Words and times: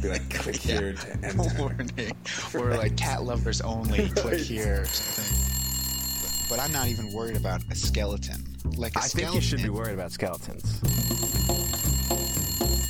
Be 0.00 0.08
like, 0.08 0.30
click 0.30 0.56
here 0.56 0.92
to 0.92 1.12
enter. 1.22 1.48
warning, 1.58 2.12
or 2.54 2.74
like 2.76 2.96
cat 2.96 3.24
lovers 3.24 3.60
only. 3.60 4.08
Click 4.16 4.40
here. 4.40 4.82
Or 4.82 4.86
something. 4.86 6.46
But 6.48 6.60
I'm 6.60 6.72
not 6.72 6.86
even 6.86 7.12
worried 7.12 7.36
about 7.36 7.62
a 7.70 7.74
skeleton. 7.74 8.44
Like 8.76 8.94
a 8.94 8.98
I 9.00 9.02
skeleton. 9.02 9.28
I 9.28 9.30
think 9.30 9.34
you 9.34 9.40
should 9.40 9.62
be 9.62 9.68
worried 9.68 9.94
about 9.94 10.12
skeletons. 10.12 10.80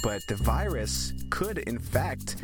But 0.02 0.26
the 0.26 0.36
virus 0.36 1.12
could, 1.30 1.58
in 1.58 1.78
fact, 1.78 2.36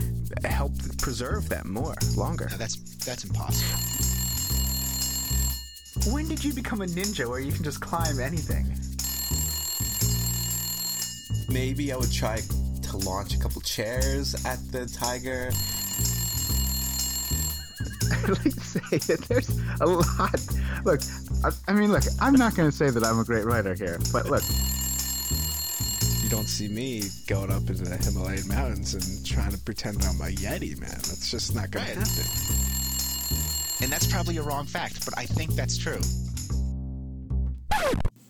help 0.45 0.73
preserve 0.99 1.49
them 1.49 1.73
more, 1.73 1.95
longer. 2.17 2.49
No, 2.51 2.57
that's 2.57 2.77
that's 3.05 3.25
impossible. 3.25 3.79
When 6.11 6.27
did 6.27 6.43
you 6.43 6.53
become 6.53 6.80
a 6.83 6.87
ninja 6.87 7.29
where 7.29 7.41
you 7.41 7.53
can 7.53 7.62
just 7.62 7.80
climb 7.80 8.19
anything? 8.19 8.67
Maybe 11.53 11.93
I 11.93 11.96
would 11.96 12.11
try 12.11 12.41
to 12.93 12.98
launch 13.09 13.34
a 13.34 13.38
couple 13.38 13.61
chairs 13.62 14.34
at 14.46 14.59
the 14.70 14.87
tiger. 14.87 15.50
I'd 18.12 18.28
like 18.28 18.55
to 18.55 18.60
say 18.60 18.98
that 19.14 19.24
there's 19.28 19.48
a 19.80 19.87
lot. 19.87 20.41
Look, 20.84 21.00
I, 21.45 21.50
I 21.70 21.74
mean, 21.74 21.91
look, 21.91 22.05
I'm 22.20 22.34
not 22.34 22.55
going 22.55 22.70
to 22.70 22.77
say 22.77 22.91
that 22.91 23.02
I'm 23.05 23.19
a 23.19 23.24
great 23.24 23.45
writer 23.45 23.74
here, 23.74 23.98
but 24.12 24.27
look, 24.27 24.42
You 26.23 26.28
don't 26.28 26.47
see 26.48 26.69
me 26.69 27.02
going 27.27 27.50
up 27.50 27.62
into 27.69 27.83
the 27.84 27.97
Himalayan 27.97 28.47
mountains 28.48 28.95
and 28.95 29.27
trying 29.27 29.52
to 29.52 29.59
pretend 29.59 30.02
I'm 30.05 30.20
a 30.20 30.30
Yeti, 30.34 30.78
man. 30.78 30.91
That's 30.91 31.30
just 31.30 31.55
not 31.55 31.70
going 31.70 31.86
Right. 31.86 31.95
to 31.95 32.00
happen. 32.00 32.24
And 33.83 33.91
that's 33.91 34.06
probably 34.06 34.36
a 34.36 34.42
wrong 34.42 34.66
fact, 34.66 35.05
but 35.05 35.19
I 35.19 35.27
think 35.27 35.52
that's 35.55 35.77
true. 35.77 35.98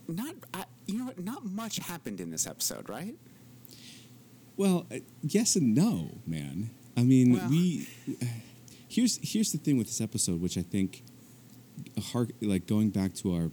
Not, 0.08 0.34
I, 0.54 0.64
you 0.86 0.98
know 0.98 1.04
what? 1.06 1.18
Not 1.18 1.44
much 1.44 1.76
happened 1.78 2.20
in 2.20 2.30
this 2.30 2.46
episode, 2.46 2.88
right? 2.88 3.14
Well, 4.56 4.86
uh, 4.92 4.96
yes 5.22 5.56
and 5.56 5.74
no, 5.74 6.18
man. 6.26 6.70
I 6.96 7.02
mean, 7.02 7.32
Well- 7.34 7.48
we 7.50 7.88
here's 8.88 9.18
here's 9.22 9.52
the 9.52 9.58
thing 9.58 9.78
with 9.78 9.86
this 9.86 10.00
episode, 10.00 10.40
which 10.40 10.56
I 10.58 10.62
think, 10.62 11.02
like 12.40 12.66
going 12.66 12.90
back 12.90 13.14
to 13.16 13.34
our 13.34 13.50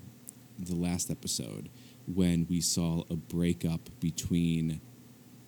the 0.57 0.75
last 0.75 1.09
episode 1.09 1.69
when 2.13 2.45
we 2.49 2.59
saw 2.59 3.03
a 3.09 3.15
breakup 3.15 3.89
between, 3.99 4.81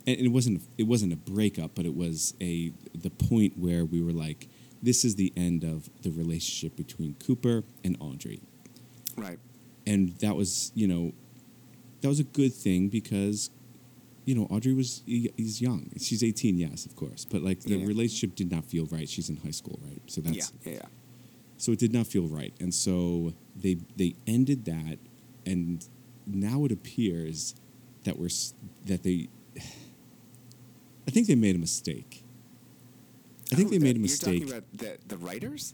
and 0.07 0.19
it 0.19 0.29
wasn't 0.29 0.61
it 0.77 0.83
wasn't 0.87 1.11
a 1.11 1.17
breakup, 1.17 1.71
but 1.75 1.85
it 1.85 1.95
was 1.95 2.33
a 2.41 2.71
the 2.95 3.09
point 3.09 3.57
where 3.57 3.83
we 3.83 4.01
were 4.01 4.13
like, 4.13 4.47
this 4.81 5.03
is 5.03 5.15
the 5.15 5.33
end 5.35 5.63
of 5.63 5.89
the 6.01 6.11
relationship 6.11 6.75
between 6.77 7.15
Cooper 7.15 7.63
and 7.83 7.97
Audrey 7.99 8.41
Right. 9.17 9.39
and 9.85 10.09
that 10.19 10.35
was 10.35 10.71
you 10.75 10.87
know 10.87 11.11
that 12.01 12.07
was 12.07 12.19
a 12.19 12.23
good 12.23 12.53
thing 12.53 12.87
because 12.87 13.49
you 14.25 14.35
know 14.35 14.45
audrey 14.51 14.73
was 14.73 15.03
is 15.07 15.61
young. 15.61 15.89
She's 15.97 16.23
18 16.23 16.57
yes 16.57 16.85
of 16.85 16.95
course 16.95 17.25
but 17.25 17.41
like 17.41 17.61
the 17.61 17.75
Yeah. 17.77 17.85
relationship 17.85 18.35
did 18.35 18.51
not 18.51 18.65
feel 18.65 18.85
right. 18.87 19.07
She's 19.09 19.29
in 19.29 19.37
high 19.37 19.51
school 19.51 19.79
right? 19.83 20.01
So 20.07 20.21
that's 20.21 20.51
yeah, 20.65 20.73
yeah. 20.73 20.85
so 21.57 21.71
it 21.71 21.79
did 21.79 21.91
not 21.93 22.07
feel 22.07 22.27
right. 22.27 22.53
And 22.59 22.73
so 22.73 23.33
they 23.55 23.77
they 23.97 24.15
ended 24.27 24.65
that 24.65 24.97
and 25.45 25.85
now 26.27 26.65
it 26.65 26.71
appears 26.71 27.55
that 28.03 28.17
we're 28.19 28.29
that 28.85 29.01
they 29.03 29.27
i 31.07 31.11
think 31.11 31.27
they 31.27 31.35
made 31.35 31.55
a 31.55 31.59
mistake. 31.59 32.23
I 33.51 33.55
think 33.55 33.67
Oh, 33.67 33.71
they 33.71 33.79
made 33.79 33.97
a 33.97 33.99
mistake 33.99 34.41
You're 34.41 34.49
talking 34.49 34.57
about 34.57 34.99
the, 35.07 35.15
the 35.15 35.17
writers? 35.17 35.73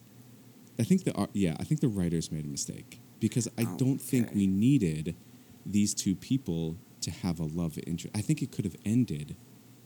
I 0.80 0.84
think 0.84 1.04
the 1.04 1.14
ar- 1.14 1.30
yeah, 1.34 1.56
I 1.60 1.64
think 1.64 1.82
the 1.82 1.88
writers 1.88 2.32
made 2.32 2.46
a 2.46 2.48
mistake 2.48 3.00
because 3.20 3.48
I 3.58 3.66
don't 3.78 4.00
think 4.02 4.34
we 4.34 4.48
needed 4.48 5.16
these 5.66 5.94
two 5.94 6.16
people 6.16 6.78
to 7.02 7.12
have 7.12 7.40
a 7.40 7.46
love 7.46 7.78
interest. 7.86 8.16
I 8.16 8.22
think 8.22 8.42
it 8.42 8.52
could 8.52 8.66
have 8.66 8.76
ended 8.86 9.36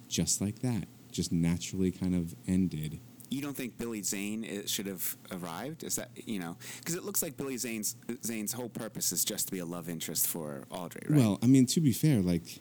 just 0.08 0.42
like 0.42 0.59
that, 0.59 0.88
just 1.12 1.31
naturally 1.31 1.92
kind 1.92 2.16
of 2.16 2.36
ended. 2.48 3.00
You 3.30 3.42
don't 3.42 3.56
think 3.56 3.78
Billy 3.78 4.02
Zane 4.04 4.64
should 4.66 4.88
have 4.88 5.16
arrived? 5.32 5.84
Is 5.84 5.95
that 5.95 6.09
you 6.16 6.39
know? 6.39 6.58
Because 6.80 6.95
it 6.95 7.04
looks 7.04 7.22
like 7.23 7.38
Billy 7.38 7.55
Zane's 7.58 7.95
Zane's 8.26 8.52
whole 8.52 8.70
purpose 8.70 9.11
is 9.14 9.23
just 9.23 9.48
to 9.48 9.52
be 9.52 9.60
a 9.60 9.66
love 9.66 9.88
interest 9.88 10.27
for 10.27 10.66
Audrey, 10.70 11.04
right? 11.08 11.17
Well, 11.17 11.39
I 11.42 11.48
mean, 11.48 11.66
to 11.67 11.80
be 11.80 11.94
fair, 11.94 12.22
like 12.22 12.60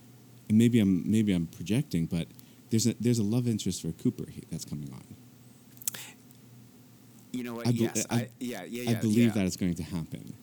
maybe 0.48 0.78
I'm 0.78 1.10
maybe 1.10 1.32
I'm 1.32 1.46
projecting, 1.46 2.06
but 2.06 2.28
there's 2.70 2.86
a 2.86 2.94
there's 3.00 3.18
a 3.18 3.24
love 3.24 3.48
interest 3.48 3.82
for 3.82 3.90
Cooper 3.92 4.26
that's 4.50 4.64
coming 4.64 4.92
on. 4.92 5.02
you 7.32 7.42
know 7.42 7.54
what? 7.54 7.66
I, 7.66 7.72
be- 7.72 7.78
yes, 7.78 8.06
I, 8.08 8.14
I, 8.14 8.28
yeah, 8.38 8.62
yeah, 8.68 8.82
yeah. 8.82 8.90
I 8.90 8.94
believe 8.94 9.18
yeah. 9.18 9.30
that 9.32 9.46
it's 9.46 9.56
going 9.56 9.74
to 9.74 9.82
happen. 9.82 10.34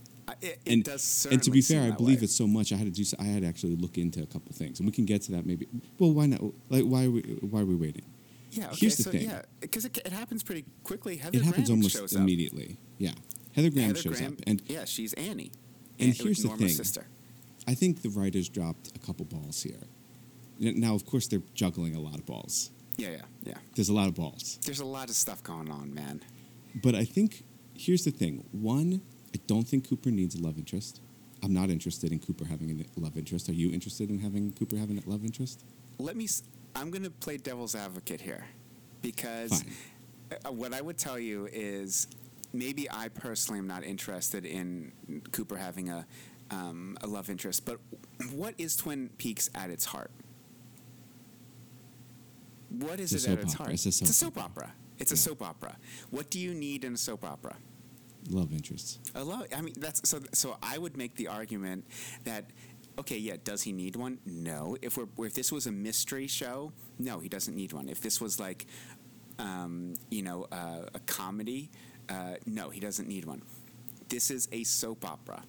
It, 0.42 0.60
it 0.66 0.72
and, 0.74 0.84
does 0.84 1.28
and 1.32 1.42
to 1.44 1.52
be 1.52 1.62
fair, 1.62 1.84
I 1.84 1.96
believe 1.96 2.20
way. 2.20 2.26
it 2.26 2.30
so 2.30 2.48
much. 2.48 2.74
I 2.74 2.76
had 2.76 2.94
to 2.94 3.04
do. 3.04 3.04
I 3.20 3.24
had 3.24 3.44
to 3.44 3.48
actually 3.48 3.76
look 3.76 3.98
into 3.98 4.22
a 4.22 4.26
couple 4.26 4.52
things, 4.54 4.80
and 4.80 4.88
we 4.88 4.92
can 4.92 5.06
get 5.06 5.22
to 5.24 5.32
that 5.34 5.46
maybe. 5.46 5.68
Well, 6.00 6.12
why 6.14 6.26
not? 6.26 6.42
Like, 6.70 6.84
why 6.84 7.06
are 7.06 7.12
we? 7.12 7.22
Why 7.42 7.62
are 7.62 7.66
we 7.66 7.76
waiting? 7.76 8.04
Yeah. 8.52 8.68
Okay, 8.68 8.76
Here's 8.82 8.98
the 8.98 9.04
so, 9.04 9.12
thing. 9.12 9.30
Yeah, 9.30 9.42
because 9.62 9.86
it, 9.86 9.98
it 10.00 10.12
happens 10.12 10.44
pretty 10.44 10.66
quickly. 10.84 11.18
Heather 11.18 11.38
it 11.38 11.44
happens 11.44 11.68
Graham 11.70 11.80
almost 11.80 12.14
immediately. 12.14 12.78
Yeah, 12.98 13.12
Heather 13.56 13.70
Graham 13.70 13.88
Heather 13.88 14.02
shows 14.02 14.18
Graham, 14.18 14.34
up, 14.34 14.40
and 14.48 14.62
yeah, 14.68 14.86
she's 14.86 15.14
Annie. 15.14 15.52
and 16.00 16.10
An- 16.10 16.16
here's 16.16 16.44
the 16.44 16.50
thing. 16.50 16.70
sister. 16.70 17.08
I 17.68 17.74
think 17.74 18.02
the 18.02 18.10
writers 18.10 18.48
dropped 18.50 18.96
a 18.96 19.00
couple 19.00 19.26
balls 19.26 19.64
here. 19.64 19.80
Now, 20.60 20.96
of 20.96 21.06
course, 21.06 21.28
they're 21.28 21.42
juggling 21.54 21.96
a 21.96 22.00
lot 22.00 22.16
of 22.16 22.26
balls. 22.26 22.72
Yeah, 22.98 23.10
yeah, 23.10 23.22
yeah. 23.44 23.54
There's 23.76 23.90
a 23.90 23.94
lot 23.94 24.08
of 24.08 24.16
balls, 24.16 24.58
There's 24.66 24.80
a 24.80 24.86
lot 24.86 25.10
of 25.10 25.16
stuff 25.16 25.44
going 25.44 25.70
on, 25.70 25.94
man. 25.94 26.22
but 26.82 26.96
I 26.96 27.04
think 27.06 27.44
here's 27.76 28.04
the 28.06 28.12
thing. 28.12 28.44
One, 28.52 29.02
I 29.36 29.40
don't 29.48 29.64
think 29.68 29.88
Cooper 29.90 30.10
needs 30.12 30.36
a 30.36 30.42
love 30.42 30.58
interest. 30.58 31.02
I'm 31.44 31.54
not 31.54 31.70
interested 31.70 32.12
in 32.12 32.20
Cooper 32.20 32.46
having 32.46 32.72
a 32.72 33.00
love 33.00 33.18
interest. 33.18 33.48
Are 33.50 33.54
you 33.54 33.72
interested 33.72 34.10
in 34.10 34.20
having 34.20 34.52
Cooper 34.54 34.76
having 34.78 34.98
a 34.98 35.10
love 35.10 35.24
interest? 35.24 35.64
Let 36.00 36.16
me. 36.16 36.24
s- 36.26 36.44
I'm 36.76 36.90
going 36.92 37.04
to 37.04 37.10
play 37.10 37.38
devil's 37.38 37.76
advocate 37.76 38.22
here, 38.22 38.46
because 39.02 39.64
uh, 40.46 40.52
what 40.52 40.74
I 40.74 40.82
would 40.82 40.98
tell 40.98 41.18
you 41.20 41.48
is 41.52 42.08
maybe 42.54 42.90
I 42.90 43.08
personally 43.10 43.60
am 43.60 43.68
not 43.68 43.84
interested 43.84 44.46
in 44.46 44.92
Cooper 45.32 45.58
having 45.58 45.90
a 45.90 46.06
um, 46.50 46.98
a 47.02 47.08
love 47.08 47.30
interest, 47.30 47.66
but 47.66 47.80
what 48.34 48.54
is 48.58 48.76
Twin 48.78 49.10
Peaks 49.18 49.50
at 49.54 49.70
its 49.70 49.86
heart? 49.86 50.12
What 52.70 53.00
is 53.00 53.14
It's 53.14 53.26
it 53.26 53.32
at 53.32 53.40
its 53.40 53.54
opera. 53.54 53.64
heart? 53.66 53.74
It's 53.74 53.86
a 53.86 53.92
soap 53.92 54.08
soap 54.08 54.38
opera. 54.38 54.64
opera. 54.66 54.74
It's 55.00 55.12
a 55.12 55.18
soap 55.18 55.42
opera. 55.42 55.78
What 56.10 56.30
do 56.30 56.40
you 56.40 56.54
need 56.54 56.84
in 56.84 56.94
a 56.94 56.98
soap 56.98 57.24
opera? 57.24 57.56
Love 58.30 58.52
interests. 58.54 59.00
A 59.16 59.24
love. 59.24 59.46
I 59.56 59.62
mean, 59.62 59.74
that's 59.78 60.08
so. 60.10 60.20
So 60.34 60.58
I 60.62 60.78
would 60.78 60.98
make 60.98 61.16
the 61.16 61.28
argument 61.28 61.86
that. 62.24 62.46
Okay, 63.00 63.18
yeah. 63.18 63.36
Does 63.44 63.62
he 63.62 63.72
need 63.74 63.96
one? 63.96 64.18
No. 64.26 64.76
If 64.82 64.98
we're 64.98 65.08
if 65.26 65.34
this 65.34 65.52
was 65.52 65.68
a 65.68 65.72
mystery 65.72 66.28
show, 66.28 66.72
no, 66.98 67.20
he 67.20 67.30
doesn't 67.30 67.56
need 67.56 67.72
one. 67.72 67.90
If 67.90 68.02
this 68.02 68.20
was 68.20 68.40
like, 68.40 68.66
um, 69.40 69.94
you 70.10 70.24
know, 70.24 70.48
uh, 70.52 70.82
a 70.94 71.00
comedy, 71.06 71.70
uh, 72.10 72.36
no, 72.48 72.70
he 72.72 72.80
doesn't 72.80 73.08
need 73.08 73.26
one. 73.26 73.44
This 74.10 74.32
is 74.32 74.48
a 74.52 74.64
soap 74.64 75.06
opera. 75.06 75.44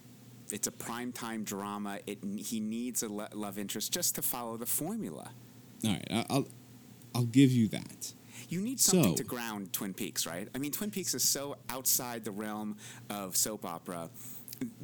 It's 0.53 0.67
a 0.67 0.71
primetime 0.73 1.45
drama. 1.45 2.01
It 2.07 2.19
he 2.37 2.61
needs 2.61 3.03
a 3.03 3.09
lo- 3.09 3.29
love 3.35 3.59
interest 3.59 3.93
just 3.93 4.15
to 4.17 4.23
follow 4.23 4.57
the 4.57 4.67
formula. 4.67 5.31
All 5.85 5.91
right, 5.91 6.07
I- 6.11 6.27
I'll 6.31 6.49
I'll 7.15 7.25
give 7.25 7.51
you 7.51 7.69
that. 7.69 8.13
You 8.49 8.61
need 8.61 8.81
something 8.81 9.11
So- 9.17 9.23
to 9.23 9.25
ground 9.25 9.73
Twin 9.73 9.93
Peaks, 9.95 10.27
right? 10.27 10.49
I 10.55 10.59
mean, 10.59 10.73
Twin 10.73 10.91
Peaks 10.91 11.15
is 11.15 11.23
so 11.23 11.57
outside 11.69 12.25
the 12.25 12.31
realm 12.31 12.77
of 13.11 13.37
soap 13.37 13.65
opera 13.65 14.11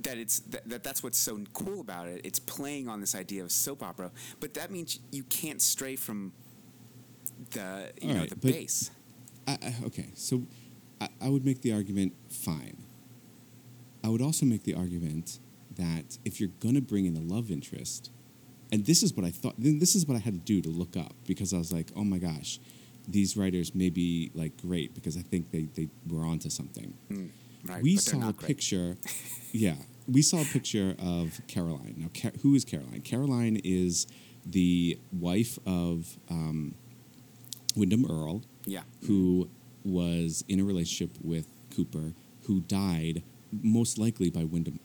that 0.02 0.18
it's 0.18 0.40
that, 0.40 0.68
that 0.68 0.84
that's 0.84 1.02
what's 1.02 1.18
so 1.18 1.38
cool 1.52 1.80
about 1.80 2.06
it. 2.06 2.20
It's 2.24 2.38
playing 2.38 2.88
on 2.88 3.00
this 3.00 3.14
idea 3.14 3.42
of 3.42 3.50
soap 3.50 3.82
opera, 3.82 4.10
but 4.38 4.54
that 4.54 4.70
means 4.70 5.00
you 5.10 5.24
can't 5.24 5.60
stray 5.60 5.96
from 5.96 6.32
the 7.50 7.90
you 8.00 8.08
All 8.08 8.14
know 8.14 8.20
right, 8.20 8.30
the 8.30 8.36
base. 8.36 8.90
I, 9.48 9.52
I, 9.62 9.74
okay, 9.86 10.06
so 10.14 10.42
I, 11.00 11.08
I 11.20 11.28
would 11.28 11.44
make 11.44 11.60
the 11.62 11.72
argument 11.72 12.12
fine. 12.28 12.76
I 14.04 14.08
would 14.08 14.22
also 14.22 14.46
make 14.46 14.62
the 14.62 14.74
argument 14.74 15.38
that 15.76 16.18
if 16.24 16.38
you're 16.38 16.50
going 16.60 16.74
to 16.76 16.80
bring 16.82 17.06
in 17.06 17.16
a 17.16 17.20
love 17.20 17.50
interest, 17.50 18.10
and 18.70 18.84
this 18.86 19.02
is 19.02 19.14
what 19.14 19.26
I 19.26 19.30
thought, 19.30 19.54
then 19.58 19.78
this 19.80 19.94
is 19.96 20.06
what 20.06 20.14
I 20.16 20.20
had 20.20 20.34
to 20.34 20.40
do 20.40 20.60
to 20.62 20.68
look 20.68 20.96
up 20.96 21.14
because 21.26 21.52
I 21.52 21.58
was 21.58 21.72
like, 21.72 21.88
oh 21.96 22.04
my 22.04 22.18
gosh, 22.18 22.60
these 23.08 23.36
writers 23.36 23.74
may 23.74 23.90
be 23.90 24.30
like 24.34 24.56
great 24.60 24.94
because 24.94 25.16
I 25.16 25.20
think 25.22 25.50
they, 25.50 25.62
they 25.74 25.88
were 26.08 26.24
onto 26.24 26.50
something. 26.50 26.94
Mm, 27.10 27.30
right, 27.66 27.82
we 27.82 27.96
saw 27.96 28.28
a 28.28 28.32
picture, 28.32 28.96
yeah, 29.52 29.74
we 30.08 30.22
saw 30.22 30.40
a 30.40 30.44
picture 30.44 30.94
of 30.98 31.40
Caroline. 31.48 31.94
Now, 31.98 32.30
who 32.42 32.54
is 32.54 32.64
Caroline? 32.64 33.02
Caroline 33.02 33.60
is 33.62 34.06
the 34.46 34.98
wife 35.12 35.58
of 35.66 36.16
um, 36.30 36.74
Windom 37.76 38.06
Earle 38.10 38.42
Yeah, 38.66 38.82
who 39.06 39.48
was 39.84 40.44
in 40.48 40.60
a 40.60 40.64
relationship 40.64 41.16
with 41.22 41.46
Cooper, 41.74 42.12
who 42.46 42.60
died 42.60 43.22
most 43.62 43.98
likely 43.98 44.30
by 44.30 44.44
Windom. 44.44 44.78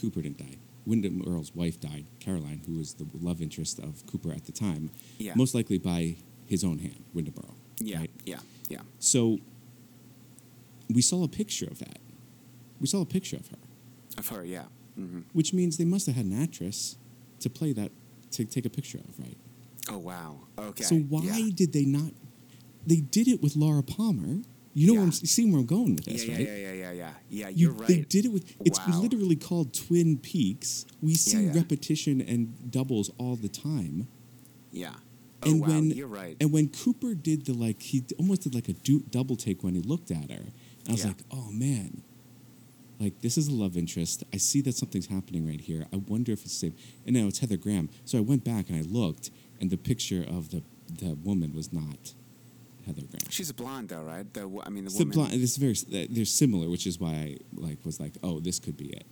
Cooper 0.00 0.20
didn't 0.22 0.38
die. 0.38 0.56
Windom 0.86 1.22
Earle's 1.26 1.54
wife 1.54 1.80
died, 1.80 2.04
Caroline, 2.20 2.60
who 2.66 2.74
was 2.76 2.94
the 2.94 3.06
love 3.18 3.40
interest 3.40 3.78
of 3.78 4.04
Cooper 4.06 4.32
at 4.32 4.44
the 4.44 4.52
time, 4.52 4.90
Yeah. 5.18 5.32
most 5.34 5.54
likely 5.54 5.78
by 5.78 6.16
his 6.46 6.64
own 6.64 6.78
hand, 6.78 7.04
Earle. 7.16 7.54
yeah, 7.80 7.98
right? 7.98 8.10
yeah, 8.24 8.38
yeah. 8.68 8.80
So 8.98 9.38
we 10.92 11.02
saw 11.02 11.24
a 11.24 11.28
picture 11.28 11.66
of 11.66 11.78
that. 11.78 11.98
We 12.80 12.86
saw 12.86 13.00
a 13.00 13.06
picture 13.06 13.36
of 13.36 13.48
her, 13.48 13.56
Of 14.18 14.28
her, 14.28 14.44
yeah. 14.44 14.64
hmm 14.96 15.20
which 15.32 15.52
means 15.54 15.76
they 15.76 15.84
must 15.84 16.06
have 16.06 16.16
had 16.16 16.26
an 16.26 16.40
actress 16.42 16.96
to 17.40 17.50
play 17.50 17.72
that, 17.72 17.90
to 18.32 18.44
take 18.44 18.66
a 18.66 18.70
picture 18.70 18.98
of, 18.98 19.18
right? 19.18 19.36
Oh 19.88 19.98
wow. 19.98 20.40
Okay. 20.58 20.84
So 20.84 20.96
why 20.96 21.22
Yeah. 21.24 21.50
did 21.54 21.72
they 21.72 21.84
not? 21.84 22.12
They 22.86 22.96
did 23.00 23.28
it 23.28 23.42
with 23.42 23.56
Laura 23.56 23.82
Palmer. 23.82 24.42
You 24.76 24.88
know 24.88 24.92
Yeah. 24.94 24.98
what 25.00 25.04
I'm 25.14 25.20
you 25.22 25.26
see 25.28 25.44
where 25.50 25.60
I'm 25.60 25.66
going 25.66 25.94
with 25.96 26.04
this, 26.04 26.24
yeah, 26.26 26.34
right? 26.34 26.46
yeah, 26.46 26.56
yeah, 26.56 26.72
yeah, 26.72 26.92
yeah. 26.92 27.12
Yeah, 27.30 27.48
You- 27.48 27.56
you're 27.56 27.72
right. 27.72 27.88
They 27.88 28.00
did 28.02 28.24
it 28.26 28.32
with. 28.32 28.44
It's 28.64 28.78
Wow. 28.86 29.00
literally 29.02 29.36
called 29.36 29.72
Twin 29.72 30.18
Peaks. 30.18 30.84
We 31.00 31.14
see 31.14 31.44
yeah. 31.44 31.52
repetition 31.54 32.20
and 32.20 32.70
doubles 32.70 33.10
all 33.18 33.36
the 33.36 33.48
time. 33.48 34.08
Yeah. 34.72 34.94
Oh 35.46 35.50
and 35.50 35.60
wow, 35.60 35.66
when 35.68 35.90
you're 35.90 36.06
right. 36.08 36.36
and 36.40 36.52
when 36.52 36.68
Cooper 36.68 37.14
did 37.14 37.46
the 37.46 37.52
like, 37.54 37.82
he 37.82 38.04
almost 38.18 38.42
did 38.42 38.54
like 38.54 38.68
a 38.68 38.74
double 39.10 39.36
take 39.36 39.62
when 39.62 39.74
he 39.74 39.80
looked 39.80 40.10
at 40.10 40.30
her. 40.30 40.36
And 40.38 40.88
I 40.88 40.92
was 40.92 41.00
Yeah. 41.02 41.08
like, 41.08 41.22
oh 41.30 41.50
man, 41.50 42.02
like 43.00 43.20
this 43.20 43.36
is 43.36 43.48
a 43.48 43.52
love 43.52 43.76
interest. 43.76 44.24
I 44.32 44.36
see 44.38 44.60
that 44.62 44.74
something's 44.74 45.06
happening 45.06 45.46
right 45.46 45.60
here. 45.60 45.86
I 45.92 45.96
wonder 45.96 46.32
if 46.32 46.44
it's 46.44 46.58
the 46.60 46.70
same. 46.70 46.74
And 47.06 47.14
now 47.16 47.26
it's 47.26 47.38
Heather 47.40 47.56
Graham. 47.56 47.88
So 48.04 48.18
I 48.18 48.20
went 48.20 48.44
back 48.44 48.68
and 48.68 48.78
I 48.78 48.82
looked, 48.82 49.30
and 49.60 49.70
the 49.70 49.76
picture 49.78 50.22
of 50.22 50.50
the 50.50 50.62
the 50.92 51.14
woman 51.14 51.54
was 51.54 51.72
not 51.72 52.12
Heather 52.86 53.00
Graham. 53.02 53.28
She's 53.30 53.50
a 53.50 53.54
blonde 53.54 53.88
though, 53.88 54.02
right? 54.02 54.30
The 54.32 54.42
I 54.64 54.68
mean 54.70 54.84
the 54.84 54.88
It's 54.88 54.98
the 54.98 55.04
woman. 55.04 55.14
blonde. 55.14 55.32
It's 55.34 55.56
very. 55.56 56.06
They're 56.08 56.24
similar, 56.24 56.68
which 56.68 56.86
is 56.86 57.00
why 57.00 57.10
I 57.14 57.36
like 57.54 57.78
was 57.84 57.98
like, 57.98 58.14
oh, 58.22 58.40
this 58.40 58.58
could 58.58 58.76
be 58.76 58.86
it. 58.88 59.04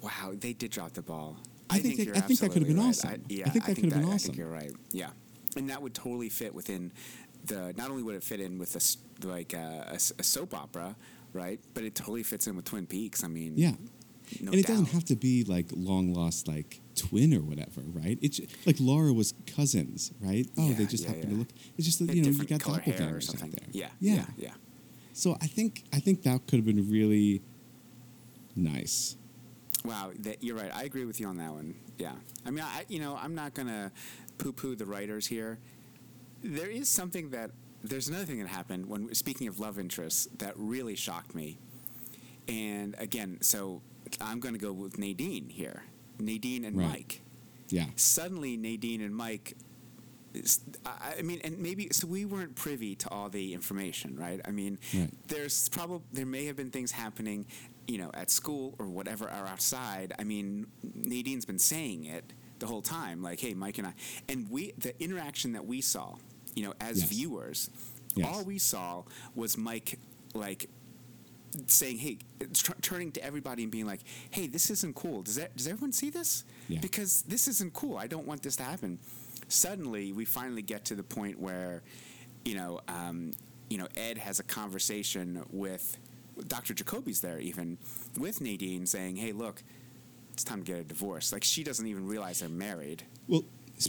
Wow, 0.00 0.32
they 0.38 0.52
did 0.52 0.70
drop 0.70 0.92
the 0.92 1.02
ball. 1.02 1.36
I 1.68 1.80
think 1.80 1.96
that- 1.96 2.04
you're 2.06 2.16
I 2.16 2.20
think 2.20 2.38
that 2.40 2.52
could 2.52 2.62
have 2.62 2.68
been 2.68 2.78
absolutely 2.78 3.18
awesome. 3.18 3.24
I, 3.28 3.34
yeah, 3.34 3.44
I 3.46 3.50
think 3.50 3.64
that 3.66 3.74
could 3.74 3.84
have 3.86 3.94
been 3.94 4.04
I 4.04 4.14
awesome. 4.14 4.18
think 4.28 4.38
you're 4.38 4.48
right. 4.50 4.72
Yeah, 4.92 5.10
and 5.56 5.68
that 5.70 5.80
would 5.82 5.94
totally 5.94 6.28
fit 6.28 6.54
within 6.54 6.92
the. 7.44 7.72
Not 7.76 7.90
only 7.90 8.02
would 8.02 8.14
it 8.14 8.22
fit 8.22 8.40
in 8.40 8.58
with 8.58 8.76
a 8.76 9.26
like 9.26 9.52
a, 9.54 9.86
a 9.90 9.94
s- 9.94 10.12
a 10.18 10.22
soap 10.22 10.54
opera, 10.54 10.94
right? 11.32 11.58
But 11.74 11.84
it 11.84 11.94
totally 11.94 12.22
fits 12.22 12.46
in 12.46 12.56
with 12.56 12.64
Twin 12.66 12.86
Peaks. 12.86 13.24
I 13.24 13.28
mean, 13.28 13.54
Yeah. 13.56 13.72
no 14.40 14.50
and 14.52 14.60
it 14.60 14.66
doesn't 14.66 14.86
have 14.90 15.04
to 15.06 15.16
be 15.16 15.44
like 15.44 15.66
long 15.74 16.12
lost 16.12 16.46
like 16.48 16.80
twin 16.94 17.32
or 17.34 17.40
whatever, 17.40 17.82
right? 17.92 18.18
It's 18.22 18.40
like 18.66 18.76
Laura 18.80 19.12
was 19.12 19.34
cousins, 19.46 20.12
right? 20.20 20.46
Oh, 20.58 20.72
they 20.72 20.82
Yeah, 20.84 20.88
just 20.88 21.04
yeah, 21.04 21.10
happen 21.10 21.30
to 21.30 21.36
look. 21.36 21.48
It's 21.76 21.86
just 21.86 22.04
that 22.06 22.14
you 22.14 22.22
know 22.22 22.30
you 22.30 22.44
got 22.44 22.66
or 22.66 22.78
doppelgangers 22.80 23.22
something. 23.24 23.48
out 23.50 23.56
there. 23.56 23.68
Yeah, 23.72 23.88
yeah, 24.00 24.14
yeah, 24.14 24.26
yeah. 24.36 24.54
So 25.12 25.36
I 25.40 25.46
think 25.46 25.84
I 25.92 26.00
think 26.00 26.22
that 26.24 26.46
could 26.46 26.56
have 26.58 26.66
been 26.66 26.90
really 26.90 27.42
nice. 28.54 29.16
Wow, 29.84 30.10
that, 30.20 30.42
you're 30.42 30.56
right. 30.56 30.70
I 30.74 30.82
agree 30.84 31.04
with 31.04 31.20
you 31.20 31.28
on 31.28 31.36
that 31.36 31.52
one. 31.52 31.74
Yeah, 31.98 32.12
I 32.44 32.50
mean, 32.50 32.64
I 32.64 32.84
you 32.88 32.98
know, 32.98 33.16
I'm 33.20 33.34
not 33.34 33.54
gonna 33.54 33.92
poo-poo 34.38 34.74
the 34.76 34.86
writers 34.86 35.26
here. 35.26 35.58
There 36.42 36.68
is 36.70 36.88
something 36.88 37.30
that 37.30 37.50
there's 37.82 38.08
another 38.08 38.24
thing 38.24 38.38
that 38.40 38.48
happened 38.48 38.86
when 38.86 39.14
speaking 39.14 39.48
of 39.48 39.58
love 39.60 39.78
interests 39.78 40.28
that 40.38 40.52
really 40.56 40.96
shocked 40.96 41.34
me. 41.34 41.58
And 42.48 42.94
again, 42.98 43.38
so 43.40 43.82
I'm 44.20 44.40
going 44.40 44.54
to 44.54 44.60
go 44.60 44.72
with 44.72 44.98
Nadine 44.98 45.48
here. 45.48 45.84
Nadine 46.18 46.64
and 46.64 46.76
Right. 46.76 46.88
Mike. 46.88 47.20
Yeah, 47.68 47.86
Suddenly, 47.96 48.56
Nadine 48.56 49.00
and 49.00 49.14
Mike. 49.14 49.56
I 50.84 51.14
I 51.18 51.22
mean, 51.22 51.40
and 51.42 51.58
maybe 51.58 51.88
so 51.90 52.06
we 52.06 52.24
weren't 52.24 52.54
privy 52.54 52.94
to 52.96 53.08
all 53.08 53.28
the 53.28 53.54
information, 53.54 54.16
right? 54.16 54.40
I 54.44 54.50
mean, 54.52 54.78
Right. 54.94 55.10
there's 55.28 55.68
probably 55.70 56.06
there 56.12 56.26
may 56.26 56.44
have 56.44 56.56
been 56.56 56.70
things 56.70 56.92
happening, 56.92 57.46
you 57.88 57.98
know, 57.98 58.10
at 58.14 58.30
school 58.30 58.74
or 58.78 58.86
whatever 58.88 59.24
or 59.24 59.46
outside. 59.48 60.12
I 60.18 60.24
mean, 60.24 60.66
Nadine's 60.94 61.44
been 61.46 61.58
saying 61.58 62.04
it 62.04 62.32
the 62.58 62.66
whole 62.66 62.82
time, 62.82 63.22
like, 63.22 63.40
"Hey, 63.40 63.54
Mike 63.54 63.78
and 63.78 63.86
I," 63.88 63.94
and 64.28 64.50
we 64.50 64.72
the 64.78 65.00
interaction 65.02 65.52
that 65.52 65.66
we 65.66 65.80
saw, 65.80 66.16
you 66.54 66.64
know, 66.64 66.74
as 66.80 67.00
Yes. 67.00 67.08
viewers, 67.08 67.70
Yes. 68.14 68.26
all 68.28 68.44
we 68.44 68.58
saw 68.58 69.04
was 69.34 69.56
Mike 69.58 69.98
like 70.34 70.68
saying, 71.66 71.98
"Hey," 71.98 72.18
tr- 72.52 72.72
turning 72.82 73.12
to 73.12 73.22
everybody 73.24 73.62
and 73.62 73.72
being 73.72 73.86
like, 73.86 74.00
"Hey, 74.30 74.46
this 74.46 74.70
isn't 74.70 74.94
cool. 74.94 75.22
Does 75.22 75.36
that 75.36 75.56
does 75.56 75.66
everyone 75.66 75.92
see 75.92 76.10
this? 76.10 76.44
Yeah. 76.68 76.80
Because 76.80 77.22
this 77.22 77.48
isn't 77.48 77.72
cool. 77.72 77.96
I 77.96 78.06
don't 78.06 78.26
want 78.26 78.42
this 78.42 78.56
to 78.56 78.62
happen." 78.64 78.98
Suddenly, 79.48 80.12
we 80.12 80.24
finally 80.24 80.62
get 80.62 80.84
to 80.86 80.94
the 80.94 81.02
point 81.04 81.38
where, 81.38 81.82
you 82.44 82.54
know, 82.54 82.80
um, 82.88 83.32
you 83.70 83.78
know, 83.78 83.86
Ed 83.96 84.18
has 84.18 84.38
a 84.40 84.42
conversation 84.42 85.44
with 85.50 85.98
Dr. 86.48 86.74
Jacoby's 86.74 87.20
there, 87.20 87.38
even 87.38 87.78
with 88.18 88.40
Nadine, 88.40 88.86
saying, 88.86 89.16
"Hey, 89.16 89.32
look." 89.32 89.62
It's 90.36 90.44
time 90.44 90.62
to 90.62 90.70
get 90.70 90.78
a 90.78 90.84
divorce. 90.84 91.32
Like 91.32 91.42
she 91.44 91.64
doesn't 91.64 91.86
even 91.86 92.06
realize 92.06 92.40
they're 92.40 92.50
married. 92.50 93.04
well, 93.26 93.42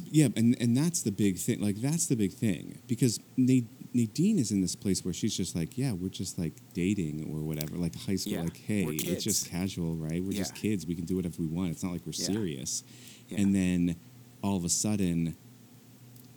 yeah, 0.06 0.30
and 0.38 0.56
and 0.62 0.78
that's 0.78 1.02
the 1.02 1.12
big 1.12 1.38
thing. 1.38 1.60
Like 1.60 1.76
that's 1.82 2.06
the 2.08 2.16
big 2.16 2.32
thing 2.32 2.80
because 2.88 3.20
Nadine 3.36 4.40
is 4.40 4.52
in 4.52 4.62
this 4.62 4.74
place 4.74 5.04
where 5.04 5.14
she's 5.14 5.36
just 5.36 5.58
like, 5.58 5.78
yeah, 5.78 5.92
we're 5.92 6.08
just 6.08 6.38
like 6.40 6.54
dating 6.74 7.30
or 7.34 7.42
whatever, 7.42 7.76
like 7.76 7.96
high 7.96 8.16
school. 8.16 8.32
Yeah, 8.34 8.44
Like, 8.44 8.56
hey, 8.58 8.84
it's 8.86 9.26
just 9.26 9.50
casual, 9.50 9.98
right? 9.98 10.24
We're 10.24 10.32
just 10.32 10.56
kids. 10.56 10.88
We 10.88 10.96
can 10.96 11.04
do 11.04 11.18
whatever 11.18 11.36
we 11.42 11.48
want. 11.48 11.72
It's 11.72 11.84
not 11.84 11.92
like 11.92 12.06
we're 12.06 12.14
Yeah. 12.16 12.28
serious. 12.28 12.84
Yeah. 13.28 13.42
And 13.42 13.54
then 13.54 13.98
all 14.42 14.56
of 14.56 14.64
a 14.64 14.70
sudden, 14.70 15.36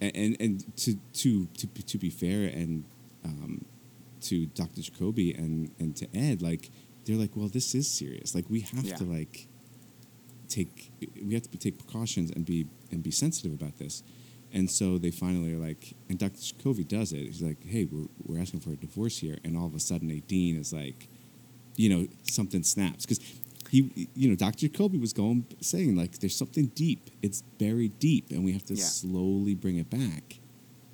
and 0.01 0.13
and, 0.17 0.37
and 0.41 0.77
to 0.79 0.95
to 1.23 1.47
to 1.47 1.67
be- 1.69 1.83
to 1.83 1.99
be 1.99 2.11
fair 2.11 2.49
and 2.49 2.83
um, 3.25 3.65
to 4.23 4.47
Dr. 4.47 4.81
Jacoby 4.83 5.35
and 5.35 5.71
and 5.79 5.95
to 5.97 6.09
Ed, 6.17 6.43
like 6.43 6.71
they're 7.05 7.17
like, 7.17 7.37
well, 7.37 7.49
this 7.49 7.77
is 7.77 7.87
serious. 7.89 8.35
Like 8.35 8.51
we 8.51 8.61
have 8.61 8.85
Yeah. 8.85 8.97
to 8.97 9.05
like 9.05 9.47
take 10.51 10.93
we 11.25 11.35
have 11.35 11.51
to 11.51 11.59
take 11.59 11.79
precautions 11.79 12.31
and 12.31 12.45
be 12.45 12.67
and 12.91 13.03
be 13.03 13.11
sensitive 13.11 13.53
about 13.53 13.79
this. 13.79 14.03
And 14.53 14.69
so 14.69 14.99
they 14.99 15.13
finally 15.13 15.55
are 15.55 15.59
like, 15.59 15.95
and 16.09 16.19
Dr. 16.19 16.41
Jacoby 16.41 16.83
does 16.83 17.13
it. 17.13 17.21
He's 17.21 17.41
like, 17.41 17.65
hey, 17.65 17.85
we're, 17.85 18.07
we're 18.27 18.41
asking 18.41 18.61
for 18.61 18.71
a 18.71 18.77
divorce 18.77 19.19
here. 19.19 19.39
And 19.45 19.57
all 19.57 19.67
of 19.67 19.77
a 19.77 19.79
sudden, 19.79 20.09
Nadine 20.09 20.57
is 20.57 20.73
like, 20.73 21.09
you 21.77 21.89
know, 21.89 22.09
something 22.25 22.65
snaps. 22.65 23.07
Because 23.07 23.21
he, 23.71 24.09
you 24.17 24.29
know, 24.29 24.35
Dr. 24.35 24.67
Jacoby 24.67 24.99
was 24.99 25.13
going, 25.13 25.47
saying, 25.61 25.95
like, 25.95 26.19
there's 26.19 26.35
something 26.35 26.67
deep. 26.75 27.11
It's 27.23 27.43
buried 27.43 28.01
deep, 28.01 28.33
and 28.33 28.45
we 28.45 28.51
have 28.53 28.65
to 28.67 28.75
Yeah. 28.75 28.83
slowly 28.85 29.55
bring 29.55 29.77
it 29.77 29.89
back. 29.89 30.41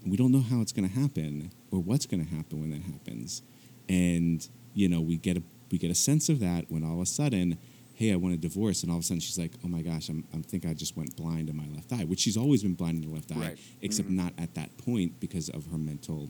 And 0.02 0.10
we 0.10 0.18
don't 0.18 0.32
know 0.32 0.42
how 0.42 0.60
it's 0.60 0.72
going 0.72 0.86
to 0.90 0.94
happen 0.94 1.50
or 1.70 1.80
what's 1.80 2.04
going 2.04 2.22
to 2.26 2.34
happen 2.34 2.60
when 2.60 2.70
that 2.72 2.82
happens. 2.82 3.40
And, 3.88 4.46
you 4.74 4.90
know, 4.90 5.00
we 5.00 5.16
get 5.16 5.38
a, 5.38 5.42
we 5.72 5.78
get 5.78 5.90
a 5.90 5.94
sense 5.94 6.28
of 6.28 6.40
that 6.40 6.70
when 6.70 6.84
all 6.84 6.96
of 6.96 7.00
a 7.00 7.06
sudden, 7.06 7.56
hey, 7.96 8.12
I 8.12 8.16
want 8.16 8.34
a 8.34 8.37
divorce. 8.37 8.82
And 8.82 8.93
all 8.93 8.98
of 8.98 9.04
a 9.04 9.06
sudden 9.06 9.20
she's 9.20 9.38
like, 9.38 9.52
oh 9.64 9.69
my 9.69 9.81
gosh, 9.82 10.08
I'm, 10.10 10.22
I 10.34 10.38
think 10.43 10.64
I 10.66 10.75
just 10.75 10.96
went 10.96 11.16
blind 11.16 11.48
in 11.48 11.56
my 11.56 11.66
left 11.75 11.93
eye, 11.93 12.04
which 12.04 12.20
she's 12.20 12.37
always 12.37 12.62
been 12.62 12.75
blind 12.75 13.02
in 13.02 13.08
the 13.10 13.14
left 13.14 13.32
eye, 13.32 13.40
Right. 13.40 13.58
except 13.81 14.08
Mhm. 14.08 14.12
not 14.22 14.32
at 14.38 14.54
that 14.54 14.76
point 14.78 15.19
because 15.19 15.48
of 15.48 15.66
her 15.72 15.78
mental 15.78 16.28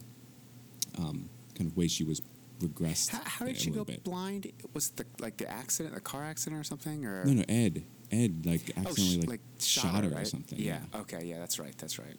um, 0.97 1.29
kind 1.55 1.69
of 1.69 1.75
way 1.77 1.87
she 1.87 2.03
was 2.05 2.21
regressed. 2.59 3.09
How, 3.09 3.21
how 3.23 3.45
did 3.45 3.57
she 3.57 3.69
go 3.69 3.83
bit. 3.83 4.03
blind? 4.03 4.51
Was 4.73 4.89
it 4.89 4.95
the 4.97 5.05
like 5.23 5.37
the 5.37 5.47
accident, 5.49 5.93
the 5.93 6.01
car 6.01 6.23
accident 6.23 6.59
or 6.59 6.63
something, 6.63 7.05
or 7.05 7.23
No, 7.25 7.33
no, 7.33 7.43
Ed. 7.49 7.83
Ed, 8.11 8.45
like, 8.45 8.61
Oh, 8.77 8.81
sh- 8.81 8.85
accidentally, 8.87 9.27
like, 9.27 9.41
shot, 9.59 10.03
her 10.05 10.09
or 10.09 10.13
right? 10.15 10.25
something. 10.27 10.57
Yeah. 10.57 10.79
Okay. 10.95 11.25
Yeah, 11.25 11.39
that's 11.39 11.59
right. 11.59 11.77
That's 11.77 11.99
right. 11.99 12.15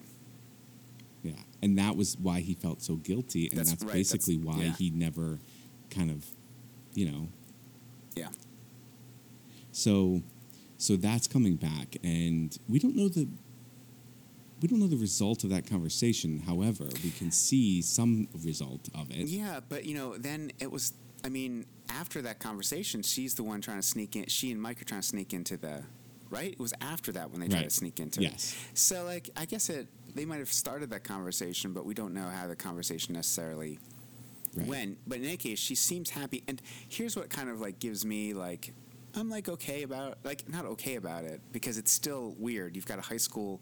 Yeah, 1.22 1.32
and 1.62 1.76
that 1.78 1.96
was 1.96 2.16
why 2.18 2.40
he 2.40 2.54
felt 2.54 2.82
so 2.82 2.96
guilty, 2.96 3.48
and 3.48 3.58
That's 3.58 3.70
that's, 3.70 3.82
right, 3.82 3.88
that's- 3.94 4.12
basically 4.12 4.36
why 4.36 4.58
yeah. 4.62 4.72
he 4.78 4.90
never 4.90 5.38
kind 5.90 6.10
of, 6.10 6.24
you 6.94 7.10
know. 7.10 7.28
Yeah. 8.14 8.28
So, 9.82 10.22
so 10.76 10.96
that's 10.96 11.28
coming 11.28 11.54
back, 11.54 11.96
and 12.02 12.56
we 12.68 12.80
don't 12.80 12.96
know 12.96 13.08
the. 13.08 13.28
We 14.60 14.66
don't 14.66 14.80
know 14.80 14.88
the 14.88 14.96
result 14.96 15.44
of 15.44 15.50
that 15.50 15.70
conversation. 15.70 16.40
However, 16.40 16.86
we 17.04 17.10
can 17.10 17.30
see 17.30 17.80
some 17.80 18.26
result 18.44 18.88
of 18.92 19.08
it. 19.12 19.28
Yeah, 19.28 19.60
but 19.68 19.84
you 19.84 19.94
know, 19.94 20.16
then 20.18 20.50
it 20.58 20.70
was. 20.70 20.94
I 21.24 21.28
mean, 21.28 21.64
after 21.90 22.20
that 22.22 22.40
conversation, 22.40 23.02
she's 23.02 23.34
the 23.34 23.44
one 23.44 23.60
trying 23.60 23.76
to 23.78 23.86
sneak 23.86 24.16
in. 24.16 24.26
She 24.26 24.50
and 24.50 24.60
Mike 24.60 24.82
are 24.82 24.84
trying 24.84 25.00
to 25.02 25.06
sneak 25.06 25.32
into 25.32 25.56
the. 25.56 25.84
Right. 26.28 26.52
It 26.52 26.58
was 26.58 26.74
after 26.80 27.12
that 27.12 27.30
when 27.30 27.40
they 27.40 27.46
tried 27.48 27.58
Right. 27.60 27.68
to 27.70 27.74
sneak 27.74 28.00
into. 28.00 28.20
Yes. 28.20 28.54
it. 28.72 28.78
So 28.78 29.04
like, 29.04 29.30
I 29.36 29.44
guess 29.46 29.70
it. 29.70 29.86
They 30.14 30.24
might 30.24 30.38
have 30.40 30.52
started 30.52 30.90
that 30.90 31.04
conversation, 31.04 31.72
but 31.72 31.86
we 31.86 31.94
don't 31.94 32.12
know 32.12 32.28
how 32.28 32.48
the 32.48 32.56
conversation 32.56 33.14
necessarily 33.14 33.78
Right. 34.54 34.66
when. 34.66 34.96
But 35.06 35.18
in 35.18 35.24
any 35.24 35.36
case, 35.36 35.58
she 35.60 35.74
seems 35.76 36.10
happy. 36.10 36.42
And 36.48 36.60
here's 36.88 37.14
what 37.16 37.30
kind 37.30 37.48
of 37.48 37.60
like 37.60 37.78
gives 37.78 38.04
me 38.04 38.34
like. 38.34 38.74
I'm 39.18 39.28
like 39.28 39.48
okay 39.48 39.82
about 39.82 40.18
like 40.24 40.48
not 40.48 40.64
okay 40.64 40.96
about 40.96 41.24
it 41.24 41.40
because 41.52 41.78
it's 41.78 41.90
still 41.92 42.34
weird. 42.38 42.76
You've 42.76 42.86
got 42.86 42.98
a 42.98 43.02
high 43.02 43.16
school. 43.16 43.60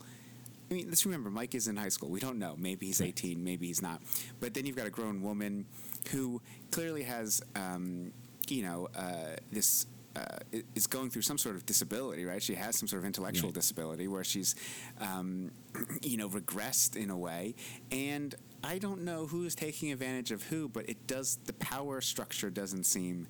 I 0.70 0.75
mean, 0.75 0.86
let's 0.88 1.06
remember, 1.06 1.30
Mike 1.30 1.54
is 1.54 1.68
in 1.68 1.76
high 1.76 1.90
school. 1.90 2.08
We 2.10 2.18
don't 2.18 2.38
know. 2.40 2.56
Maybe 2.58 2.86
he's 2.86 3.00
18, 3.00 3.42
maybe 3.44 3.68
he's 3.68 3.80
not. 3.80 4.02
But 4.40 4.52
then 4.52 4.66
you've 4.66 4.75
got 4.75 4.88
a 4.88 4.90
grown 4.90 5.22
woman 5.22 5.64
who 6.10 6.42
clearly 6.72 7.04
has, 7.04 7.40
um, 7.54 8.12
you 8.48 8.62
know, 8.62 8.88
uh, 8.96 9.36
this. 9.52 9.86
Uh, 10.16 10.38
is 10.75 10.86
going 10.86 11.10
through 11.10 11.20
some 11.20 11.36
sort 11.36 11.54
of 11.56 11.66
disability, 11.66 12.25
right? 12.25 12.42
She 12.42 12.54
has 12.54 12.75
some 12.75 12.88
sort 12.88 13.00
of 13.02 13.06
intellectual 13.06 13.50
Right. 13.50 13.54
disability 13.54 14.08
where 14.08 14.25
she's, 14.25 14.54
um, 14.98 15.50
you 16.02 16.16
know, 16.16 16.30
regressed 16.30 16.96
in 16.96 17.10
a 17.10 17.18
way. 17.18 17.54
And 17.92 18.34
I 18.64 18.78
don't 18.78 19.02
know 19.04 19.26
who 19.26 19.44
is 19.44 19.54
taking 19.54 19.92
advantage 19.92 20.30
of 20.32 20.44
who, 20.44 20.70
but 20.70 20.88
it 20.88 21.06
does. 21.06 21.38
The 21.44 21.52
power 21.52 22.00
structure 22.00 22.48
doesn't 22.48 22.84
seem 22.84 23.28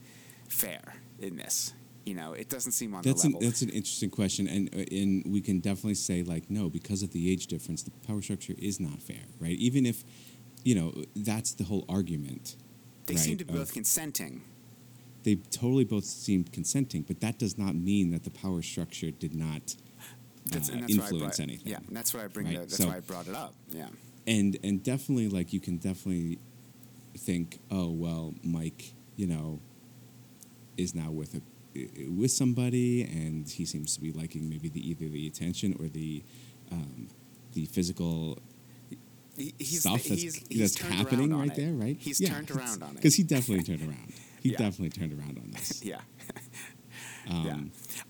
fair 0.48 0.94
in 1.18 1.34
this. 1.34 1.74
You 2.06 2.14
know, 2.14 2.32
it 2.34 2.48
doesn't 2.48 2.72
seem 2.72 2.94
on 2.94 3.02
That's 3.02 3.22
the 3.22 3.28
an 3.28 3.32
level. 3.34 3.48
that's 3.48 3.62
an 3.62 3.68
interesting 3.70 4.10
question, 4.10 4.46
and 4.46 4.72
and 4.92 5.24
we 5.26 5.40
can 5.40 5.58
definitely 5.60 5.94
say 5.96 6.22
like 6.22 6.48
no, 6.48 6.70
because 6.70 7.02
of 7.02 7.12
the 7.12 7.30
age 7.30 7.48
difference, 7.48 7.82
the 7.82 7.90
power 8.06 8.22
structure 8.22 8.54
is 8.58 8.78
not 8.78 9.02
fair, 9.02 9.24
right? 9.40 9.56
Even 9.58 9.84
if, 9.84 10.04
you 10.64 10.74
know, 10.76 10.94
that's 11.16 11.52
the 11.54 11.64
whole 11.64 11.84
argument. 11.88 12.54
they 13.06 13.14
right, 13.14 13.20
seem 13.24 13.38
to 13.38 13.44
be 13.44 13.52
both 13.54 13.72
consenting. 13.72 14.42
they 15.24 15.34
totally 15.50 15.84
both 15.84 16.04
seemed 16.04 16.52
consenting, 16.52 17.02
but 17.02 17.20
that 17.20 17.38
does 17.40 17.58
not 17.58 17.74
mean 17.74 18.10
that 18.12 18.22
the 18.22 18.30
power 18.30 18.62
structure 18.62 19.10
did 19.10 19.34
not 19.34 19.74
That's, 20.46 20.70
uh, 20.70 20.74
that's 20.78 20.92
influence 20.92 21.38
brought, 21.38 21.40
anything. 21.40 21.72
Yeah, 21.72 21.78
and 21.88 21.96
that's 21.96 22.14
why 22.14 22.22
I 22.22 22.28
bring. 22.28 22.46
Right, 22.46 22.54
The, 22.54 22.60
that's 22.60 22.76
so- 22.76 22.86
why 22.86 22.98
I 22.98 23.00
brought 23.00 23.26
it 23.26 23.34
up. 23.34 23.52
Yeah. 23.70 23.88
and 24.28 24.56
and 24.62 24.80
definitely 24.80 25.28
like 25.28 25.52
you 25.52 25.58
can 25.60 25.76
definitely 25.78 26.38
think 27.18 27.58
oh 27.70 27.90
well 27.90 28.34
mike 28.44 28.92
you 29.16 29.26
know 29.26 29.58
is 30.76 30.94
now 30.94 31.10
with 31.10 31.34
a 31.34 31.40
with 32.08 32.30
somebody 32.30 33.02
and 33.02 33.48
he 33.48 33.64
seems 33.64 33.94
to 33.94 34.00
be 34.00 34.12
liking 34.12 34.48
maybe 34.48 34.68
the 34.68 34.80
either 34.90 35.08
the 35.08 35.26
attention 35.26 35.74
or 35.80 35.88
the 35.88 36.22
um, 36.72 37.08
the 37.54 37.66
physical 37.66 38.38
He, 39.36 39.54
he's, 39.58 39.80
stuff 39.80 39.94
that's, 40.04 40.06
he's, 40.22 40.34
he's 40.48 40.74
that's 40.74 40.80
happening 40.94 41.34
right 41.36 41.50
it. 41.50 41.56
there 41.56 41.72
right 41.72 41.96
He's 41.98 42.18
turned 42.20 42.50
around 42.50 42.82
on 42.82 42.90
it. 42.90 42.96
because 42.96 43.14
he 43.14 43.22
definitely 43.22 43.64
turned 43.64 43.82
around 43.88 44.12
he 44.40 44.50
Yeah. 44.52 44.58
definitely 44.58 44.90
turned 44.90 45.12
around 45.18 45.38
on 45.38 45.50
this 45.52 45.82
Yeah. 45.92 46.00
um, 47.28 47.44
yeah. 47.46 47.56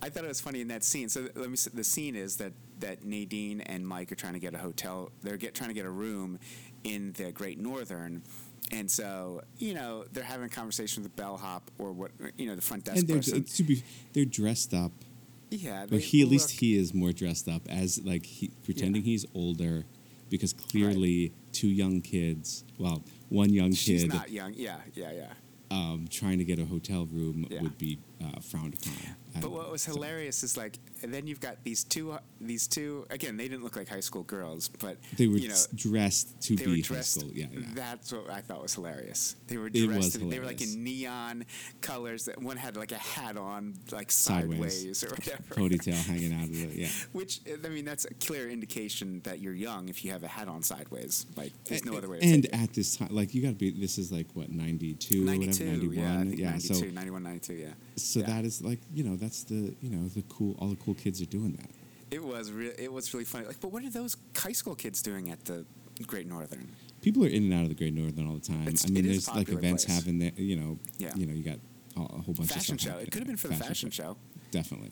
I 0.03 0.09
thought 0.11 0.25
it 0.25 0.29
was 0.29 0.41
funny 0.41 0.61
in 0.61 0.69
that 0.69 0.85
scene. 0.85 1.09
So 1.09 1.29
let 1.35 1.51
me. 1.51 1.57
The 1.73 1.85
scene 1.85 2.15
is 2.17 2.37
that 2.37 2.53
that 2.81 3.05
Nadine 3.05 3.61
and 3.63 3.87
Mike 3.87 4.13
are 4.13 4.15
trying 4.15 4.35
to 4.35 4.39
get 4.39 4.55
a 4.55 4.59
hotel. 4.59 5.11
They're 5.23 5.39
get 5.39 5.55
trying 5.55 5.71
to 5.71 5.75
get 5.75 5.87
a 5.87 5.91
room 5.91 6.39
in 6.85 7.13
the 7.13 7.33
Great 7.33 7.59
Northern. 7.59 8.23
And 8.73 8.91
so, 8.91 9.43
you 9.59 9.75
know, 9.75 10.05
they're 10.13 10.25
having 10.25 10.47
a 10.47 10.49
conversation 10.51 11.03
with 11.03 11.15
the 11.15 11.23
bellhop 11.23 11.71
or 11.79 11.93
what, 11.93 12.11
you 12.37 12.47
know, 12.47 12.57
the 12.57 12.63
front 12.63 12.85
desk 12.85 12.99
and 12.99 13.09
they're 13.09 13.17
person. 13.19 13.45
to 13.45 13.63
be 13.63 13.83
they're 14.13 14.25
dressed 14.25 14.75
up 14.75 14.93
yeah, 15.51 15.87
Or 15.91 15.99
he 15.99 16.23
at 16.23 16.29
least 16.29 16.51
he 16.51 16.77
is 16.77 16.93
more 16.93 17.13
dressed 17.13 17.49
up 17.49 17.63
as 17.69 18.01
like 18.05 18.27
he 18.27 18.51
pretending 18.65 19.03
he's 19.03 19.25
older 19.35 19.85
because 20.29 20.53
clearly 20.53 21.33
two 21.53 21.69
young 21.69 22.01
kids 22.01 22.65
well 22.79 23.05
one 23.29 23.51
young 23.53 23.73
She's 23.73 24.03
kid 24.03 24.13
not 24.13 24.31
young. 24.31 24.55
Yeah, 24.57 24.79
yeah, 24.95 25.13
yeah. 25.13 25.33
um, 25.71 26.07
trying 26.11 26.39
to 26.39 26.45
get 26.45 26.59
a 26.59 26.65
hotel 26.65 27.07
room 27.07 27.47
Yeah. 27.49 27.63
would 27.63 27.79
be 27.79 27.99
uh, 28.21 28.41
frowned 28.41 28.75
upon. 28.75 28.95
I 29.37 29.41
But 29.41 29.51
what 29.53 29.67
know, 29.67 29.73
was 29.73 29.83
so- 29.83 29.93
hilarious 29.95 30.43
is 30.43 30.57
like, 30.57 30.79
and 31.03 31.15
then 31.15 31.27
you've 31.29 31.41
got 31.41 31.63
these 31.63 31.85
two, 31.85 32.19
these 32.41 32.67
two. 32.67 33.07
Again, 33.11 33.37
they 33.37 33.49
didn't 33.49 33.65
look 33.65 33.77
like 33.77 33.89
high 33.89 34.01
school 34.01 34.23
girls, 34.25 34.69
but 34.69 34.97
They 35.17 35.27
were 35.27 35.37
you 35.39 35.49
know, 35.49 35.55
dressed 35.75 36.41
to 36.43 36.57
be 36.57 36.67
were 36.89 36.97
high 36.97 37.01
school. 37.03 37.31
Yeah, 37.33 37.47
yeah. 37.53 37.61
That's 37.75 38.13
what 38.13 38.31
I 38.31 38.41
thought 38.41 38.63
was 38.63 38.75
hilarious. 38.75 39.37
They 39.47 39.57
were 39.57 39.69
It 39.69 39.75
dressed. 39.75 39.97
was 39.97 40.17
in- 40.17 40.29
they 40.29 40.39
were 40.39 40.47
like 40.47 40.61
in 40.61 40.83
neon 40.85 41.45
colors. 41.81 42.27
That 42.27 42.41
one 42.43 42.57
had 42.57 42.77
like 42.77 42.93
a 42.93 42.99
hat 42.99 43.37
on, 43.37 43.75
like 43.93 44.11
Sideways. 44.11 44.75
sideways, 44.81 45.05
or 45.05 45.09
whatever. 45.11 45.43
Ponytail 45.55 45.95
hanging 46.07 46.33
out 46.35 46.45
of 46.45 46.53
the 46.55 46.81
yeah. 46.83 46.89
Which 47.13 47.41
I 47.65 47.69
mean, 47.69 47.85
that's 47.85 48.05
a 48.05 48.15
clear 48.15 48.49
indication 48.51 49.21
that 49.25 49.41
you're 49.41 49.55
young 49.55 49.89
if 49.89 50.05
you 50.05 50.13
have 50.13 50.23
a 50.23 50.29
hat 50.29 50.49
on 50.49 50.63
sideways. 50.63 51.27
Like, 51.37 51.53
there's 51.65 51.85
no 51.85 51.97
other 51.97 52.09
way. 52.09 52.19
And 52.23 52.47
at 52.55 52.73
this 52.75 52.97
time, 52.97 53.09
like 53.11 53.35
you 53.35 53.43
got 53.43 53.49
to 53.49 53.55
be. 53.55 53.71
This 53.71 53.99
is 53.99 54.13
like 54.13 54.27
what 54.35 54.51
ninety 54.51 54.95
two, 54.95 55.25
whatever, 55.27 55.41
92, 55.47 55.65
ninety 55.65 55.97
yeah, 55.97 56.15
I 56.15 56.23
think 56.25 56.39
Yeah, 56.39 56.51
92, 56.51 56.75
so 56.75 56.85
91, 56.87 57.23
92, 57.23 57.53
yeah. 57.55 57.69
so 57.97 58.21
Yeah. 58.21 58.27
that 58.27 58.45
is 58.45 58.63
like 58.63 58.79
you 58.95 59.05
know 59.05 59.17
that's 59.17 59.45
the 59.45 59.75
you 59.81 59.91
know 59.91 60.09
the 60.09 60.23
cool 60.29 60.55
all 60.59 60.69
the 60.69 60.77
cool 60.77 60.95
kids 60.95 61.21
are 61.23 61.27
doing 61.27 61.53
that. 61.53 61.71
It 62.11 62.23
was 62.23 62.53
re- 62.53 62.75
it 62.79 62.93
was 62.93 63.13
really 63.13 63.25
funny. 63.25 63.47
Like, 63.47 63.61
but 63.61 63.73
what 63.73 63.83
are 63.85 63.91
those 63.91 64.17
high 64.37 64.53
school 64.53 64.75
kids 64.75 65.03
doing 65.03 65.31
at 65.31 65.45
the 65.45 65.65
Great 66.07 66.27
Northern? 66.27 66.69
people 67.03 67.25
are 67.25 67.29
in 67.29 67.45
and 67.45 67.55
out 67.55 67.63
of 67.63 67.69
the 67.69 67.75
Great 67.75 67.95
Northern 67.95 68.27
all 68.27 68.35
the 68.35 68.41
time. 68.41 68.63
It's- 68.63 68.85
I 68.85 68.89
mean, 68.89 69.05
it 69.05 69.11
is 69.11 69.29
a 69.29 69.31
there's 69.33 69.37
like 69.37 69.49
events 69.49 69.85
place. 69.85 69.97
happening. 69.97 70.19
There, 70.19 70.33
you 70.37 70.57
know, 70.57 70.79
Yeah. 70.99 71.15
you 71.15 71.27
know, 71.27 71.33
you 71.35 71.43
got 71.45 71.59
a, 71.97 72.01
whole 72.01 72.35
bunch 72.35 72.51
Fashion 72.53 72.75
of 72.75 72.81
stuff. 72.81 72.95
show. 72.95 72.99
It 72.99 73.11
could 73.13 73.21
have 73.21 73.27
been 73.29 73.37
for 73.37 73.49
the 73.49 73.55
fashion 73.55 73.91
show. 73.91 74.17
Definitely. 74.51 74.91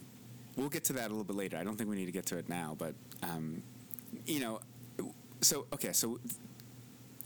We'll 0.56 0.68
get 0.68 0.85
to 0.85 0.92
that 0.92 1.06
a 1.06 1.09
little 1.09 1.25
bit 1.25 1.35
later. 1.35 1.56
I 1.56 1.64
don't 1.64 1.76
think 1.76 1.90
we 1.90 1.97
need 1.97 2.04
to 2.06 2.12
get 2.12 2.26
to 2.26 2.37
it 2.38 2.49
now, 2.49 2.76
but 2.78 2.94
um, 3.23 3.62
you 4.26 4.38
know, 4.40 4.61
so 5.40 5.66
okay, 5.73 5.92
so 5.92 6.21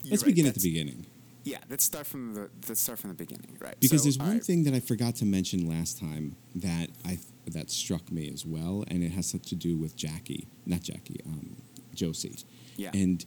Let's 0.09 0.23
right, 0.23 0.29
begin 0.31 0.47
at 0.47 0.55
the 0.55 0.61
beginning 0.61 1.05
Yeah, 1.45 1.59
let's 1.69 1.85
start 1.85 2.07
from 2.07 2.35
the 2.35 2.49
let's 2.69 2.81
start 2.81 2.99
from 2.99 3.11
the 3.11 3.17
beginning, 3.17 3.57
right? 3.61 3.77
because 3.81 4.01
So, 4.01 4.05
there's 4.05 4.19
one 4.19 4.31
right, 4.33 4.45
thing 4.45 4.65
that 4.65 4.73
I 4.75 4.81
forgot 4.81 5.17
to 5.17 5.25
mention 5.27 5.69
last 5.69 5.99
time 5.99 6.37
that 6.55 6.89
I 7.05 7.19
that 7.51 7.71
struck 7.71 8.11
me 8.13 8.31
as 8.33 8.45
well, 8.47 8.85
and 8.89 9.03
it 9.03 9.11
has 9.13 9.27
something 9.27 9.49
to 9.49 9.57
do 9.57 9.77
with 9.77 9.97
Jackie, 9.97 10.49
not 10.67 10.83
Jackie, 10.83 11.21
um, 11.27 11.57
Josie. 11.95 12.37
Yeah. 12.77 12.91
And 12.95 13.25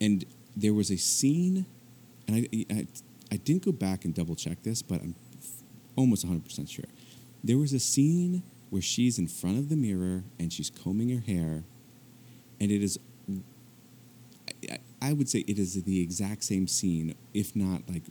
and 0.00 0.24
there 0.56 0.74
was 0.74 0.90
a 0.90 0.96
scene, 0.96 1.66
and 2.28 2.36
I, 2.52 2.64
I 2.74 2.86
I 3.32 3.36
didn't 3.36 3.64
go 3.64 3.72
back 3.72 4.04
and 4.04 4.14
double 4.14 4.34
check 4.36 4.62
this, 4.62 4.82
but 4.82 5.00
I'm 5.02 5.14
almost 5.96 6.24
100 6.24 6.44
percent 6.44 6.68
sure. 6.68 6.84
There 7.42 7.58
was 7.58 7.72
a 7.72 7.80
scene 7.80 8.42
where 8.70 8.82
she's 8.82 9.18
in 9.18 9.28
front 9.28 9.58
of 9.58 9.68
the 9.68 9.76
mirror 9.76 10.24
and 10.38 10.52
she's 10.52 10.70
combing 10.70 11.08
her 11.10 11.20
hair, 11.20 11.64
and 12.60 12.70
it 12.70 12.82
is 12.82 12.98
I- 14.70 14.78
I 15.00 15.12
would 15.12 15.28
say 15.28 15.40
it 15.40 15.58
is 15.58 15.82
the 15.82 16.00
exact 16.00 16.44
same 16.44 16.66
scene, 16.66 17.14
if 17.34 17.54
not 17.54 17.88
like 17.88 18.04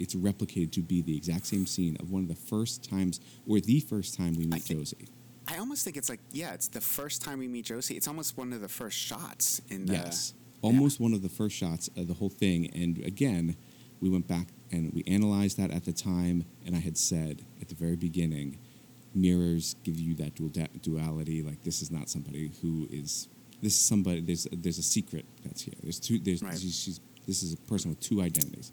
it's 0.00 0.14
replicated 0.14 0.72
to 0.72 0.80
be 0.80 1.02
the 1.02 1.16
exact 1.16 1.46
same 1.46 1.66
scene 1.66 1.96
of 2.00 2.10
one 2.10 2.22
of 2.22 2.28
the 2.28 2.34
first 2.34 2.82
times 2.88 3.20
or 3.46 3.60
the 3.60 3.80
first 3.80 4.16
time 4.16 4.32
we 4.34 4.46
meet 4.46 4.62
think- 4.62 4.80
Josie. 4.80 5.08
I 5.48 5.58
almost 5.58 5.84
think 5.84 5.96
it's 5.96 6.08
like 6.08 6.20
yeah, 6.32 6.52
it's 6.54 6.68
the 6.68 6.80
first 6.80 7.22
time 7.22 7.38
we 7.40 7.48
meet 7.48 7.64
Josie. 7.64 7.96
It's 7.96 8.06
almost 8.06 8.36
one 8.38 8.52
of 8.52 8.60
the 8.60 8.68
first 8.68 8.96
shots 8.96 9.60
in 9.68 9.86
the 9.86 9.94
yes, 9.94 10.32
yeah. 10.36 10.68
almost 10.68 11.00
one 11.00 11.12
of 11.12 11.22
the 11.22 11.28
first 11.28 11.56
shots 11.56 11.88
of 11.96 12.06
the 12.06 12.14
whole 12.14 12.28
thing. 12.28 12.70
And 12.72 12.98
again, 13.04 13.56
we 14.00 14.08
went 14.08 14.28
back 14.28 14.46
and 14.70 14.92
we 14.94 15.02
analyzed 15.08 15.56
that 15.58 15.72
at 15.72 15.84
the 15.86 15.92
time, 15.92 16.44
and 16.64 16.76
I 16.76 16.78
had 16.78 16.96
said 16.96 17.42
at 17.60 17.68
the 17.68 17.74
very 17.74 17.96
beginning, 17.96 18.58
mirrors 19.12 19.74
give 19.82 19.98
you 19.98 20.14
that 20.16 20.36
dual 20.36 20.50
duality. 20.82 21.42
Like 21.42 21.64
this 21.64 21.82
is 21.82 21.90
not 21.90 22.08
somebody 22.08 22.52
who 22.62 22.86
is. 22.90 23.28
This 23.60 23.74
is 23.74 23.80
somebody. 23.80 24.20
There's 24.20 24.46
there's 24.52 24.78
a 24.78 24.82
secret 24.84 25.24
that's 25.44 25.62
here. 25.62 25.74
There's 25.82 25.98
two. 25.98 26.18
There's 26.18 26.42
Right. 26.42 26.56
she's, 26.58 26.78
she's 26.78 27.00
this 27.26 27.42
is 27.42 27.54
a 27.54 27.56
person 27.56 27.90
with 27.90 28.00
two 28.00 28.22
identities, 28.22 28.72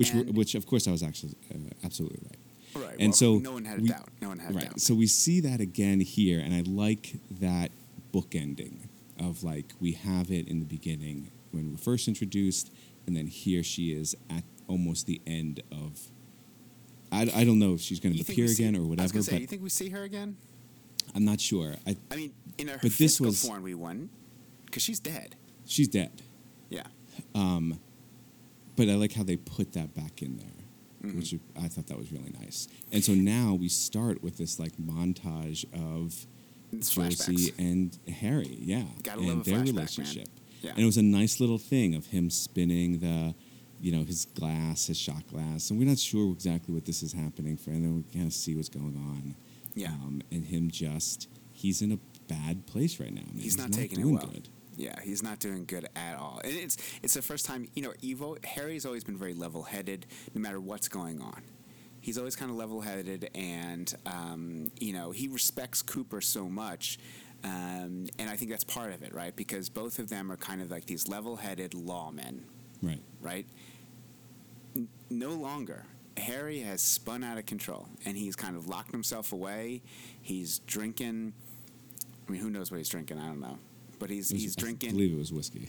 which 0.00 0.12
were, 0.14 0.22
which 0.32 0.54
of 0.54 0.66
course 0.66 0.88
I 0.88 0.90
was 0.90 1.02
actually 1.02 1.34
uh, 1.54 1.58
absolutely 1.84 2.20
right. 2.24 2.84
Right. 2.86 2.96
And 2.98 3.08
well, 3.08 3.12
so 3.12 3.38
no 3.38 3.52
one 3.52 3.64
had 3.64 3.78
a 3.78 3.82
we- 3.82 3.88
doubt. 3.88 4.08
No 4.20 4.28
one 4.28 4.38
had 4.38 4.50
a 4.52 4.54
right. 4.54 4.64
doubt. 4.64 4.80
So 4.80 4.94
we 4.94 5.06
see 5.06 5.40
that 5.40 5.60
again 5.60 6.00
here, 6.00 6.40
and 6.40 6.54
I 6.54 6.62
like 6.66 7.14
that 7.40 7.70
bookending 8.12 8.88
of 9.18 9.42
like 9.44 9.66
we 9.80 9.92
have 9.92 10.30
it 10.30 10.48
in 10.48 10.60
the 10.60 10.66
beginning 10.66 11.30
when 11.50 11.70
we're 11.72 11.76
first 11.78 12.08
introduced, 12.08 12.70
and 13.06 13.16
then 13.16 13.26
here 13.26 13.62
she 13.62 13.92
is 13.92 14.16
at 14.30 14.44
almost 14.68 15.06
the 15.06 15.20
end 15.26 15.62
of. 15.72 15.98
I, 17.12 17.22
I 17.34 17.44
don't 17.44 17.58
know 17.58 17.74
if 17.74 17.80
she's 17.80 17.98
going 17.98 18.14
to 18.14 18.20
appear 18.22 18.44
we 18.46 18.48
see- 18.52 18.62
again 18.62 18.76
or 18.76 18.78
I 18.78 18.80
was 18.82 18.88
whatever, 18.90 19.12
gonna 19.14 19.22
say, 19.24 19.32
but 19.32 19.40
you 19.40 19.46
think 19.48 19.62
we 19.62 19.68
see 19.68 19.88
her 19.90 20.04
again? 20.04 20.36
I'm 21.14 21.24
not 21.24 21.40
sure. 21.40 21.74
I, 21.86 21.96
I 22.12 22.14
mean, 22.16 22.32
in 22.56 22.68
her 22.68 22.78
But 22.80 22.92
this 22.92 23.20
was- 23.20 23.44
form, 23.44 23.64
we 23.64 23.74
won 23.74 24.10
because 24.66 24.84
she's 24.84 25.00
dead. 25.00 25.34
she's 25.66 25.88
dead, 25.88 26.22
Yeah. 26.68 26.86
But 28.76 28.88
I 28.88 28.94
like 28.94 29.12
how 29.12 29.22
they 29.22 29.36
put 29.36 29.72
that 29.72 29.94
back 29.94 30.22
in 30.22 30.36
there, 30.36 30.46
Mm-hmm. 31.04 31.16
which 31.18 31.34
I 31.58 31.66
thought 31.68 31.86
that 31.86 31.96
was 31.96 32.12
really 32.12 32.30
nice. 32.38 32.68
And 32.92 33.02
so 33.02 33.12
now 33.14 33.54
we 33.54 33.68
start 33.70 34.22
with 34.22 34.36
this 34.36 34.58
like 34.58 34.72
montage 34.76 35.64
of 35.72 36.26
It's 36.72 36.90
Josie 36.94 37.32
flashbacks. 37.32 37.58
and 37.58 37.98
Harry, 38.16 38.54
yeah, 38.60 38.82
Gotta 39.02 39.22
and 39.22 39.42
their 39.44 39.56
flashback, 39.60 39.66
relationship. 39.66 40.28
Yeah. 40.60 40.72
And 40.72 40.80
it 40.80 40.84
was 40.84 40.98
a 40.98 41.02
nice 41.02 41.40
little 41.40 41.56
thing 41.56 41.94
of 41.94 42.08
him 42.08 42.28
spinning 42.28 42.98
the, 42.98 43.34
you 43.80 43.92
know, 43.92 44.04
his 44.04 44.26
glass, 44.26 44.88
his 44.88 44.98
shot 44.98 45.26
glass, 45.26 45.70
and 45.70 45.78
we're 45.78 45.88
not 45.88 45.98
sure 45.98 46.30
exactly 46.34 46.74
what 46.74 46.84
this 46.84 47.02
is 47.02 47.14
happening 47.14 47.56
for, 47.56 47.70
and 47.70 47.82
then 47.82 47.96
we 47.96 48.02
kind 48.12 48.26
of 48.26 48.34
see 48.34 48.54
what's 48.54 48.68
going 48.68 48.94
on. 48.96 49.34
Yeah. 49.74 49.88
Um, 49.88 50.20
and 50.30 50.44
him 50.44 50.70
just, 50.70 51.28
he's 51.54 51.80
in 51.80 51.92
a 51.92 51.98
bad 52.28 52.66
place 52.66 53.00
right 53.00 53.10
now. 53.14 53.22
Man. 53.22 53.38
He's, 53.40 53.56
not, 53.56 53.72
taking 53.72 54.02
doing 54.02 54.16
it 54.16 54.18
well. 54.18 54.26
good. 54.26 54.48
Yeah, 54.80 54.98
he's 55.02 55.22
not 55.22 55.38
doing 55.40 55.66
good 55.66 55.86
at 55.94 56.16
all. 56.16 56.40
And 56.42 56.54
it's 56.54 56.76
it's 57.02 57.14
the 57.14 57.22
first 57.22 57.44
time 57.44 57.68
you 57.74 57.82
know 57.82 57.92
Evo 58.02 58.42
Harry's 58.44 58.86
always 58.86 59.04
been 59.04 59.16
very 59.18 59.34
level 59.34 59.62
headed, 59.62 60.06
no 60.34 60.40
matter 60.40 60.58
what's 60.60 60.88
going 60.88 61.20
on. 61.20 61.42
He's 62.00 62.16
always 62.16 62.34
kind 62.34 62.50
of 62.50 62.56
level 62.56 62.80
headed, 62.80 63.28
and 63.34 63.92
um, 64.06 64.70
you 64.80 64.92
know 64.94 65.10
he 65.10 65.28
respects 65.28 65.82
Cooper 65.82 66.20
so 66.22 66.48
much. 66.48 66.98
Um, 67.44 68.06
and 68.18 68.28
I 68.28 68.36
think 68.36 68.50
that's 68.50 68.64
part 68.64 68.92
of 68.92 69.02
it, 69.02 69.14
right? 69.14 69.34
Because 69.34 69.68
both 69.70 69.98
of 69.98 70.08
them 70.10 70.30
are 70.32 70.36
kind 70.36 70.60
of 70.62 70.70
like 70.70 70.84
these 70.86 71.08
level 71.08 71.36
headed 71.36 71.70
lawmen, 71.72 72.40
Right. 72.82 73.00
right? 73.20 73.46
N- 74.76 74.88
no 75.08 75.30
longer. 75.30 75.84
Harry 76.18 76.60
has 76.60 76.82
spun 76.82 77.24
out 77.24 77.38
of 77.38 77.46
control 77.46 77.88
and 78.04 78.14
he's 78.14 78.36
kind 78.36 78.56
of 78.56 78.68
locked 78.68 78.92
himself 78.92 79.32
away. 79.32 79.80
He's 80.20 80.58
drinking. 80.66 81.32
I 82.28 82.32
mean, 82.32 82.42
who 82.42 82.50
knows 82.50 82.70
what 82.70 82.76
he's 82.76 82.90
drinking? 82.90 83.18
I 83.18 83.26
don't 83.28 83.40
know. 83.40 83.58
But 84.00 84.10
he's 84.10 84.32
was- 84.32 84.42
he's 84.42 84.56
I 84.58 84.60
drinking. 84.62 84.90
believe 84.90 85.12
it 85.12 85.18
was 85.18 85.32
whiskey. 85.32 85.68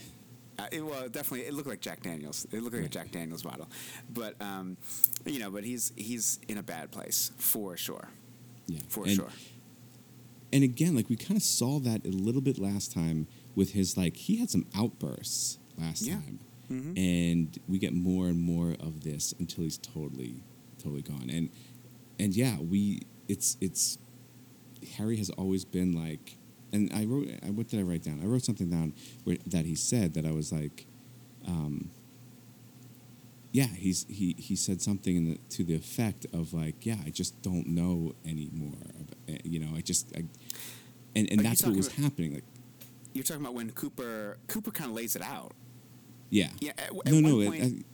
Uh, 0.59 0.65
it, 0.71 0.81
well, 0.85 1.07
definitely, 1.09 1.41
it 1.47 1.53
looked 1.53 1.67
like 1.69 1.81
Jack 1.81 2.01
Daniels. 2.03 2.45
It 2.51 2.61
looked 2.63 2.75
like 2.75 2.85
a 2.85 2.89
Jack 2.89 3.11
Daniels 3.11 3.43
bottle, 3.43 3.67
but 4.13 4.35
um, 4.41 4.77
you 5.25 5.37
know, 5.39 5.51
but 5.51 5.63
he's 5.63 5.91
he's 5.95 6.39
in 6.47 6.57
a 6.57 6.63
bad 6.63 6.91
place 6.91 7.31
for 7.37 7.77
sure, 7.77 8.09
Yeah. 8.67 8.79
for 8.89 9.03
And- 9.05 9.15
sure. 9.15 9.29
And 10.53 10.63
again, 10.65 10.95
like 10.95 11.07
we 11.09 11.15
kind 11.15 11.37
of 11.37 11.43
saw 11.43 11.79
that 11.79 12.05
a 12.05 12.09
little 12.09 12.41
bit 12.41 12.57
last 12.59 12.91
time 12.91 13.27
with 13.55 13.71
his 13.71 13.95
like 13.95 14.17
he 14.17 14.35
had 14.37 14.49
some 14.49 14.65
outbursts 14.75 15.57
last 15.77 16.01
Yeah. 16.03 16.15
time, 16.15 16.39
Mhm. 16.69 16.97
and 16.97 17.57
we 17.69 17.79
get 17.79 17.93
more 17.93 18.27
and 18.27 18.39
more 18.39 18.73
of 18.79 19.01
this 19.03 19.33
until 19.39 19.63
he's 19.63 19.77
totally, 19.77 20.43
totally 20.77 21.01
gone. 21.03 21.29
And 21.29 21.49
and 22.19 22.35
yeah, 22.35 22.59
we 22.59 23.01
it's 23.29 23.57
it's 23.61 23.97
Harry 24.97 25.15
has 25.17 25.29
always 25.31 25.63
been 25.63 25.93
like, 25.93 26.37
and 26.73 26.91
I 26.93 27.05
wrote 27.05 27.27
what 27.53 27.67
did 27.69 27.79
I 27.79 27.83
write 27.83 28.03
down? 28.03 28.19
I 28.23 28.25
wrote 28.25 28.43
something 28.43 28.69
down 28.69 28.93
where, 29.23 29.37
that 29.47 29.65
he 29.65 29.75
said 29.75 30.13
that 30.15 30.25
I 30.25 30.31
was 30.31 30.51
like, 30.51 30.85
um, 31.47 31.89
yeah, 33.51 33.65
he's 33.67 34.05
he 34.07 34.35
he 34.37 34.55
said 34.55 34.81
something 34.81 35.15
in 35.15 35.25
the, 35.31 35.37
to 35.55 35.63
the 35.63 35.75
effect 35.75 36.25
of 36.33 36.53
like, 36.53 36.85
yeah, 36.85 36.95
I 37.05 37.09
just 37.09 37.41
don't 37.41 37.67
know 37.67 38.15
anymore. 38.25 38.77
Uh, 39.29 39.33
You 39.43 39.59
know, 39.59 39.75
I 39.75 39.81
just 39.81 40.11
I, 40.15 40.23
and 41.15 41.29
and 41.29 41.39
Are 41.41 41.43
that's 41.43 41.63
what 41.65 41.75
was 41.75 41.87
about- 41.87 41.99
happening. 42.03 42.33
Like, 42.35 42.45
You're 43.13 43.23
talking 43.25 43.41
about 43.43 43.53
when 43.55 43.69
Cooper 43.71 44.37
Cooper 44.47 44.71
kind 44.71 44.89
of 44.89 44.95
lays 44.95 45.15
it 45.17 45.21
out. 45.21 45.51
yeah, 46.29 46.49
Yeah, 46.61 46.71
at- 46.77 46.93
no, 46.93 47.17
at 47.17 47.23
no. 47.23 47.39
it- 47.41 47.47
point- 47.47 47.63
I- 47.63 47.85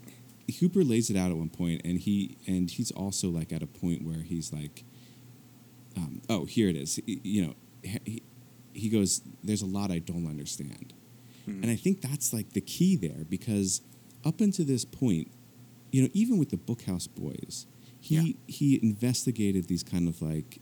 Cooper 0.59 0.81
lays 0.83 1.09
it 1.09 1.17
out 1.17 1.29
at 1.31 1.35
one 1.37 1.49
point, 1.49 1.81
and 1.83 1.99
he 1.99 2.37
and 2.47 2.69
he's 2.71 2.91
also 2.91 3.29
like 3.29 3.51
at 3.51 3.61
a 3.63 3.67
point 3.67 4.03
where 4.05 4.21
he's 4.21 4.53
like, 4.53 4.83
um, 5.97 6.21
oh, 6.29 6.45
here 6.45 6.69
it 6.69 6.75
is. 6.77 6.99
Y- 7.07 7.19
You 7.23 7.47
know, 7.47 7.55
he, 7.83 8.21
he 8.77 8.89
goes, 8.89 9.21
"There's 9.43 9.61
a 9.61 9.65
lot 9.65 9.91
I 9.91 9.99
don't 9.99 10.27
understand," 10.27 10.93
Hmm. 11.45 11.61
and 11.63 11.69
I 11.71 11.75
think 11.75 12.01
that's 12.01 12.33
like 12.33 12.53
the 12.53 12.61
key 12.61 12.95
there 12.95 13.25
because 13.29 13.81
up 14.23 14.41
until 14.41 14.65
this 14.65 14.85
point, 14.85 15.29
you 15.91 16.01
know, 16.03 16.09
even 16.13 16.37
with 16.37 16.49
the 16.49 16.57
Bookhouse 16.57 17.07
Boys, 17.13 17.65
he 17.99 18.15
Yeah. 18.15 18.33
he 18.47 18.79
investigated 18.83 19.67
these 19.67 19.83
kind 19.83 20.07
of 20.07 20.21
like. 20.21 20.59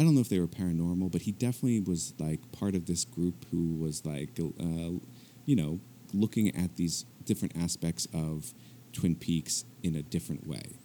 I 0.00 0.04
don't 0.04 0.14
know 0.14 0.20
if 0.20 0.28
they 0.28 0.38
were 0.38 0.46
paranormal, 0.46 1.10
but 1.10 1.22
he 1.22 1.32
definitely 1.32 1.80
was 1.80 2.14
like 2.20 2.40
part 2.52 2.76
of 2.76 2.86
this 2.86 3.04
group 3.04 3.44
who 3.50 3.74
was 3.74 4.06
like, 4.06 4.38
uh, 4.38 4.92
you 5.44 5.56
know, 5.56 5.80
looking 6.14 6.54
at 6.54 6.76
these 6.76 7.04
different 7.24 7.56
aspects 7.56 8.06
of 8.14 8.54
Twin 8.92 9.16
Peaks 9.16 9.64
in 9.82 9.96
a 9.96 10.02
different 10.02 10.46
way. 10.46 10.78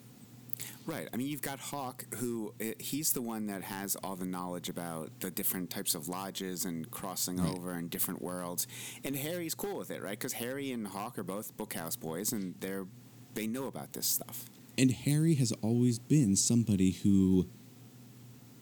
Right. 0.86 1.08
I 1.14 1.18
mean, 1.18 1.28
you've 1.28 1.42
got 1.42 1.60
Hawk, 1.60 2.06
who 2.16 2.54
uh, 2.60 2.66
he's 2.80 3.14
the 3.14 3.22
one 3.22 3.48
that 3.48 3.62
has 3.64 3.96
all 3.98 4.16
the 4.16 4.26
knowledge 4.26 4.70
about 4.70 5.12
the 5.22 5.32
different 5.32 5.70
types 5.70 5.96
of 5.96 6.10
lodges 6.10 6.66
and 6.66 6.90
crossing 6.92 7.38
Right. 7.38 7.50
over 7.50 7.72
and 7.72 7.90
different 7.90 8.22
worlds. 8.22 8.68
And 9.04 9.16
Harry's 9.16 9.56
cool 9.56 9.78
with 9.78 9.92
it, 9.92 10.02
right? 10.02 10.12
Because 10.20 10.34
Harry 10.34 10.72
and 10.72 10.88
Hawk 10.88 11.18
are 11.18 11.24
both 11.24 11.56
Bookhouse 11.58 12.00
boys, 12.00 12.32
and 12.34 12.56
they're 12.60 12.86
they 13.34 13.48
know 13.48 13.66
about 13.66 13.94
this 13.94 14.06
stuff. 14.06 14.46
And 14.78 14.92
Harry 14.92 15.36
has 15.36 15.52
always 15.64 15.98
been 16.00 16.36
somebody 16.36 16.92
who 16.92 17.48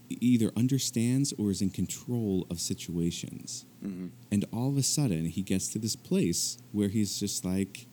either 0.09 0.51
understands 0.57 1.33
or 1.37 1.51
is 1.51 1.61
in 1.61 1.69
control 1.69 2.45
of 2.49 2.59
situations. 2.59 3.65
Mm-hmm. 3.83 4.07
And 4.31 4.45
all 4.53 4.69
of 4.69 4.77
a 4.77 4.83
sudden, 4.83 5.25
he 5.25 5.41
gets 5.41 5.69
to 5.69 5.79
this 5.79 5.95
place 5.95 6.57
where 6.71 6.89
he's 6.89 7.19
just 7.19 7.43
like, 7.45 7.87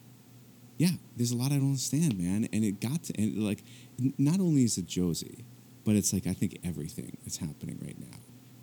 yeah, 0.78 0.90
there's 1.16 1.30
a 1.32 1.36
lot 1.36 1.52
I 1.52 1.56
don't 1.56 1.68
understand, 1.68 2.18
man. 2.18 2.48
And 2.52 2.64
it 2.64 2.80
got 2.80 3.04
to, 3.04 3.12
and 3.20 3.36
like, 3.44 3.62
not 4.18 4.40
only 4.40 4.64
is 4.64 4.78
it 4.78 4.86
Josie, 4.86 5.44
but 5.84 5.96
it's 5.96 6.12
like, 6.12 6.26
I 6.26 6.32
think 6.32 6.58
everything 6.64 7.16
is 7.24 7.38
happening 7.38 7.78
right 7.82 7.98
now 7.98 8.18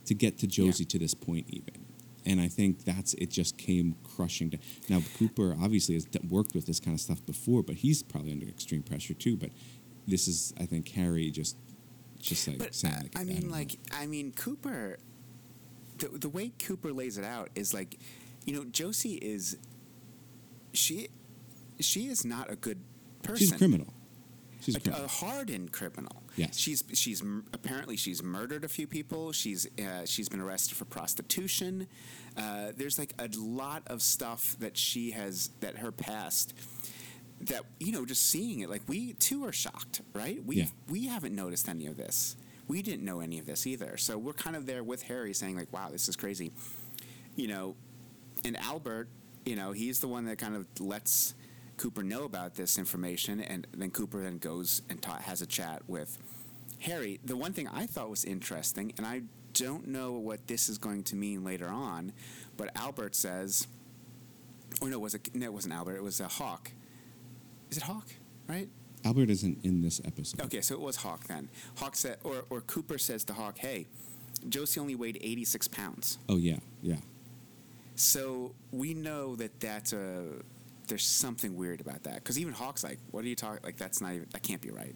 to 0.06 0.13
get 0.13 0.38
to 0.39 0.48
Josie 0.48 0.86
to 0.86 1.00
this 1.00 1.13
point, 1.13 1.46
even. 1.50 1.86
And 2.25 2.39
I 2.42 2.48
think 2.48 2.86
that's, 2.86 3.13
it 3.15 3.30
just 3.30 3.58
came 3.58 3.96
crushing 4.04 4.50
down. 4.50 4.62
Now, 4.89 5.01
Cooper 5.18 5.56
obviously 5.62 5.96
has 5.96 6.08
worked 6.30 6.56
with 6.56 6.65
this 6.65 6.80
kind 6.80 6.96
of 6.96 7.01
stuff 7.01 7.24
before, 7.25 7.62
but 7.63 7.75
he's 7.75 8.01
probably 8.04 8.32
under 8.32 8.48
extreme 8.48 8.82
pressure 8.84 9.13
too. 9.13 9.36
But 9.38 9.50
this 10.08 10.27
is, 10.27 10.54
I 10.60 10.65
think, 10.65 10.89
Harry 10.89 11.30
just, 11.32 11.58
just 12.20 12.48
like 12.48 12.58
But 12.58 12.74
saying, 12.75 12.94
uh, 12.96 12.98
like, 13.04 13.15
I 13.15 13.20
don't 13.20 13.27
mean, 13.27 13.48
know. 13.48 13.54
like, 13.54 13.77
I 13.92 14.08
mean, 14.08 14.32
Cooper. 14.32 14.98
The 15.98 16.10
the 16.10 16.30
way 16.30 16.51
Cooper 16.60 16.92
lays 16.92 17.18
it 17.18 17.24
out 17.24 17.50
is 17.56 17.74
like, 17.74 17.98
you 18.46 18.54
know, 18.54 18.65
Josie 18.65 19.15
is. 19.15 19.58
She, 20.74 21.08
she 21.80 22.08
is 22.08 22.25
not 22.25 22.51
a 22.51 22.56
good 22.56 22.80
person. 23.24 23.38
she's 23.38 23.51
a 23.54 23.58
criminal. 23.58 23.94
She's 24.65 24.88
a 24.88 24.91
a, 24.91 25.03
a 25.05 25.07
hardened 25.07 25.72
criminal. 25.72 26.24
Yes. 26.36 26.57
she's 26.57 26.84
she's 26.93 27.22
apparently 27.53 27.95
she's 27.98 28.22
murdered 28.24 28.63
a 28.63 28.67
few 28.67 28.88
people. 28.88 29.31
She's 29.31 29.67
uh, 29.79 30.05
she's 30.05 30.27
been 30.29 30.41
arrested 30.41 30.75
for 30.77 30.86
prostitution. 30.86 31.88
Uh, 32.38 32.72
there's 32.75 32.98
like 33.00 33.13
a 33.19 33.29
lot 33.38 33.84
of 33.88 34.01
stuff 34.01 34.55
that 34.60 34.75
she 34.77 35.12
has 35.12 35.50
that 35.62 35.77
her 35.77 35.91
past 35.91 36.53
that 37.41 37.63
you 37.79 37.91
know 37.91 38.05
just 38.05 38.25
seeing 38.29 38.62
it 38.62 38.69
like 38.69 38.81
we 38.88 39.13
too 39.13 39.45
are 39.45 39.51
shocked, 39.51 40.01
right? 40.13 40.43
We 40.45 40.55
Yeah. 40.57 40.65
we 40.89 41.07
haven't 41.07 41.36
noticed 41.36 41.69
any 41.69 41.86
of 41.88 41.98
this. 41.98 42.36
We 42.67 42.81
didn't 42.81 43.05
know 43.05 43.19
any 43.19 43.38
of 43.39 43.45
this 43.45 43.67
either. 43.67 43.95
So 43.98 44.17
we're 44.17 44.34
kind 44.34 44.55
of 44.55 44.65
there 44.65 44.84
with 44.84 45.03
Harry 45.03 45.34
saying 45.34 45.55
like, 45.55 45.72
wow, 45.72 45.89
this 45.91 46.10
is 46.10 46.15
crazy. 46.15 46.51
You 47.36 47.48
know, 47.48 47.75
and 48.43 48.57
Albert, 48.57 49.07
you 49.45 49.55
know, 49.55 49.72
he's 49.72 50.00
the 50.00 50.07
one 50.07 50.25
that 50.25 50.39
kind 50.39 50.55
of 50.55 50.65
lets 50.79 51.36
Cooper 51.77 52.03
know 52.03 52.24
about 52.24 52.55
this 52.55 52.77
information, 52.77 53.41
and 53.41 53.67
then 53.76 53.91
Cooper 53.91 54.21
then 54.21 54.38
goes 54.38 54.82
and 54.89 55.02
ta- 55.02 55.19
has 55.21 55.41
a 55.41 55.45
chat 55.45 55.82
with 55.88 56.17
Harry. 56.80 57.19
The 57.23 57.36
one 57.36 57.54
thing 57.54 57.67
I 57.67 57.86
thought 57.86 58.10
was 58.10 58.23
interesting, 58.26 58.93
and 58.97 59.06
I 59.06 59.23
don't 59.54 59.88
know 59.88 60.13
what 60.13 60.47
this 60.47 60.69
is 60.69 60.78
going 60.78 61.04
to 61.04 61.15
mean 61.15 61.43
later 61.43 61.67
on, 61.67 62.13
but 62.58 62.69
Albert 62.76 63.15
says, 63.15 63.67
or 64.82 64.89
no, 64.89 64.99
was 64.99 65.15
it? 65.15 65.34
No, 65.34 65.45
it 65.45 65.54
wasn't 65.54 65.73
Albert. 65.73 65.95
It 65.95 66.04
was 66.04 66.19
a 66.19 66.28
Hawk. 66.28 66.71
Is 67.71 67.78
it 67.78 67.84
Hawk? 67.84 68.08
Right? 68.47 68.69
Albert 69.04 69.30
isn't 69.30 69.63
in 69.63 69.82
this 69.82 70.02
episode. 70.04 70.41
Okay, 70.41 70.62
so 70.62 70.76
it 70.76 70.82
was 70.82 70.97
Hawk 70.97 71.26
then. 71.26 71.49
Hawk 71.78 71.95
said, 71.95 72.17
or 72.23 72.45
or 72.49 72.62
Cooper 72.62 72.97
says 72.97 73.23
to 73.26 73.34
Hawk, 73.34 73.58
"Hey, 73.58 73.88
Josie 74.49 74.80
only 74.80 74.95
weighed 74.95 75.17
eighty 75.21 75.45
six 75.45 75.67
pounds." 75.67 76.17
Oh, 76.28 76.38
yeah, 76.38 76.58
yeah. 76.82 76.97
So 77.95 78.54
we 78.71 78.93
know 78.93 79.36
that 79.38 79.60
that's 79.60 79.93
a 79.93 80.23
there's 80.88 81.06
something 81.06 81.56
weird 81.56 81.82
about 81.82 82.04
that 82.04 82.15
because 82.15 82.38
even 82.39 82.54
Hawk's 82.54 82.84
like, 82.84 83.00
"What 83.12 83.24
are 83.26 83.28
you 83.28 83.36
talking? 83.36 83.60
Like 83.63 83.78
that's 83.78 84.02
not 84.02 84.13
even 84.13 84.28
that 84.32 84.43
can't 84.43 84.62
be 84.62 84.71
right." 84.71 84.95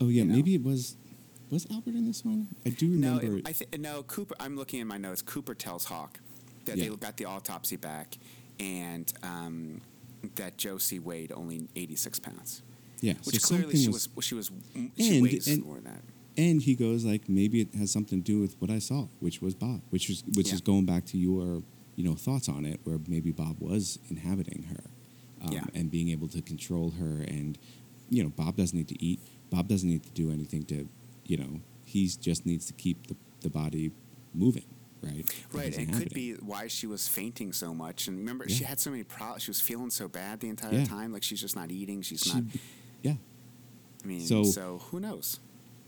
Oh 0.00 0.08
yeah, 0.08 0.22
You 0.22 0.24
know? 0.26 0.34
maybe 0.34 0.54
it 0.54 0.62
was. 0.62 0.96
Was 1.50 1.66
Albert 1.70 1.94
in 1.94 2.04
this 2.06 2.24
one? 2.26 2.46
I 2.66 2.70
do 2.70 2.88
No, 2.88 3.16
remember. 3.16 3.38
it, 3.38 3.48
I 3.48 3.52
th- 3.52 3.78
no 3.78 4.02
Cooper. 4.02 4.34
I'm 4.38 4.54
looking 4.54 4.80
in 4.80 4.86
my 4.86 4.98
notes. 4.98 5.22
Cooper 5.22 5.54
tells 5.54 5.84
Hawk 5.86 6.20
that 6.66 6.76
Yeah. 6.76 6.90
they 6.90 6.96
got 6.96 7.16
the 7.16 7.24
autopsy 7.24 7.76
back 7.76 8.18
and 8.60 9.10
um, 9.22 9.80
that 10.34 10.58
Josie 10.58 10.98
weighed 10.98 11.32
only 11.32 11.66
86 11.74 12.18
pounds, 12.18 12.60
yeah, 13.00 13.14
which 13.24 13.40
so 13.40 13.54
clearly 13.56 13.76
she 13.78 13.88
was, 13.88 14.14
was, 14.14 14.24
she 14.26 14.34
was 14.34 14.50
she 14.98 15.14
And- 15.16 15.22
weighs 15.22 15.46
and- 15.48 15.64
more 15.64 15.76
than 15.76 15.84
that. 15.84 16.02
and 16.36 16.60
he 16.60 16.74
goes 16.74 17.06
like 17.06 17.30
maybe 17.30 17.62
it 17.62 17.74
has 17.76 17.90
something 17.90 18.22
to 18.22 18.24
do 18.32 18.40
with 18.40 18.60
what 18.60 18.70
I 18.70 18.78
saw, 18.78 19.06
which 19.20 19.40
was 19.40 19.54
Bob, 19.54 19.80
which 19.88 20.10
was 20.10 20.22
which 20.34 20.48
Yeah. 20.48 20.54
is 20.56 20.60
going 20.60 20.84
back 20.84 21.06
to 21.06 21.16
your 21.16 21.62
you 21.98 22.04
know 22.04 22.14
thoughts 22.14 22.48
on 22.48 22.64
it, 22.64 22.78
where 22.84 22.98
maybe 23.08 23.32
Bob 23.32 23.56
was 23.60 23.98
inhabiting 24.08 24.62
her, 24.70 24.84
um, 25.42 25.52
Yeah. 25.52 25.64
and 25.74 25.90
being 25.90 26.08
able 26.10 26.28
to 26.28 26.40
control 26.40 26.90
her, 26.92 27.22
and 27.22 27.58
you 28.08 28.22
know 28.22 28.30
Bob 28.30 28.56
doesn't 28.56 28.76
need 28.78 28.86
to 28.88 29.04
eat, 29.04 29.18
Bob 29.50 29.66
doesn't 29.68 29.88
need 29.88 30.04
to 30.04 30.10
do 30.10 30.30
anything 30.30 30.62
to, 30.66 30.88
you 31.26 31.36
know, 31.36 31.60
he 31.84 32.06
just 32.06 32.46
needs 32.46 32.66
to 32.66 32.72
keep 32.72 33.08
the 33.08 33.16
the 33.40 33.50
body 33.50 33.90
moving, 34.32 34.64
right? 35.02 35.24
Right, 35.52 35.76
and 35.76 35.90
it 35.90 35.98
could 35.98 36.14
be 36.14 36.34
why 36.34 36.68
she 36.68 36.86
was 36.86 37.08
fainting 37.08 37.52
so 37.52 37.74
much. 37.74 38.06
And 38.08 38.16
remember, 38.18 38.48
she 38.48 38.62
had 38.64 38.78
so 38.78 38.90
many 38.90 39.02
problems. 39.02 39.42
She 39.42 39.50
was 39.50 39.60
feeling 39.60 39.90
so 39.90 40.06
bad 40.08 40.38
the 40.40 40.48
entire 40.48 40.78
Yeah. 40.80 40.84
time. 40.84 41.12
Like 41.12 41.24
she's 41.24 41.40
just 41.40 41.56
not 41.56 41.70
eating. 41.72 42.02
She's 42.02 42.20
She- 42.22 42.32
not. 42.34 42.44
yeah. 43.02 43.16
I 44.04 44.06
mean, 44.06 44.20
So- 44.20 44.44
so, 44.44 44.78
who 44.90 45.00
knows? 45.00 45.40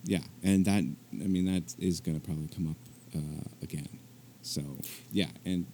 Yeah, 0.04 0.24
and 0.42 0.64
that 0.64 0.82
I 1.12 1.26
mean 1.34 1.44
that 1.46 1.74
is 1.78 2.00
going 2.00 2.18
to 2.20 2.24
probably 2.26 2.48
come 2.48 2.66
up 2.68 2.76
uh, 3.14 3.44
again. 3.62 3.98
So 4.42 4.62
yeah, 5.12 5.30
and 5.44 5.66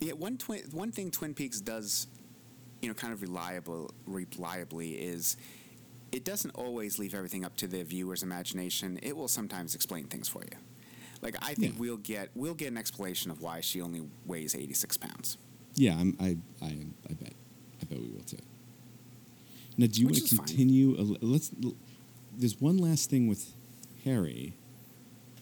Yeah, 0.00 0.12
one 0.12 0.36
twin, 0.38 0.62
one 0.72 0.92
thing 0.92 1.10
Twin 1.10 1.34
Peaks 1.34 1.60
does, 1.60 2.06
you 2.82 2.88
know, 2.88 2.94
kind 2.94 3.12
of 3.12 3.22
reliable, 3.22 3.90
reliably 4.06 4.92
is 4.92 5.36
it 6.12 6.24
doesn't 6.24 6.50
always 6.52 6.98
leave 6.98 7.14
everything 7.14 7.44
up 7.44 7.56
to 7.56 7.66
the 7.66 7.82
viewer's 7.84 8.22
imagination. 8.22 8.98
It 9.02 9.16
will 9.16 9.28
sometimes 9.28 9.74
explain 9.74 10.04
things 10.06 10.28
for 10.28 10.42
you. 10.42 10.58
Like 11.22 11.36
I 11.42 11.54
think 11.54 11.74
Yeah. 11.74 11.80
we'll 11.80 11.96
get 11.96 12.28
we'll 12.34 12.54
get 12.54 12.68
an 12.68 12.76
explanation 12.76 13.30
of 13.30 13.40
why 13.40 13.60
she 13.60 13.80
only 13.80 14.02
weighs 14.26 14.54
eighty 14.54 14.74
six 14.74 14.96
pounds. 14.98 15.38
yeah, 15.74 15.96
I'm, 15.98 16.16
I 16.20 16.36
I 16.62 16.76
I 17.08 17.12
bet 17.14 17.32
I 17.80 17.84
bet 17.86 17.98
we 17.98 18.08
will 18.08 18.24
too. 18.24 18.36
Now, 19.78 19.86
do 19.86 20.00
you 20.00 20.06
Which 20.06 20.18
want 20.20 20.28
to 20.30 20.36
continue? 20.36 20.94
a 20.98 21.02
Let's. 21.24 21.50
There's 22.36 22.60
one 22.60 22.76
last 22.76 23.08
thing 23.10 23.26
with 23.26 23.54
Harry 24.04 24.54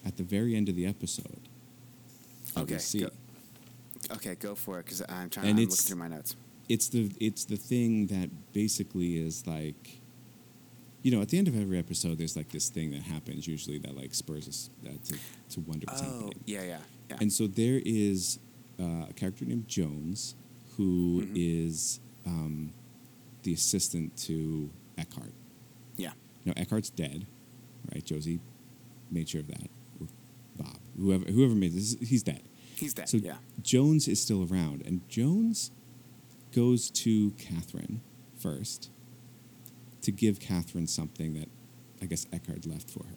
at 0.05 0.15
the 0.17 0.23
very 0.23 0.55
end 0.55 0.69
of 0.69 0.75
the 0.75 0.85
episode. 0.85 1.49
Okay, 2.55 2.77
see. 2.77 3.01
go- 3.01 3.09
Okay, 4.11 4.35
go 4.35 4.55
for 4.55 4.79
it 4.79 4.85
because 4.85 5.01
I'm 5.07 5.29
trying 5.29 5.47
And 5.47 5.57
to 5.57 5.65
look 5.65 5.77
through 5.79 5.97
my 5.97 6.07
notes. 6.07 6.35
it's 6.69 6.87
the 6.89 7.11
it's 7.19 7.45
the 7.45 7.55
thing 7.57 8.07
that 8.07 8.29
basically 8.53 9.17
is 9.17 9.45
like 9.47 9.99
you 11.01 11.11
know 11.11 11.21
at 11.21 11.29
the 11.29 11.37
end 11.37 11.47
of 11.47 11.59
every 11.59 11.77
episode 11.77 12.17
there's 12.17 12.35
like 12.37 12.49
this 12.49 12.69
thing 12.69 12.91
that 12.91 13.01
happens 13.03 13.47
usually 13.47 13.77
that 13.79 13.95
like 13.95 14.13
spurs 14.13 14.47
us 14.47 14.69
uh, 14.85 14.89
to, 15.05 15.15
to 15.49 15.59
wonder 15.61 15.85
what's 15.89 16.01
Oh, 16.01 16.05
happening. 16.05 16.33
yeah, 16.45 16.63
yeah, 16.63 16.77
yeah. 17.09 17.17
and 17.19 17.31
so 17.31 17.47
there 17.47 17.81
is 17.85 18.39
uh, 18.79 19.07
a 19.09 19.13
character 19.13 19.45
named 19.45 19.67
jones 19.67 20.35
who 20.77 21.27
is 21.35 21.99
Mhm. 22.25 22.29
um, 22.31 22.73
the 23.43 23.53
assistant 23.53 24.15
to 24.15 24.69
eckhardt. 24.97 25.33
Yeah, 25.97 26.13
now 26.45 26.53
eckhardt's 26.55 26.89
dead 26.89 27.25
right? 27.93 28.03
Josie 28.05 28.39
made 29.11 29.27
sure 29.27 29.41
of 29.41 29.47
that. 29.47 29.69
Bob. 30.57 30.77
Whoever 30.97 31.25
whoever 31.25 31.53
made 31.55 31.73
this 31.73 31.97
he's 31.99 32.23
dead 32.23 32.41
he's 32.83 32.93
dead. 32.93 33.09
so 33.09 33.17
yeah, 33.17 33.37
Jones 33.61 34.07
is 34.07 34.21
still 34.21 34.47
around, 34.51 34.83
and 34.85 35.07
Jones 35.09 35.71
goes 36.51 36.89
to 36.91 37.31
Catherine 37.31 38.01
first 38.37 38.89
to 40.01 40.11
give 40.11 40.39
Catherine 40.39 40.87
something 40.87 41.33
that 41.33 41.49
I 42.01 42.05
guess 42.05 42.27
Eckhardt 42.33 42.65
left 42.65 42.89
for 42.89 43.05
her. 43.05 43.15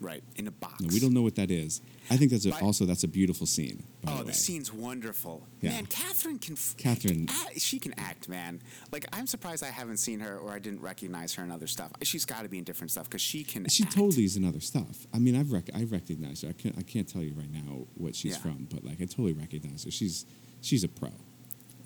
Right 0.00 0.22
in 0.36 0.46
a 0.46 0.50
box. 0.50 0.80
No, 0.80 0.88
we 0.92 1.00
don't 1.00 1.14
know 1.14 1.22
what 1.22 1.36
that 1.36 1.50
is. 1.50 1.80
I 2.10 2.16
think 2.16 2.30
that's 2.30 2.44
a, 2.46 2.54
also 2.60 2.84
that's 2.84 3.02
a 3.04 3.08
beautiful 3.08 3.46
scene. 3.46 3.82
Oh, 4.06 4.18
the 4.18 4.24
the 4.24 4.32
scene's 4.34 4.72
wonderful. 4.72 5.46
Yeah. 5.60 5.70
Man, 5.70 5.86
Catherine 5.86 6.38
can. 6.38 6.52
F- 6.54 6.74
Catherine- 6.76 7.28
act- 7.30 7.60
she 7.60 7.78
can 7.78 7.94
act, 7.98 8.28
man. 8.28 8.60
Like 8.92 9.06
I'm 9.12 9.26
surprised 9.26 9.64
I 9.64 9.70
haven't 9.70 9.96
seen 9.96 10.20
her 10.20 10.38
or 10.38 10.52
I 10.52 10.58
didn't 10.58 10.80
recognize 10.82 11.34
her 11.34 11.42
in 11.44 11.50
other 11.50 11.66
stuff. 11.66 11.90
She's 12.02 12.24
got 12.24 12.42
to 12.42 12.48
be 12.48 12.58
in 12.58 12.64
different 12.64 12.90
stuff 12.90 13.04
because 13.08 13.22
she 13.22 13.42
can. 13.42 13.68
She 13.68 13.84
act. 13.84 13.94
totally 13.96 14.24
is 14.24 14.36
in 14.36 14.44
other 14.44 14.60
stuff. 14.60 15.06
I 15.14 15.18
mean, 15.18 15.34
I've 15.34 15.50
rec- 15.52 15.70
I 15.74 15.84
recognize 15.84 16.42
her. 16.42 16.48
I 16.50 16.52
can't 16.52 16.76
I 16.78 16.82
can't 16.82 17.08
tell 17.08 17.22
you 17.22 17.32
right 17.34 17.50
now 17.52 17.86
what 17.94 18.14
she's 18.14 18.32
Yeah. 18.32 18.38
from, 18.42 18.68
but 18.70 18.84
like 18.84 19.00
I 19.00 19.06
totally 19.06 19.32
recognize 19.32 19.84
her. 19.84 19.90
She's 19.90 20.26
she's 20.60 20.84
a 20.84 20.88
pro. 20.88 21.10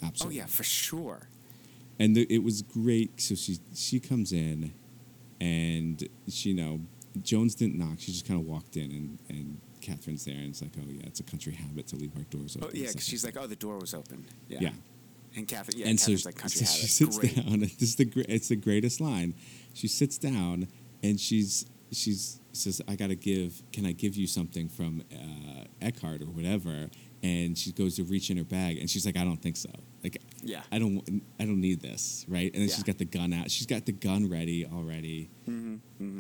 Absolutely. 0.03 0.39
Oh 0.39 0.43
yeah, 0.43 0.47
for 0.47 0.63
sure. 0.65 1.29
and 1.99 2.17
the, 2.17 2.27
it 2.29 2.43
was 2.43 2.63
great. 2.63 3.21
So 3.21 3.35
she 3.35 3.59
she 3.75 4.01
comes 4.01 4.33
in, 4.33 4.73
and 5.41 6.09
she 6.29 6.51
you 6.51 6.55
know 6.57 6.81
Jones 7.23 7.55
didn't 7.55 7.79
knock. 7.79 7.99
She 7.99 8.13
just 8.13 8.27
kind 8.27 8.39
of 8.41 8.47
walked 8.47 8.77
in, 8.77 8.91
and 8.91 9.19
and 9.29 9.61
Catherine's 9.81 10.25
there, 10.25 10.35
and 10.37 10.49
it's 10.51 10.63
like, 10.63 10.73
oh 10.79 10.85
yeah, 10.89 11.03
it's 11.07 11.21
a 11.21 11.25
country 11.25 11.53
habit 11.55 11.87
to 11.89 11.97
leave 11.97 12.13
our 12.17 12.23
doors 12.25 12.57
open. 12.57 12.69
Oh 12.73 12.77
yeah, 12.79 12.89
because 12.89 13.07
she's 13.07 13.25
like, 13.25 13.37
oh, 13.39 13.47
the 13.47 13.57
door 13.57 13.79
was 13.79 13.95
open. 13.95 14.25
Yeah. 14.49 14.59
Yeah. 14.63 14.71
And 15.37 15.47
Catherine, 15.47 15.79
yeah, 15.79 15.87
and 15.87 15.99
so, 16.01 16.11
like 16.25 16.37
country 16.37 16.65
so 16.67 16.81
she 16.81 16.87
sits 16.89 17.17
Great. 17.19 17.37
down. 17.37 17.61
This 17.61 17.83
is 17.83 17.97
the 17.97 18.25
it's 18.29 18.49
the 18.49 18.57
greatest 18.57 19.01
line. 19.01 19.35
She 19.75 19.87
sits 19.87 20.19
down 20.19 20.67
and 21.03 21.21
she's 21.21 21.67
she's 21.93 22.41
says, 22.53 22.83
"I 22.89 22.97
got 22.97 23.09
to 23.11 23.15
give. 23.17 23.63
Can 23.73 23.87
I 23.87 23.93
give 23.93 24.17
you 24.17 24.27
something 24.27 24.69
from 24.69 25.03
uh, 25.13 25.65
Eckhardt 25.81 26.23
or 26.23 26.27
whatever?" 26.27 26.91
And 27.23 27.57
she 27.57 27.71
goes 27.71 27.97
to 27.97 28.03
reach 28.05 28.31
in 28.31 28.39
her 28.39 28.45
bag, 28.45 28.79
and 28.79 28.91
she's 28.91 29.07
like, 29.07 29.17
"I 29.17 29.23
don't 29.25 29.41
think 29.41 29.57
so. 29.57 29.71
Like, 30.03 30.21
Yeah. 30.43 30.63
I 30.73 30.79
don't. 30.81 31.23
I 31.39 31.45
don't 31.45 31.61
need 31.61 31.81
this, 31.81 32.25
right?" 32.29 32.47
And 32.53 32.63
then 32.63 32.69
Yeah. 32.69 32.75
she's 32.75 32.83
got 32.85 32.99
the 32.99 33.05
gun 33.05 33.33
out. 33.33 33.51
She's 33.53 33.67
got 33.69 33.87
the 33.87 33.93
gun 33.93 34.29
ready 34.29 34.67
already. 34.67 35.31
Mm-hmm, 35.49 35.77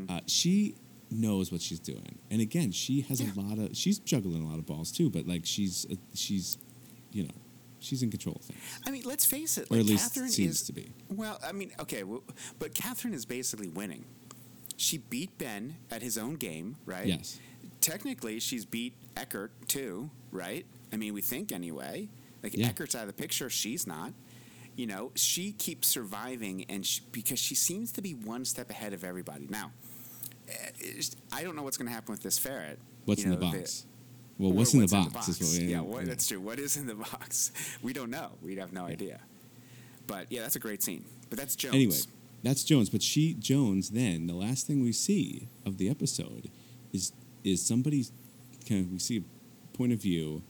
Uh, 0.09 0.21
she 0.27 0.75
knows 1.11 1.51
what 1.51 1.61
she's 1.61 1.81
doing, 1.81 2.19
and 2.31 2.41
again, 2.41 2.71
she 2.73 3.01
has 3.03 3.21
Yeah. 3.21 3.31
a 3.37 3.41
lot 3.41 3.59
of. 3.59 3.77
She's 3.77 3.99
juggling 3.99 4.43
a 4.43 4.49
lot 4.49 4.59
of 4.59 4.67
balls 4.67 4.93
too, 4.93 5.11
but 5.11 5.27
like 5.27 5.45
she's 5.45 5.87
uh, 5.91 5.97
she's, 6.15 6.57
you 7.13 7.25
know, 7.25 7.35
she's 7.81 8.03
in 8.03 8.11
control 8.11 8.37
of 8.37 8.43
things. 8.43 8.61
I 8.87 8.91
mean, 8.91 9.03
let's 9.05 9.25
face 9.27 9.59
it. 9.59 9.67
Or 9.71 9.77
Like 9.77 9.81
at 9.81 9.87
least 9.87 10.15
Catherine 10.15 10.31
seems 10.31 10.61
is, 10.61 10.63
to 10.69 10.73
be. 10.73 10.93
Well, 11.09 11.39
I 11.45 11.53
mean, 11.53 11.73
okay, 11.81 12.05
well, 12.05 12.23
but 12.59 12.75
Catherine 12.75 13.15
is 13.15 13.25
basically 13.27 13.69
winning. 13.69 14.05
She 14.77 14.99
beat 14.99 15.37
Ben 15.37 15.77
at 15.91 16.01
his 16.03 16.17
own 16.17 16.35
game, 16.37 16.77
right? 16.87 17.07
Yes. 17.07 17.39
Technically, 17.81 18.41
she's 18.41 18.65
beat 18.65 18.95
Eckhardt 19.17 19.53
too, 19.69 20.11
right? 20.33 20.65
I 20.93 20.97
mean, 20.97 21.13
we 21.15 21.21
think 21.23 21.53
anyway. 21.53 22.09
Like 22.43 22.57
Yeah. 22.57 22.69
Eckhardt's 22.69 22.95
out 22.95 23.03
of 23.03 23.07
the 23.09 23.13
picture, 23.13 23.51
she's 23.51 23.87
not. 23.87 24.13
You 24.77 24.87
know, 24.87 25.13
she 25.15 25.53
keeps 25.53 25.89
surviving, 25.89 26.65
and 26.69 26.87
she, 26.87 27.03
because 27.13 27.39
she 27.39 27.55
seems 27.55 27.93
to 27.93 28.03
be 28.03 28.15
one 28.15 28.45
step 28.45 28.71
ahead 28.71 28.93
of 28.93 29.05
everybody. 29.05 29.47
Now, 29.51 29.73
eh, 30.49 31.03
I 31.33 31.43
don't 31.43 31.57
know 31.57 31.63
what's 31.63 31.77
going 31.77 31.89
to 31.89 31.95
happen 31.95 32.13
with 32.13 32.23
this 32.23 32.39
ferret. 32.39 32.79
What's 33.05 33.25
You 33.25 33.33
in 33.33 33.39
the 33.39 33.45
box? 33.45 33.87
well, 34.39 34.53
what's, 34.53 34.73
in, 34.73 34.81
the 34.81 34.87
box, 34.87 35.29
is 35.29 35.41
what 35.41 35.61
we, 35.61 35.71
yeah, 35.71 35.81
what, 35.81 36.07
that's 36.07 36.27
true. 36.27 36.41
What 36.41 36.59
is 36.59 36.79
in 36.79 36.87
the 36.87 36.95
box? 36.95 37.53
We 37.83 37.93
don't 37.93 38.11
know. 38.11 38.31
We 38.43 38.57
have 38.57 38.73
no 38.73 38.87
idea. 38.87 39.21
But 40.07 40.27
yeah, 40.31 40.43
that's 40.43 40.57
a 40.57 40.61
great 40.61 40.83
scene. 40.83 41.05
But 41.29 41.39
that's 41.39 41.55
Jones. 41.55 41.75
Anyway, 41.75 41.97
that's 42.43 42.65
Jones. 42.65 42.89
But 42.91 43.03
she 43.03 43.35
Jones. 43.35 43.91
Then 43.91 44.27
the 44.27 44.35
last 44.35 44.67
thing 44.67 44.83
we 44.83 44.93
see 44.93 45.49
of 45.67 45.77
the 45.79 45.91
episode 45.91 46.51
is 46.93 47.13
is 47.45 47.65
somebody 47.65 48.07
kind 48.69 48.85
of 48.87 48.93
we 48.93 48.99
see 48.99 49.19
a 49.19 49.77
point 49.77 49.93
of 49.93 50.01
view 50.01 50.43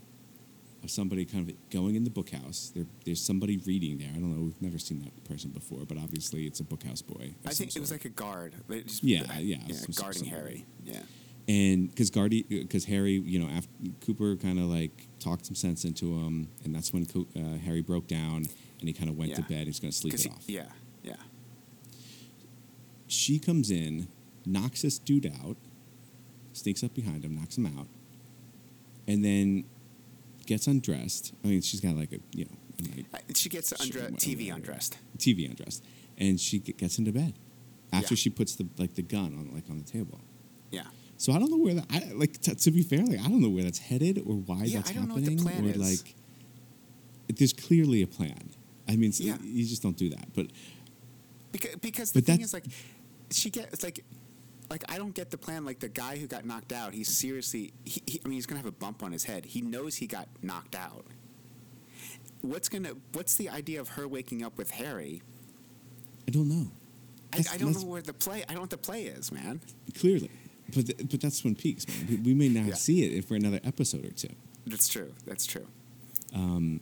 of 0.82 0.90
somebody 0.90 1.24
kind 1.24 1.48
of 1.50 1.70
going 1.70 1.94
in 1.94 2.04
the 2.04 2.10
bookhouse. 2.10 2.72
There, 2.72 2.86
there's 3.04 3.20
somebody 3.22 3.58
reading 3.58 3.98
there. 3.98 4.08
I 4.08 4.18
don't 4.18 4.34
know. 4.34 4.42
We've 4.44 4.62
never 4.62 4.78
seen 4.78 5.02
that 5.02 5.24
person 5.24 5.50
before, 5.50 5.80
but 5.86 5.98
obviously 5.98 6.46
it's 6.46 6.60
a 6.60 6.64
bookhouse 6.64 7.06
boy. 7.06 7.34
I 7.46 7.50
think 7.50 7.74
it 7.76 7.80
was 7.80 7.90
like 7.90 8.04
a 8.04 8.08
guard. 8.10 8.54
Just- 8.70 9.02
Yeah, 9.04 9.22
yeah, 9.38 9.58
yeah, 9.66 9.74
some- 9.74 9.92
guarding 10.04 10.24
Harry. 10.24 10.66
Yeah. 10.84 11.02
and 11.48 11.88
because 11.90 12.10
Gardy, 12.10 12.42
because 12.48 12.84
Harry, 12.86 13.12
you 13.18 13.38
know, 13.38 13.48
after 13.48 13.68
Cooper 14.04 14.36
kind 14.36 14.58
of 14.58 14.66
like 14.66 15.08
talked 15.18 15.46
some 15.46 15.54
sense 15.56 15.84
into 15.84 16.06
him, 16.18 16.48
and 16.64 16.74
that's 16.74 16.92
when 16.92 17.06
Co- 17.06 17.26
uh, 17.36 17.58
Harry 17.58 17.82
broke 17.82 18.06
down 18.06 18.46
and 18.78 18.88
he 18.88 18.92
kind 18.92 19.10
of 19.10 19.16
went 19.18 19.34
to 19.34 19.42
Yeah. 19.42 19.48
bed. 19.48 19.66
He's 19.66 19.80
going 19.80 19.90
to 19.90 19.96
sleep 19.96 20.14
it 20.14 20.22
he- 20.22 20.28
off. 20.30 20.44
yeah, 20.46 20.66
yeah. 21.02 21.16
She 23.06 23.38
comes 23.38 23.70
in, 23.70 24.08
knocks 24.46 24.82
this 24.82 24.98
dude 24.98 25.26
out, 25.26 25.56
sneaks 26.52 26.82
up 26.84 26.94
behind 26.94 27.24
him, 27.24 27.34
knocks 27.34 27.58
him 27.58 27.66
out, 27.66 27.88
and 29.08 29.24
then 29.24 29.64
gets 30.50 30.66
undressed. 30.66 31.32
I 31.44 31.48
mean, 31.48 31.62
she's 31.62 31.80
got 31.80 31.96
like 31.96 32.12
a 32.12 32.18
you 32.38 32.44
know 32.46 32.56
night 32.96 33.06
Uh, 33.14 33.18
She 33.34 33.48
gets 33.48 33.72
undre- 33.72 34.12
TV 34.18 34.52
undressed. 34.54 34.98
TV 35.18 35.48
undressed, 35.48 35.82
and 36.18 36.38
she 36.40 36.58
gets 36.58 36.98
into 36.98 37.12
bed 37.12 37.34
after 37.92 38.14
Yeah. 38.14 38.22
she 38.24 38.30
puts 38.30 38.52
the 38.56 38.66
like 38.82 38.94
the 38.94 39.02
gun 39.02 39.30
on 39.38 39.44
like 39.54 39.68
on 39.70 39.78
the 39.78 39.88
table. 39.96 40.20
Yeah. 40.70 40.86
So 41.16 41.32
I 41.34 41.38
don't 41.38 41.50
know 41.50 41.58
where 41.66 41.74
that. 41.74 41.86
I, 41.90 41.98
like 42.14 42.40
t- 42.40 42.54
to 42.54 42.70
be 42.70 42.82
fair, 42.82 43.02
like 43.12 43.20
I 43.20 43.28
don't 43.28 43.40
know 43.40 43.48
where 43.56 43.64
that's 43.68 43.78
headed 43.90 44.18
or 44.26 44.34
why 44.48 44.64
Yeah, 44.64 44.78
that's 44.78 44.90
I 44.90 44.94
don't 44.94 45.08
know 45.08 45.14
what 45.14 45.24
the 45.24 45.30
happening, 45.36 45.44
plan 45.46 45.64
or 45.66 45.84
is. 45.84 46.02
like 46.04 46.14
there's 47.38 47.52
clearly 47.52 48.02
a 48.02 48.06
plan. 48.08 48.50
I 48.88 48.96
mean, 48.96 49.12
Yeah. 49.16 49.38
you 49.42 49.64
just 49.64 49.82
don't 49.82 49.96
do 49.96 50.08
that. 50.10 50.26
But 50.34 50.46
Because, 51.52 51.76
because 51.80 52.10
the 52.12 52.22
thing 52.22 52.40
is, 52.40 52.52
like, 52.52 52.64
she 53.30 53.50
gets 53.50 53.82
like, 53.84 54.04
like 54.70 54.84
I 54.88 54.96
don't 54.98 55.14
get 55.14 55.30
the 55.30 55.38
plan. 55.38 55.64
Like 55.64 55.80
the 55.80 55.88
guy 55.88 56.16
who 56.16 56.26
got 56.26 56.44
knocked 56.46 56.72
out, 56.72 56.94
he's 56.94 57.08
seriously. 57.08 57.72
He, 57.84 58.02
he, 58.06 58.20
I 58.24 58.28
mean, 58.28 58.36
he's 58.36 58.46
gonna 58.46 58.58
have 58.60 58.66
a 58.66 58.72
bump 58.72 59.02
on 59.02 59.12
his 59.12 59.24
head. 59.24 59.44
He 59.44 59.60
knows 59.60 59.96
he 59.96 60.06
got 60.06 60.28
knocked 60.42 60.74
out. 60.76 61.04
What's 62.42 62.68
gonna? 62.68 62.92
What's 63.12 63.34
the 63.34 63.48
idea 63.50 63.80
of 63.80 63.88
her 63.90 64.06
waking 64.08 64.42
up 64.44 64.56
with 64.56 64.70
Harry? 64.70 65.22
I 66.26 66.30
don't 66.30 66.48
know. 66.48 66.70
I, 67.32 67.44
I 67.52 67.56
don't 67.58 67.72
know 67.74 67.84
where 67.86 68.02
the 68.02 68.12
play. 68.12 68.42
I 68.44 68.46
don't 68.46 68.54
know 68.56 68.60
what 68.62 68.70
the 68.70 68.76
play 68.78 69.04
is, 69.04 69.30
man. 69.30 69.60
Clearly, 69.98 70.30
but 70.74 70.86
th- 70.86 71.10
but 71.10 71.20
that's 71.20 71.40
Twin 71.40 71.54
Peaks, 71.54 71.86
man. 71.88 72.06
We, 72.08 72.16
we 72.16 72.34
may 72.34 72.48
not 72.48 72.66
Yeah. 72.66 72.74
see 72.74 73.02
it 73.04 73.24
for 73.24 73.34
another 73.34 73.60
episode 73.64 74.04
or 74.04 74.10
two. 74.12 74.30
That's 74.66 74.88
true. 74.88 75.12
That's 75.26 75.46
true. 75.46 75.66
Um, 76.34 76.80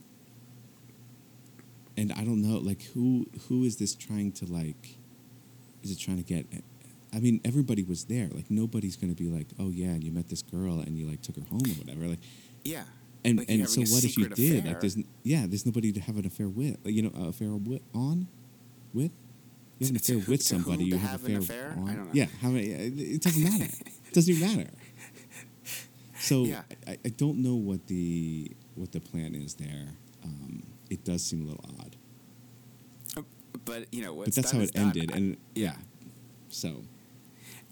and 1.97 2.13
I 2.13 2.25
don't 2.25 2.43
know, 2.43 2.59
like 2.59 2.83
who 2.95 3.27
who 3.49 3.65
is 3.65 3.77
this 3.77 3.95
trying 3.95 4.33
to 4.33 4.47
like? 4.47 4.97
Is 5.83 5.91
it 5.91 5.99
trying 5.99 6.19
to 6.19 6.23
get? 6.23 6.47
I 7.15 7.21
mean, 7.21 7.41
everybody 7.45 7.83
was 7.85 8.05
there. 8.05 8.29
Like 8.29 8.51
nobody's 8.51 8.97
going 8.97 9.15
to 9.15 9.21
be 9.23 9.29
like, 9.31 9.47
oh 9.59 9.71
yeah, 9.71 9.89
and 9.89 10.05
you 10.05 10.13
met 10.13 10.29
this 10.29 10.43
girl 10.43 10.81
and 10.81 10.97
you 10.99 11.07
like 11.07 11.23
took 11.23 11.37
her 11.37 11.43
home 11.51 11.63
or 11.65 11.75
whatever. 11.85 12.07
Like, 12.07 12.21
Yeah. 12.65 12.85
and 13.25 13.39
Like, 13.39 13.51
and 13.51 13.69
so 13.69 13.81
what 13.83 14.05
if 14.05 14.17
you 14.17 14.25
secret 14.25 14.37
did? 14.37 14.65
Like, 14.67 14.81
there's 14.81 14.97
n- 14.97 15.07
yeah, 15.23 15.47
there's 15.47 15.65
nobody 15.67 15.93
to 15.93 16.01
have 16.01 16.17
an 16.19 16.27
affair 16.27 16.49
with. 16.49 16.77
Like, 16.85 16.95
you 16.95 17.03
know, 17.03 17.13
a 17.17 17.29
affair 17.29 17.51
with 17.55 17.83
on, 17.95 18.29
with. 18.93 19.13
You 19.79 19.87
have 19.87 19.91
an 19.91 19.97
affair 19.97 20.19
with 20.29 20.43
somebody. 20.53 20.85
You 20.85 20.99
have, 20.99 21.25
an 21.25 21.37
an 21.37 21.39
affair. 21.39 21.69
affair? 21.71 21.85
I 21.87 21.95
don't 21.95 22.05
know. 22.07 22.11
Yeah, 22.13 22.27
how 22.43 22.49
many, 22.51 22.67
it 22.67 23.23
doesn't 23.23 23.43
matter. 23.45 23.65
it 23.65 24.13
doesn't 24.13 24.35
even 24.35 24.57
matter. 24.57 24.71
So 26.21 26.45
Yeah. 26.45 26.63
I, 26.87 26.99
I 27.05 27.09
don't 27.11 27.39
know 27.43 27.55
what 27.55 27.87
the 27.87 28.51
what 28.75 28.91
the 28.93 29.01
plan 29.01 29.35
is 29.37 29.55
there. 29.55 29.95
Um, 30.25 30.65
it 30.91 31.05
does 31.05 31.23
seem 31.23 31.43
a 31.43 31.45
little 31.47 31.65
odd, 31.79 31.97
But 33.65 33.87
you 33.93 34.03
know, 34.03 34.15
but 34.17 34.35
that's 34.35 34.51
how 34.51 34.59
it 34.61 34.73
ended. 34.75 35.13
And 35.15 35.37
yeah, 35.55 35.77
so 36.49 36.83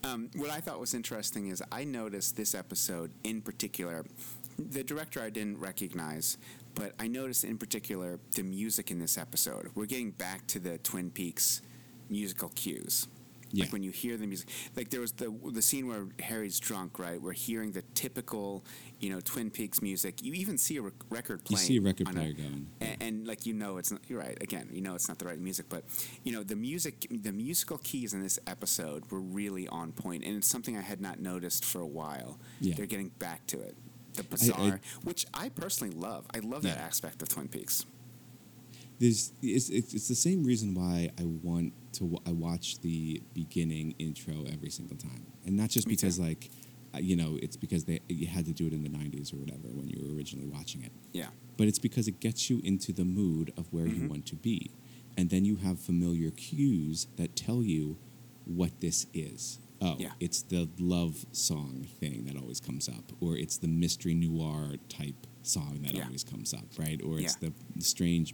Um, 0.07 0.31
what 0.37 0.51
I 0.51 0.61
thought 0.61 0.79
was 0.79 0.95
interesting 0.95 1.49
is 1.49 1.63
I 1.73 1.85
noticed 1.85 2.37
this 2.37 2.55
episode 2.55 3.11
in 3.25 3.41
particular. 3.41 4.05
The 4.59 4.85
director 4.85 5.21
I 5.21 5.31
didn't 5.31 5.59
recognize, 5.59 6.39
but 6.75 6.93
I 7.01 7.09
noticed 7.09 7.45
in 7.45 7.59
particular 7.59 8.21
the 8.35 8.43
music 8.43 8.91
in 8.91 9.01
this 9.01 9.19
episode. 9.19 9.71
We're 9.75 9.87
getting 9.87 10.13
back 10.13 10.47
to 10.49 10.61
the 10.61 10.79
Twin 10.79 11.11
Peaks 11.11 11.61
musical 12.09 12.51
cues. 12.51 13.09
Yeah. 13.53 13.65
Like 13.65 13.73
when 13.73 13.83
you 13.83 13.91
hear 13.91 14.17
the 14.17 14.27
music, 14.27 14.49
like 14.77 14.91
there 14.91 15.01
was 15.01 15.13
the 15.13 15.33
the 15.53 15.63
scene 15.63 15.87
where 15.87 16.07
Harry's 16.21 16.59
drunk, 16.59 16.99
right? 16.99 17.21
We're 17.21 17.33
hearing 17.33 17.73
the 17.73 17.83
typical, 17.95 18.65
you 19.01 19.11
know, 19.11 19.21
Twin 19.21 19.51
Peaks 19.51 19.81
music. 19.81 20.23
You 20.23 20.33
even 20.35 20.59
see 20.59 20.77
a 20.79 20.83
rec- 20.83 20.93
record 21.11 21.43
You 21.49 21.57
see 21.57 21.77
a 21.77 21.81
record 21.81 22.09
player 22.13 22.33
going, 22.33 22.67
and, 22.81 22.97
and 23.03 23.27
like 23.27 23.47
you 23.47 23.55
know, 23.55 23.77
it's 23.79 23.91
not. 23.93 24.01
You're 24.09 24.19
right. 24.21 24.37
Again, 24.43 24.69
you 24.73 24.81
know, 24.81 24.95
it's 24.95 25.09
not 25.09 25.19
the 25.19 25.27
right 25.27 25.39
music, 25.39 25.67
but 25.69 25.85
you 26.25 26.33
know, 26.33 26.43
the 26.43 26.57
music, 26.57 27.07
the 27.11 27.33
musical 27.33 27.79
keys 27.79 28.13
in 28.15 28.23
this 28.23 28.39
episode 28.47 29.11
were 29.11 29.21
really 29.21 29.69
on 29.69 29.93
point, 29.93 30.25
and 30.25 30.37
it's 30.37 30.49
something 30.49 30.77
I 30.77 30.83
had 30.83 31.01
not 31.01 31.21
noticed 31.21 31.65
for 31.65 31.81
a 31.81 31.87
while. 31.87 32.39
Yeah. 32.61 32.75
They're 32.77 32.87
getting 32.87 33.09
back 33.19 33.47
to 33.49 33.61
it. 33.61 33.77
The 34.15 34.23
bizarre, 34.25 34.81
I- 34.83 34.99
which 35.05 35.27
I 35.35 35.51
personally 35.51 35.95
love. 35.95 36.27
I 36.35 36.39
love 36.41 36.63
that 36.63 36.79
aspect 36.79 37.23
of 37.23 37.29
Twin 37.29 37.49
Peaks. 37.49 37.85
There's 38.99 39.33
it's, 39.43 39.69
it's, 39.69 39.95
it's 39.95 40.09
the 40.09 40.15
same 40.15 40.45
reason 40.45 40.75
why 40.75 41.11
I 41.19 41.25
want 41.25 41.73
to 41.95 42.19
I 42.27 42.33
watch 42.33 42.81
the 42.81 43.23
beginning 43.35 43.95
intro 43.99 44.45
every 44.53 44.71
single 44.71 44.97
time, 44.97 45.27
and 45.45 45.57
not 45.57 45.71
just 45.71 45.87
Me 45.87 45.93
because 45.95 46.17
too. 46.17 46.23
like 46.25 46.51
you 46.99 47.15
know 47.17 47.39
it's 47.43 47.57
because 47.57 47.85
they 47.85 48.01
you 48.09 48.27
had 48.27 48.47
to 48.47 48.53
do 48.53 48.67
it 48.67 48.73
in 48.73 48.83
the 48.83 48.89
'90s 48.89 49.33
or 49.33 49.37
whatever 49.37 49.69
when 49.69 49.89
you 49.89 49.99
were 50.03 50.15
originally 50.17 50.47
watching 50.49 50.83
it, 50.83 50.93
Yeah. 51.13 51.29
but 51.57 51.67
it's 51.69 51.79
because 51.79 52.09
it 52.09 52.21
gets 52.21 52.49
you 52.49 52.61
into 52.65 52.93
the 52.93 53.05
mood 53.05 53.53
of 53.57 53.71
where 53.73 53.87
you 53.87 54.03
Mhm. 54.03 54.09
want 54.09 54.27
to 54.27 54.37
be, 54.37 54.71
and 55.17 55.29
then 55.31 55.45
you 55.45 55.57
have 55.57 55.79
familiar 55.79 56.31
cues 56.31 57.07
that 57.17 57.37
tell 57.37 57.63
you 57.63 57.99
what 58.47 58.81
this 58.81 59.07
is. 59.13 59.59
Oh, 59.83 59.97
Yeah. 59.99 60.13
it's 60.21 60.41
the 60.41 60.71
love 60.79 61.27
song 61.33 61.87
thing 62.01 62.25
that 62.25 62.37
always 62.39 62.61
comes 62.61 62.89
up, 62.89 63.13
or 63.21 63.37
it's 63.37 63.59
the 63.59 63.69
mystery 63.69 64.15
noir 64.15 64.77
type 64.89 65.27
song 65.43 65.83
that 65.83 65.93
Yeah. 65.95 66.07
always 66.07 66.25
comes 66.25 66.55
up, 66.55 66.67
right? 66.79 67.01
Or 67.03 67.21
it's 67.21 67.37
Yeah. 67.43 67.51
the 67.75 67.83
strange, 67.85 68.33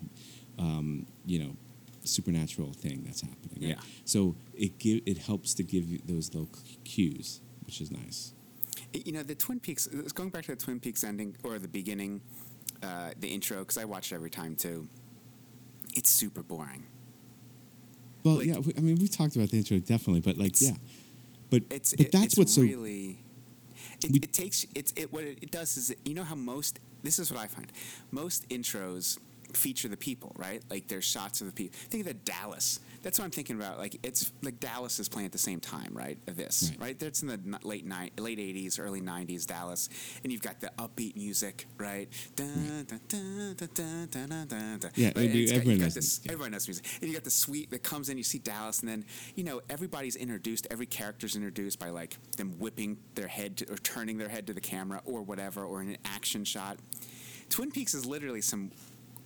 um, 0.59 1.07
you 1.27 1.39
know, 1.39 1.57
supernatural 2.05 2.73
thing 2.73 3.03
that's 3.05 3.21
happening. 3.21 3.59
Right? 3.61 3.77
Yeah. 3.77 3.81
So 4.05 4.37
it 4.55 4.79
give 4.79 5.03
it 5.07 5.19
helps 5.19 5.55
to 5.55 5.63
give 5.63 5.85
you 5.85 6.01
those 6.07 6.33
little 6.35 6.49
cues, 6.85 7.41
which 7.65 7.81
is 7.81 7.91
nice. 7.91 8.33
You 8.93 9.13
know, 9.13 9.23
the 9.23 9.35
Twin 9.35 9.61
Peaks. 9.61 9.87
Going 9.87 10.31
back 10.31 10.45
to 10.47 10.53
the 10.55 10.57
Twin 10.63 10.81
Peaks 10.81 11.05
ending 11.05 11.37
or 11.45 11.59
the 11.59 11.69
beginning, 11.69 12.21
uh, 12.83 13.11
the 13.19 13.29
intro, 13.29 13.59
because 13.61 13.79
I 13.79 13.85
watch 13.85 14.13
it 14.13 14.15
every 14.17 14.31
time 14.31 14.57
too. 14.57 14.89
It's 15.95 16.11
super 16.11 16.43
boring. 16.43 16.85
Well, 18.25 18.37
Like- 18.37 18.47
yeah. 18.47 18.59
we- 18.59 18.75
I 18.77 18.81
mean, 18.81 18.97
we 18.97 19.09
talked 19.09 19.37
about 19.37 19.51
the 19.51 19.59
intro 19.59 19.79
definitely, 19.79 20.21
but 20.21 20.37
like, 20.39 20.61
yeah. 20.61 20.77
But 21.51 21.65
It's 21.71 21.91
but 21.93 22.07
it- 22.07 22.13
that's 22.13 22.25
it's 22.27 22.37
what's 22.39 22.53
so 22.55 22.63
really. 22.63 23.19
It, 24.03 24.11
We- 24.11 24.19
it 24.21 24.33
takes 24.33 24.65
it's 24.75 24.93
it 24.97 25.13
what 25.13 25.25
it 25.25 25.51
does 25.51 25.77
is 25.77 25.95
you 26.05 26.15
know 26.15 26.25
how 26.25 26.35
most 26.35 26.79
this 27.03 27.19
is 27.19 27.31
what 27.33 27.41
I 27.41 27.47
find 27.47 27.71
most 28.11 28.49
intros 28.49 29.19
feature 29.57 29.89
the 29.89 29.97
people, 29.97 30.33
right? 30.37 30.63
Like 30.71 30.89
there's 30.89 31.05
shots 31.05 31.41
of 31.41 31.47
the 31.47 31.53
people. 31.53 31.79
Think 31.91 32.03
of 32.03 32.09
the 32.09 32.15
Dallas. 32.15 32.81
That's 33.03 33.19
what 33.19 33.25
I'm 33.25 33.31
thinking 33.31 33.57
about. 33.57 33.79
Like 33.79 33.99
it's 34.03 34.33
like 34.43 34.61
Dallas 34.61 34.99
is 35.01 35.09
playing 35.09 35.27
at 35.27 35.33
the 35.33 35.39
same 35.39 35.61
time, 35.61 35.91
right? 35.93 36.19
Of 36.29 36.37
this, 36.37 36.71
right? 36.71 36.81
right? 36.81 36.99
That's 36.99 37.23
in 37.23 37.29
the 37.29 37.41
late 37.63 37.85
ni- 37.85 38.13
late 38.19 38.39
80s, 38.39 38.79
early 38.79 39.01
90s 39.01 39.47
Dallas, 39.47 39.89
and 40.23 40.33
you've 40.33 40.43
got 40.43 40.61
the 40.61 40.71
upbeat 40.79 41.17
music, 41.17 41.67
right? 41.79 42.09
Yeah, 44.95 45.11
everybody. 45.17 45.79
knows 45.79 45.95
this, 45.95 46.21
yeah. 46.25 46.33
Everyone 46.33 46.53
knows 46.53 46.69
music, 46.69 46.87
and 47.01 47.09
you 47.09 47.15
got 47.15 47.25
the 47.25 47.31
suite 47.31 47.71
that 47.71 47.83
comes 47.83 48.09
in. 48.09 48.17
You 48.17 48.23
see 48.23 48.39
Dallas, 48.39 48.81
and 48.81 48.89
then 48.89 49.05
you 49.35 49.45
know 49.45 49.61
everybody's 49.69 50.17
introduced. 50.17 50.69
Every 50.71 50.87
character's 50.87 51.35
introduced 51.35 51.79
by 51.79 51.91
like 51.91 52.17
them 52.37 52.59
whipping 52.59 52.99
their 53.15 53.29
head 53.29 53.57
to, 53.59 53.73
or 53.73 53.77
turning 53.79 54.19
their 54.19 54.29
head 54.29 54.47
to 54.47 54.55
the 54.55 54.61
camera 54.61 55.03
or 55.05 55.23
whatever, 55.23 55.65
or 55.65 55.83
in 55.83 55.89
an 55.89 55.99
action 56.05 56.45
shot. 56.45 56.79
Twin 57.49 57.71
Peaks 57.71 57.93
is 57.93 58.07
literally 58.07 58.41
some 58.41 58.71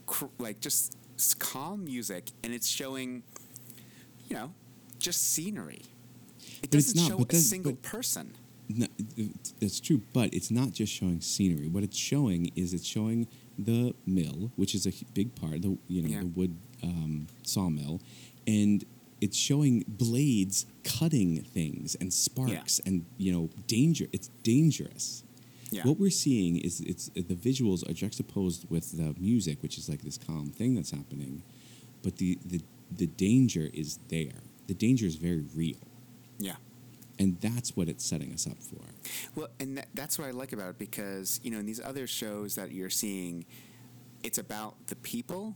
cr- 0.07 0.27
like 0.39 0.61
just 0.61 0.97
calm 1.39 1.85
music 1.85 2.31
and 2.45 2.53
it's 2.55 2.69
showing 2.69 3.23
you 4.29 4.37
know 4.37 4.53
just 4.99 5.33
scenery 5.33 5.83
it 6.63 6.63
But 6.63 6.71
doesn't 6.71 6.97
not, 7.01 7.09
show 7.09 7.27
a 7.29 7.35
single 7.37 7.75
person 7.77 8.35
No, 8.69 8.87
that's 9.61 9.79
true, 9.79 10.01
but 10.13 10.35
it's 10.35 10.51
not 10.51 10.73
just 10.73 10.93
showing 10.93 11.21
scenery. 11.21 11.69
What 11.69 11.85
it's 11.85 11.97
showing 11.97 12.51
is 12.57 12.75
it's 12.75 12.85
showing 12.87 13.29
the 13.57 13.95
mill, 14.07 14.51
which 14.57 14.75
is 14.75 14.87
a 14.89 14.93
big 15.15 15.37
part, 15.37 15.63
the 15.63 15.79
you 15.87 16.03
know 16.03 16.09
Yeah. 16.09 16.21
the 16.23 16.27
wood 16.27 16.57
um, 16.83 17.29
sawmill, 17.45 18.01
and 18.45 18.85
it's 19.21 19.37
showing 19.37 19.85
blades 19.87 20.67
cutting 20.83 21.43
things 21.45 21.95
and 22.01 22.13
sparks 22.13 22.81
and 22.85 23.05
you 23.19 23.31
know 23.33 23.51
danger. 23.69 24.07
It's 24.13 24.29
dangerous. 24.43 25.23
Yeah 25.71 25.83
What 25.85 25.99
we're 25.99 26.11
seeing 26.11 26.57
is 26.59 26.81
it's 26.81 27.09
the 27.15 27.35
visuals 27.35 27.89
are 27.89 27.93
juxtaposed 27.93 28.71
with 28.71 28.97
the 28.97 29.15
music, 29.19 29.63
which 29.63 29.79
is 29.79 29.89
like 29.89 30.03
this 30.03 30.19
calm 30.19 30.51
thing 30.51 30.75
that's 30.75 30.91
happening, 30.91 31.43
but 32.03 32.17
the 32.17 32.39
the 32.45 32.61
the 32.91 33.07
danger 33.07 33.69
is 33.73 33.99
there. 34.09 34.41
The 34.67 34.75
danger 34.75 35.07
is 35.07 35.17
very 35.17 35.45
real, 35.55 35.79
yeah 36.39 36.57
and 37.19 37.41
that's 37.41 37.77
what 37.77 37.89
it's 37.89 38.05
setting 38.05 38.33
us 38.33 38.47
up 38.47 38.59
for. 38.63 38.83
Well, 39.35 39.49
and 39.61 39.79
that, 39.79 39.89
that's 39.95 40.19
what 40.19 40.29
I 40.29 40.31
like 40.33 40.53
about 40.53 40.71
it 40.71 40.79
because 40.79 41.41
you 41.43 41.51
know 41.51 41.59
in 41.59 41.67
these 41.67 41.81
other 41.81 42.07
shows 42.07 42.55
that 42.57 42.73
you're 42.73 42.91
seeing, 42.91 43.47
it's 44.23 44.39
about 44.39 44.75
the 44.89 44.97
people. 44.97 45.55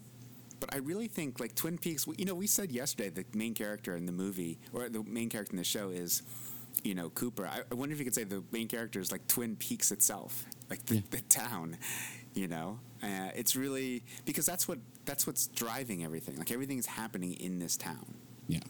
But 0.59 0.75
I 0.75 0.79
really 0.79 1.09
think 1.09 1.40
like 1.40 1.55
Twin 1.55 1.79
Peaks. 1.79 2.07
You 2.18 2.27
know, 2.27 2.35
we 2.35 2.46
said 2.46 2.70
yesterday 2.70 3.09
the 3.09 3.25
main 3.37 3.55
character 3.55 3.96
in 3.96 4.07
the 4.07 4.12
movie 4.12 4.59
or 4.73 4.88
the 4.88 5.03
main 5.03 5.29
character 5.29 5.53
in 5.53 5.57
the 5.59 5.64
show 5.64 5.88
is, 5.88 6.23
you 6.83 6.95
know, 6.95 7.11
Cooper. 7.11 7.47
I, 7.47 7.61
I 7.71 7.75
wonder 7.75 7.93
if 7.93 7.99
you 7.99 8.05
could 8.05 8.14
say 8.14 8.25
the 8.25 8.43
main 8.53 8.69
character 8.69 9.01
is 9.01 9.12
like 9.12 9.27
Twin 9.29 9.57
Peaks 9.57 9.90
itself, 9.93 10.47
like 10.69 10.85
the, 10.87 10.97
Yeah. 10.97 11.01
the 11.11 11.21
town. 11.23 11.77
You 12.35 12.47
know, 12.47 12.79
uh, 13.03 13.31
it's 13.35 13.57
really 13.57 14.05
because 14.25 14.47
that's 14.47 14.69
what 14.69 14.79
that's 15.05 15.27
what's 15.27 15.49
driving 15.49 16.05
everything. 16.05 16.37
Like 16.37 16.53
everything 16.53 16.79
is 16.79 16.87
happening 16.87 17.33
in 17.35 17.59
this 17.59 17.77
town. 17.77 18.14
Yeah. 18.47 18.61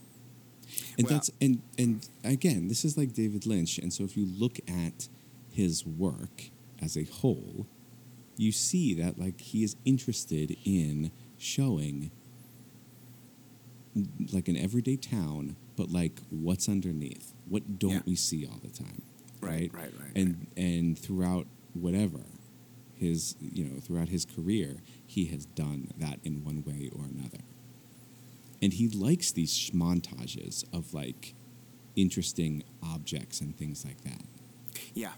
And 0.96 1.06
Well- 1.06 1.14
that's 1.18 1.30
and 1.42 1.60
and 1.78 2.08
again, 2.24 2.68
this 2.68 2.84
is 2.84 2.96
like 2.96 3.12
David 3.12 3.44
Lynch, 3.46 3.78
and 3.78 3.92
so 3.92 4.02
if 4.04 4.16
you 4.16 4.24
look 4.24 4.58
at 4.66 5.08
his 5.50 5.84
work 5.84 6.50
as 6.80 6.96
a 6.96 7.04
whole, 7.04 7.66
you 8.36 8.50
see 8.52 8.94
that 8.94 9.18
like 9.18 9.40
he 9.40 9.62
is 9.62 9.76
interested 9.84 10.56
in 10.64 11.10
showing 11.36 12.10
like 14.32 14.48
an 14.48 14.56
everyday 14.56 14.96
town, 14.96 15.56
but 15.76 15.90
like 15.90 16.20
what's 16.30 16.68
underneath. 16.68 17.32
What 17.48 17.78
don't 17.78 17.92
Yeah. 17.92 18.02
we 18.06 18.14
see 18.16 18.46
all 18.46 18.58
the 18.62 18.68
time? 18.70 19.02
Right, 19.40 19.70
Right? 19.72 19.82
right, 19.82 19.92
right, 20.00 20.12
And 20.16 20.46
and 20.56 20.98
throughout 20.98 21.46
whatever 21.74 22.20
his 22.94 23.34
you 23.40 23.64
know, 23.64 23.80
throughout 23.80 24.08
his 24.10 24.24
career, 24.24 24.82
he 25.06 25.26
has 25.26 25.46
done 25.46 25.90
that 25.98 26.20
in 26.24 26.44
one 26.44 26.62
way 26.64 26.90
or 26.94 27.04
another 27.04 27.38
and 28.62 28.74
he 28.74 28.88
likes 28.88 29.32
these 29.32 29.54
sh- 29.56 29.70
montages 29.70 30.64
of 30.72 30.92
like 30.92 31.34
interesting 31.96 32.62
objects 32.82 33.40
and 33.40 33.56
things 33.56 33.84
like 33.86 34.02
that. 34.04 34.22
Yeah, 34.94 35.12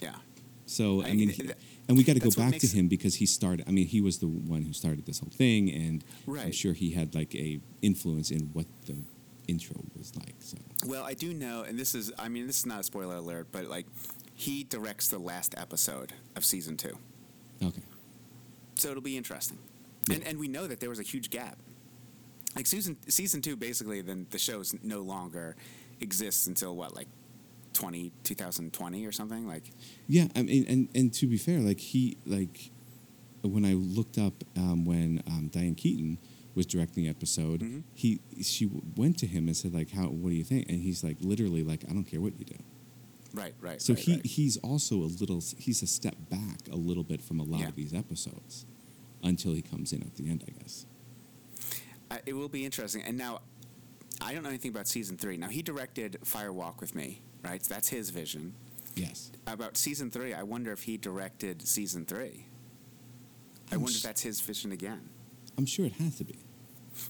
yeah. 0.00 0.16
So 0.66 1.02
I, 1.02 1.08
I- 1.08 1.12
mean, 1.14 1.28
he- 1.30 1.50
and 1.86 1.98
we 1.98 2.02
got 2.04 2.14
to 2.14 2.20
go 2.20 2.30
back 2.30 2.58
to 2.60 2.66
him 2.66 2.88
because 2.88 3.16
he 3.16 3.26
started. 3.26 3.66
I 3.68 3.70
mean, 3.70 3.86
he 3.86 4.00
was 4.00 4.18
the 4.18 4.26
one 4.26 4.62
who 4.62 4.72
started 4.72 5.04
this 5.04 5.18
whole 5.18 5.28
thing, 5.30 5.70
and 5.70 6.02
I'm 6.26 6.50
sure 6.52 6.72
he 6.72 6.92
had 6.92 7.14
like 7.14 7.34
a 7.34 7.60
influence 7.82 8.30
in 8.30 8.48
what 8.54 8.64
the 8.86 8.96
intro 9.48 9.76
was 9.94 10.16
like. 10.16 10.34
So 10.38 10.56
Well, 10.86 11.04
I 11.04 11.12
do 11.12 11.34
know, 11.34 11.62
and 11.62 11.78
this 11.78 11.94
is, 11.94 12.10
I 12.18 12.28
mean, 12.28 12.46
this 12.46 12.60
is 12.60 12.64
not 12.66 12.80
a 12.80 12.82
spoiler 12.82 13.16
alert, 13.16 13.48
but 13.52 13.66
like, 13.66 13.84
he 14.34 14.64
directs 14.64 15.08
the 15.08 15.18
last 15.18 15.54
episode 15.58 16.14
of 16.34 16.44
season 16.46 16.78
two. 16.78 16.96
okay, 17.62 17.82
So 18.76 18.88
it'll 18.90 19.02
be 19.02 19.18
interesting. 19.18 19.58
Yeah. 20.08 20.16
And, 20.16 20.26
and 20.26 20.38
we 20.38 20.48
know 20.48 20.66
that 20.66 20.80
there 20.80 20.88
was 20.88 20.98
a 20.98 21.02
huge 21.02 21.28
gap. 21.28 21.58
Like, 22.56 22.66
season, 22.66 22.96
season 23.08 23.42
two, 23.42 23.56
basically, 23.56 24.00
then 24.00 24.26
the 24.30 24.38
show's 24.38 24.74
no 24.82 25.00
longer 25.02 25.54
exists 26.00 26.46
until 26.46 26.74
what, 26.74 26.94
like 26.96 27.08
20, 27.74 28.12
2020 28.22 29.04
or 29.06 29.12
something? 29.12 29.46
Like, 29.46 29.70
yeah. 30.08 30.28
I 30.34 30.42
mean, 30.42 30.64
and 30.68 30.88
and 30.94 31.12
to 31.14 31.26
be 31.26 31.36
fair, 31.36 31.60
like 31.60 31.80
he 31.80 32.16
like 32.26 32.70
when 33.42 33.64
I 33.66 33.74
looked 33.74 34.16
up 34.16 34.42
um, 34.56 34.84
when 34.86 35.22
um, 35.26 35.48
Diane 35.52 35.74
Keaton 35.74 36.18
was 36.54 36.64
directing 36.66 37.04
the 37.04 37.10
episode, 37.10 37.60
Mhm. 37.60 37.82
he 37.94 38.20
she 38.42 38.70
went 38.96 39.18
to 39.18 39.26
him 39.26 39.48
and 39.48 39.56
said 39.56 39.74
like, 39.74 39.90
"How? 39.90 40.06
What 40.06 40.30
do 40.30 40.36
you 40.36 40.44
think?" 40.44 40.68
And 40.70 40.80
he's 40.80 41.04
like, 41.04 41.16
literally 41.20 41.62
like, 41.62 41.84
"I 41.88 41.92
don't 41.92 42.04
care 42.04 42.20
what 42.20 42.38
you 42.38 42.44
do." 42.46 42.56
right, 43.34 43.52
right. 43.60 43.82
So 43.82 43.94
right, 43.94 44.02
he 44.02 44.12
right. 44.14 44.24
he's 44.26 44.56
also 44.58 44.96
a 45.02 45.10
little 45.20 45.42
he's 45.58 45.82
a 45.82 45.86
step 45.88 46.14
back 46.30 46.60
a 46.70 46.76
little 46.76 47.02
bit 47.02 47.20
from 47.20 47.40
a 47.40 47.42
lot 47.42 47.60
Yeah. 47.60 47.68
of 47.68 47.74
these 47.76 47.92
episodes 47.92 48.64
until 49.24 49.52
he 49.54 49.62
comes 49.62 49.92
in 49.92 50.02
at 50.02 50.14
the 50.16 50.28
end, 50.30 50.44
I 50.46 50.52
guess. 50.62 50.86
Uh, 52.10 52.18
it 52.26 52.34
will 52.34 52.48
be 52.48 52.64
interesting. 52.64 53.02
And 53.02 53.16
now, 53.18 53.40
I 54.20 54.32
don't 54.34 54.42
know 54.42 54.50
anything 54.50 54.70
about 54.70 54.86
season 54.86 55.16
three. 55.16 55.36
Now, 55.36 55.48
he 55.48 55.62
directed 55.62 56.18
Fire 56.22 56.52
Walk 56.52 56.80
with 56.80 56.94
Me, 56.94 57.20
right? 57.44 57.64
So 57.64 57.74
that's 57.74 57.88
his 57.88 58.10
vision. 58.10 58.54
Yes. 58.94 59.30
About 59.46 59.76
season 59.76 60.10
three, 60.10 60.32
I 60.34 60.42
wonder 60.42 60.72
if 60.72 60.82
he 60.82 60.96
directed 60.96 61.66
season 61.66 62.04
three. 62.04 62.46
I 63.70 63.74
I'm 63.74 63.80
wonder 63.82 63.96
if 63.96 64.02
that's 64.02 64.22
his 64.22 64.40
vision 64.40 64.72
again. 64.72 65.00
I'm 65.58 65.66
sure 65.66 65.84
it 65.86 65.92
has 65.94 66.16
to 66.18 66.24
be. 66.24 66.36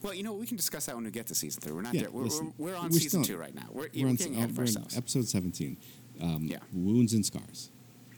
Well, 0.02 0.14
you 0.14 0.22
know, 0.22 0.32
we 0.32 0.46
can 0.46 0.56
discuss 0.56 0.86
that 0.86 0.94
when 0.94 1.04
we 1.04 1.10
get 1.10 1.26
to 1.26 1.34
season 1.34 1.60
three. 1.60 1.72
We're 1.72 1.82
not 1.82 1.92
Yeah, 1.94 2.02
there. 2.02 2.10
We're, 2.10 2.24
listen, 2.24 2.54
we're, 2.56 2.70
we're 2.72 2.76
on 2.76 2.84
we're 2.84 2.98
season 3.00 3.22
still- 3.24 3.36
two 3.36 3.40
right 3.40 3.54
now. 3.54 3.66
We're, 3.70 3.88
We're 3.94 4.08
on, 4.08 4.14
getting 4.16 4.34
uh, 4.34 4.38
ahead 4.38 4.50
of 4.50 4.56
we're 4.56 4.64
in 4.64 4.68
ourselves. 4.68 4.96
episode 4.96 5.28
17. 5.28 5.76
Um, 6.22 6.44
Yeah. 6.44 6.58
Wounds 6.72 7.12
and 7.12 7.24
scars, 7.26 7.70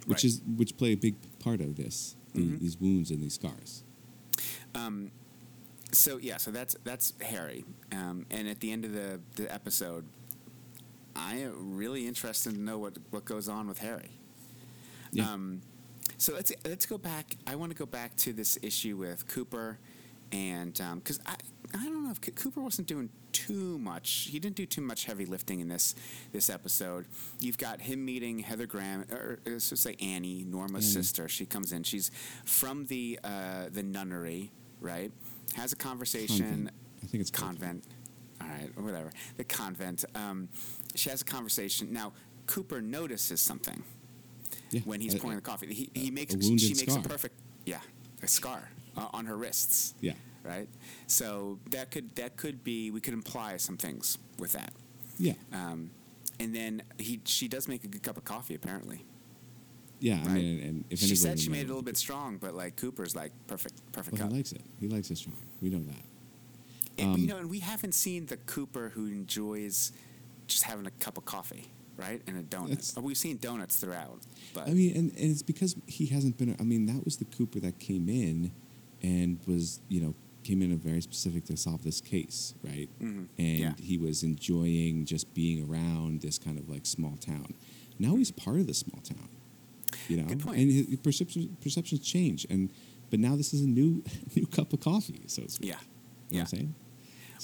which 0.06 0.18
Right. 0.18 0.24
is 0.24 0.42
which 0.56 0.76
play 0.76 0.92
a 0.92 0.96
big 0.96 1.16
part 1.40 1.60
of 1.60 1.76
this. 1.76 2.14
the- 2.34 2.42
Mhm. 2.42 2.58
These 2.60 2.78
wounds 2.80 3.10
and 3.10 3.20
these 3.22 3.34
scars. 3.34 3.82
Um, 4.74 5.10
so 5.92 6.18
yeah, 6.18 6.36
so 6.36 6.50
that's 6.50 6.76
that's 6.84 7.14
Harry. 7.22 7.64
Um, 7.90 8.26
and 8.30 8.46
at 8.46 8.60
the 8.60 8.70
end 8.70 8.84
of 8.84 8.92
the, 8.92 9.20
the 9.36 9.52
episode, 9.52 10.04
I 11.16 11.36
am 11.36 11.76
really 11.76 12.06
interested 12.06 12.54
to 12.54 12.60
know 12.60 12.78
what 12.78 12.98
what 13.10 13.24
goes 13.24 13.48
on 13.48 13.66
with 13.66 13.78
Harry. 13.78 14.10
Yeah. 15.12 15.30
Um, 15.30 15.62
so 16.18 16.34
let's 16.34 16.52
let's 16.64 16.86
go 16.86 16.98
back. 16.98 17.36
I 17.46 17.56
want 17.56 17.72
to 17.72 17.78
go 17.78 17.86
back 17.86 18.16
to 18.18 18.32
this 18.32 18.58
issue 18.62 18.96
with 18.96 19.26
Cooper, 19.28 19.78
and 20.32 20.72
because 20.72 21.20
I 21.26 21.36
I 21.74 21.84
don't 21.84 22.04
know 22.04 22.10
if 22.10 22.34
Cooper 22.34 22.60
wasn't 22.60 22.88
doing 22.88 23.10
too 23.32 23.78
much. 23.78 24.28
He 24.30 24.38
didn't 24.38 24.56
do 24.56 24.66
too 24.66 24.80
much 24.80 25.04
heavy 25.04 25.26
lifting 25.26 25.60
in 25.60 25.68
this 25.68 25.94
this 26.32 26.48
episode. 26.48 27.06
You've 27.40 27.58
got 27.58 27.80
him 27.80 28.04
meeting 28.04 28.38
Heather 28.40 28.66
Graham, 28.66 29.04
or 29.10 29.38
let's 29.46 29.70
just 29.70 29.82
say 29.82 29.96
Annie, 30.00 30.44
Norma's 30.46 30.84
Annie. 30.84 31.04
sister. 31.04 31.28
She 31.28 31.46
comes 31.46 31.72
in. 31.72 31.82
She's 31.82 32.10
from 32.44 32.86
the 32.86 33.18
uh, 33.24 33.66
the 33.72 33.82
nunnery, 33.82 34.52
right? 34.80 35.12
Has 35.54 35.72
a 35.72 35.76
conversation. 35.76 36.38
Convent. 36.38 36.70
I 37.02 37.06
think 37.06 37.20
it's 37.20 37.30
called 37.30 37.58
convent. 37.58 37.84
All 38.40 38.48
right, 38.48 38.70
whatever. 38.78 39.10
The 39.36 39.44
convent. 39.44 40.04
Um, 40.14 40.48
she 40.96 41.10
has 41.10 41.22
a 41.22 41.24
conversation. 41.24 41.92
Now 41.92 42.12
Cooper 42.46 42.80
notices 42.80 43.40
something 43.40 43.82
Yeah. 44.70 44.80
when 44.84 45.00
he's 45.00 45.14
a- 45.14 45.18
pouring 45.18 45.36
the 45.36 45.42
coffee. 45.42 45.72
He, 45.72 45.90
he 45.94 46.10
makes 46.10 46.34
wounded 46.34 46.60
she 46.60 46.74
makes 46.74 46.94
a 46.96 47.00
perfect 47.00 47.38
yeah 47.64 47.80
a 48.22 48.28
scar 48.28 48.68
uh, 48.96 49.08
on 49.12 49.26
her 49.26 49.36
wrists. 49.36 49.94
Yeah. 50.00 50.14
Right. 50.42 50.68
So 51.08 51.58
that 51.70 51.90
could 51.90 52.14
that 52.16 52.36
could 52.36 52.62
be 52.62 52.90
we 52.90 53.00
could 53.00 53.14
imply 53.14 53.56
some 53.56 53.76
things 53.76 54.18
with 54.38 54.52
that. 54.52 54.72
Yeah. 55.18 55.32
Um, 55.52 55.90
and 56.38 56.54
then 56.54 56.82
he 56.98 57.20
she 57.24 57.48
does 57.48 57.66
make 57.68 57.82
a 57.84 57.88
good 57.88 58.02
cup 58.02 58.16
of 58.16 58.24
coffee 58.24 58.54
apparently. 58.54 59.04
Yeah. 59.98 60.20
I 60.24 60.28
mean, 60.28 60.60
and 60.62 60.84
if 60.90 60.98
she 61.00 61.16
said 61.16 61.40
she 61.40 61.48
made 61.48 61.60
it 61.62 61.64
a 61.64 61.68
little 61.68 61.82
bit 61.82 61.96
strong, 61.96 62.36
but 62.36 62.54
like 62.54 62.76
Cooper's 62.76 63.16
like 63.16 63.32
perfect 63.48 63.74
perfect 63.92 64.12
Well, 64.18 64.22
cup. 64.22 64.30
he 64.32 64.36
likes 64.36 64.52
it. 64.52 64.60
He 64.78 64.88
likes 64.88 65.10
it 65.10 65.18
strong. 65.18 65.36
We 65.60 65.70
know 65.70 65.82
that. 65.82 66.04
And, 66.98 67.14
um, 67.14 67.20
you 67.20 67.26
know, 67.26 67.38
and 67.38 67.50
we 67.50 67.58
haven't 67.60 67.92
seen 67.92 68.26
the 68.26 68.36
Cooper 68.38 68.90
who 68.94 69.06
enjoys 69.06 69.92
just 70.46 70.64
having 70.64 70.86
a 70.86 70.90
cup 70.92 71.16
of 71.18 71.24
coffee. 71.24 71.66
right? 71.96 72.20
And 72.26 72.38
a 72.38 72.42
donut. 72.42 72.92
Oh, 72.96 73.00
we've 73.00 73.16
seen 73.16 73.38
donuts 73.38 73.76
throughout, 73.76 74.20
but 74.52 74.68
I 74.68 74.72
mean, 74.74 74.94
and, 74.94 75.10
and 75.12 75.30
it's 75.30 75.42
because 75.42 75.74
he 75.86 76.04
hasn't 76.06 76.36
been. 76.36 76.54
I 76.60 76.62
mean, 76.62 76.84
that 76.86 77.04
was 77.04 77.16
the 77.16 77.24
Cooper 77.24 77.58
that 77.60 77.78
came 77.78 78.08
in 78.10 78.52
and 79.02 79.38
was, 79.46 79.80
you 79.88 80.00
know, 80.02 80.14
came 80.44 80.60
in 80.62 80.72
a 80.72 80.76
very 80.76 81.00
specific 81.00 81.44
to 81.46 81.56
solve 81.56 81.82
this 81.84 82.00
case, 82.02 82.54
right? 82.62 82.88
Mhm. 83.00 83.28
And 83.38 83.58
Yeah. 83.58 83.74
he 83.80 83.96
was 83.98 84.22
enjoying 84.22 85.06
just 85.06 85.32
being 85.34 85.62
around 85.68 86.20
this 86.20 86.38
kind 86.38 86.58
of 86.58 86.68
like 86.68 86.84
small 86.86 87.16
town. 87.16 87.54
Now 87.98 88.16
he's 88.16 88.30
part 88.30 88.58
of 88.60 88.66
the 88.66 88.74
small 88.74 89.00
town, 89.00 89.28
you 90.08 90.18
know, 90.18 90.24
Good 90.28 90.40
point. 90.40 90.58
and 90.58 90.70
his 90.70 90.96
perception 91.02 91.56
perceptions 91.62 92.00
change. 92.00 92.46
And 92.50 92.70
but 93.10 93.20
now 93.20 93.36
this 93.36 93.54
is 93.54 93.62
a 93.62 93.66
new 93.66 94.04
new 94.36 94.46
cup 94.46 94.72
of 94.74 94.80
coffee, 94.80 95.22
so 95.28 95.42
to 95.44 95.48
speak. 95.50 95.70
yeah, 95.70 95.78
You 95.80 95.86
know 95.86 95.88
yeah. 96.28 96.38
what 96.42 96.52
I'm 96.52 96.58
saying? 96.58 96.74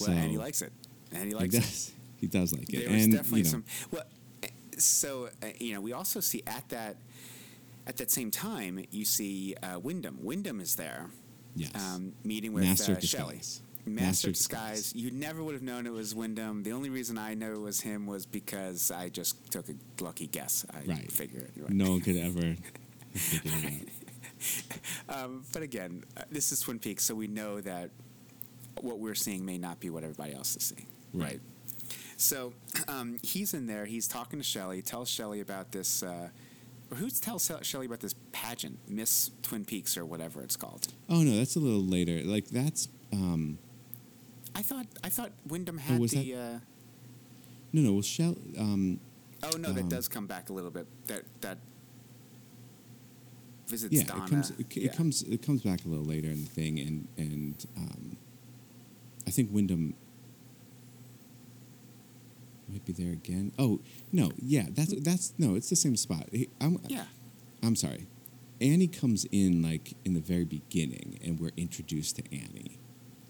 Well, 0.01 0.11
and 0.11 0.31
he 0.31 0.37
likes 0.39 0.61
it, 0.63 0.73
and 1.11 1.23
he 1.23 1.29
He 1.31 1.35
likes 1.35 1.55
it. 1.55 1.93
He 2.23 2.29
does 2.29 2.53
like 2.55 2.73
it. 2.73 2.87
There 2.89 2.97
and 2.97 3.13
definitely 3.13 3.41
you 3.41 3.45
know, 3.45 3.51
some. 3.51 3.65
Well, 3.91 4.05
so 4.79 5.29
uh, 5.43 5.49
you 5.59 5.75
know, 5.75 5.81
we 5.83 5.93
also 5.93 6.21
see 6.21 6.43
at 6.47 6.67
that 6.71 6.97
at 7.87 7.97
that 7.99 8.11
same 8.13 8.31
time, 8.31 8.83
you 8.93 9.05
see 9.05 9.55
uh, 9.63 9.79
Windom. 9.81 10.19
Windom 10.23 10.61
is 10.61 10.77
there, 10.77 11.11
yes. 11.57 11.73
um, 11.75 12.13
meeting 12.25 12.53
with 12.53 12.63
Master 12.65 12.93
uh, 12.93 13.01
Shelley. 13.01 13.35
disguise. 13.39 13.61
Master, 13.85 14.05
Master 14.07 14.29
disguise. 14.29 14.83
disguise. 14.93 15.03
You 15.03 15.11
never 15.11 15.43
would 15.43 15.55
have 15.55 15.63
known 15.65 15.89
it 15.89 15.93
was 15.93 16.15
Windom. 16.15 16.63
The 16.63 16.71
only 16.71 16.91
reason 16.91 17.19
I 17.19 17.35
know 17.35 17.53
it 17.55 17.61
was 17.61 17.81
him 17.81 18.07
was 18.07 18.25
because 18.25 18.93
I 18.93 19.09
just 19.09 19.51
took 19.51 19.69
a 19.69 19.75
lucky 20.01 20.29
guess. 20.29 20.65
I 20.73 20.85
Right. 20.89 21.11
figured 21.11 21.43
it. 21.43 21.61
Right? 21.61 21.71
No 21.73 21.91
one 21.91 22.01
could 22.01 22.17
ever 22.17 22.55
figure. 23.15 23.81
Um, 25.09 25.45
but 25.53 25.63
again, 25.63 26.03
uh, 26.17 26.23
this 26.31 26.51
is 26.51 26.61
Twin 26.61 26.79
Peaks, 26.81 27.05
so 27.05 27.15
we 27.15 27.29
know 27.29 27.61
that 27.61 27.91
what 28.81 28.99
we're 28.99 29.15
seeing 29.15 29.45
may 29.45 29.57
not 29.59 29.79
be 29.79 29.89
what 29.91 30.03
everybody 30.03 30.35
else 30.35 30.57
is 30.57 30.65
seeing. 30.65 30.87
Right. 31.15 31.41
So 32.23 32.53
um, 32.89 33.19
he's 33.23 33.53
in 33.53 33.67
there. 33.67 33.85
He's 33.85 34.07
talking 34.07 34.39
to 34.39 34.45
Shelley. 34.45 34.81
Tells 34.83 35.09
Shelley 35.09 35.41
about 35.41 35.73
this. 35.73 36.03
Uh, 36.03 36.29
or 36.91 36.97
who 36.97 37.09
tells 37.11 37.51
Shelley 37.63 37.87
about 37.87 38.01
this 38.01 38.15
pageant, 38.33 38.79
Miss 38.89 39.31
Twin 39.43 39.65
Peaks, 39.65 39.97
or 39.97 40.05
whatever 40.05 40.43
it's 40.43 40.57
called? 40.57 40.89
Oh 41.09 41.23
no, 41.23 41.37
that's 41.37 41.57
a 41.57 41.59
little 41.61 41.83
later. 41.85 42.23
Like 42.23 42.49
that's 42.49 42.89
um 43.13 43.59
I 44.55 44.63
thought 44.63 44.87
I 45.03 45.09
thought 45.09 45.33
Windom 45.47 45.79
had 45.79 45.99
was 46.01 46.13
the. 46.13 46.35
Uh, 46.35 46.59
no 47.73 47.81
no 47.81 47.93
well 47.95 48.03
Shell 48.03 48.37
um 48.59 49.01
oh 49.43 49.57
no, 49.59 49.73
that 49.73 49.83
Um, 49.83 49.89
does 49.89 50.07
come 50.09 50.27
back 50.27 50.51
a 50.51 50.53
little 50.53 50.71
bit. 50.71 50.87
That 51.09 51.23
that 51.41 51.59
visits 53.69 53.95
yeah 53.95 54.05
Donna. 54.05 54.25
it 54.25 54.31
comes 54.31 54.51
it, 54.51 54.77
Yeah. 54.77 54.85
it 54.91 54.97
comes 54.97 55.23
it 55.23 55.43
comes 55.43 55.63
back 55.63 55.85
a 55.85 55.89
little 55.89 56.05
later 56.05 56.29
in 56.29 56.45
the 56.45 56.51
thing 56.51 56.79
and 56.79 57.09
and 57.17 57.67
um 57.77 58.17
I 59.27 59.31
think 59.31 59.51
Windom 59.51 59.95
might 62.73 62.85
be 62.85 62.93
there 62.93 63.13
again. 63.13 63.53
Oh 63.59 63.81
no, 64.13 64.33
yeah, 64.41 64.67
that's 64.71 64.95
that's 65.03 65.35
no, 65.39 65.55
it's 65.55 65.69
the 65.71 65.77
same 65.77 65.97
spot. 65.97 66.29
I'm, 66.61 66.79
Yeah. 66.89 67.05
I'm 67.63 67.77
sorry. 67.77 68.07
Annie 68.61 68.89
comes 68.89 69.25
in 69.33 69.63
like 69.63 69.95
in 70.05 70.15
the 70.15 70.21
very 70.21 70.45
beginning, 70.45 71.19
and 71.25 71.39
we're 71.39 71.51
introduced 71.57 72.17
to 72.17 72.23
Annie, 72.35 72.79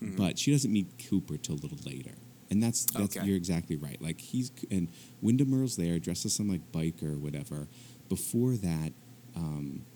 Mhm. 0.01 0.17
but 0.17 0.39
she 0.39 0.53
doesn't 0.53 0.73
meet 0.73 0.87
Cooper 1.09 1.37
till 1.37 1.55
a 1.57 1.63
little 1.63 1.79
later. 1.85 2.15
And 2.51 2.63
that's 2.63 2.85
that's 2.85 3.17
Okay. 3.17 3.27
you're 3.27 3.37
exactly 3.37 3.77
right. 3.77 4.01
Like 4.01 4.21
he's 4.21 4.53
and 4.71 4.89
Windom 5.23 5.55
Earle's 5.55 5.77
there, 5.77 5.99
dressed 5.99 6.25
as 6.27 6.35
some 6.35 6.49
like 6.49 6.71
biker 6.71 7.15
or 7.15 7.19
whatever. 7.19 7.69
Before 8.09 8.57
that, 8.57 8.93
um, 9.35 9.87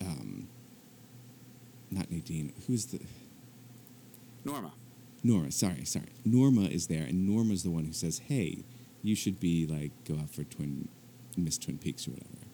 um, 0.00 0.48
not 1.90 2.10
Nadine. 2.10 2.52
Who's 2.66 2.86
the 2.86 3.00
Norma. 4.44 4.72
Norma? 5.24 5.50
Sorry, 5.50 5.84
sorry. 5.84 6.12
Norma 6.24 6.62
is 6.62 6.86
there, 6.86 7.02
and 7.02 7.26
Norma's 7.26 7.62
the 7.64 7.70
one 7.70 7.84
who 7.84 7.92
says, 7.92 8.20
"Hey, 8.28 8.62
you 9.02 9.16
should 9.16 9.40
be 9.40 9.66
like 9.66 9.90
go 10.04 10.20
out 10.20 10.30
for 10.30 10.44
Twin 10.44 10.88
Miss 11.36 11.58
Twin 11.58 11.78
Peaks 11.78 12.06
or 12.06 12.12
whatever." 12.12 12.46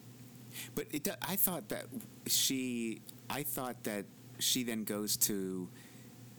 But 0.74 0.86
it, 0.92 1.08
I 1.20 1.36
thought 1.36 1.68
that 1.68 1.86
she, 2.26 3.02
I 3.28 3.42
thought 3.42 3.84
that 3.84 4.06
she 4.38 4.62
then 4.62 4.84
goes 4.84 5.16
to, 5.18 5.68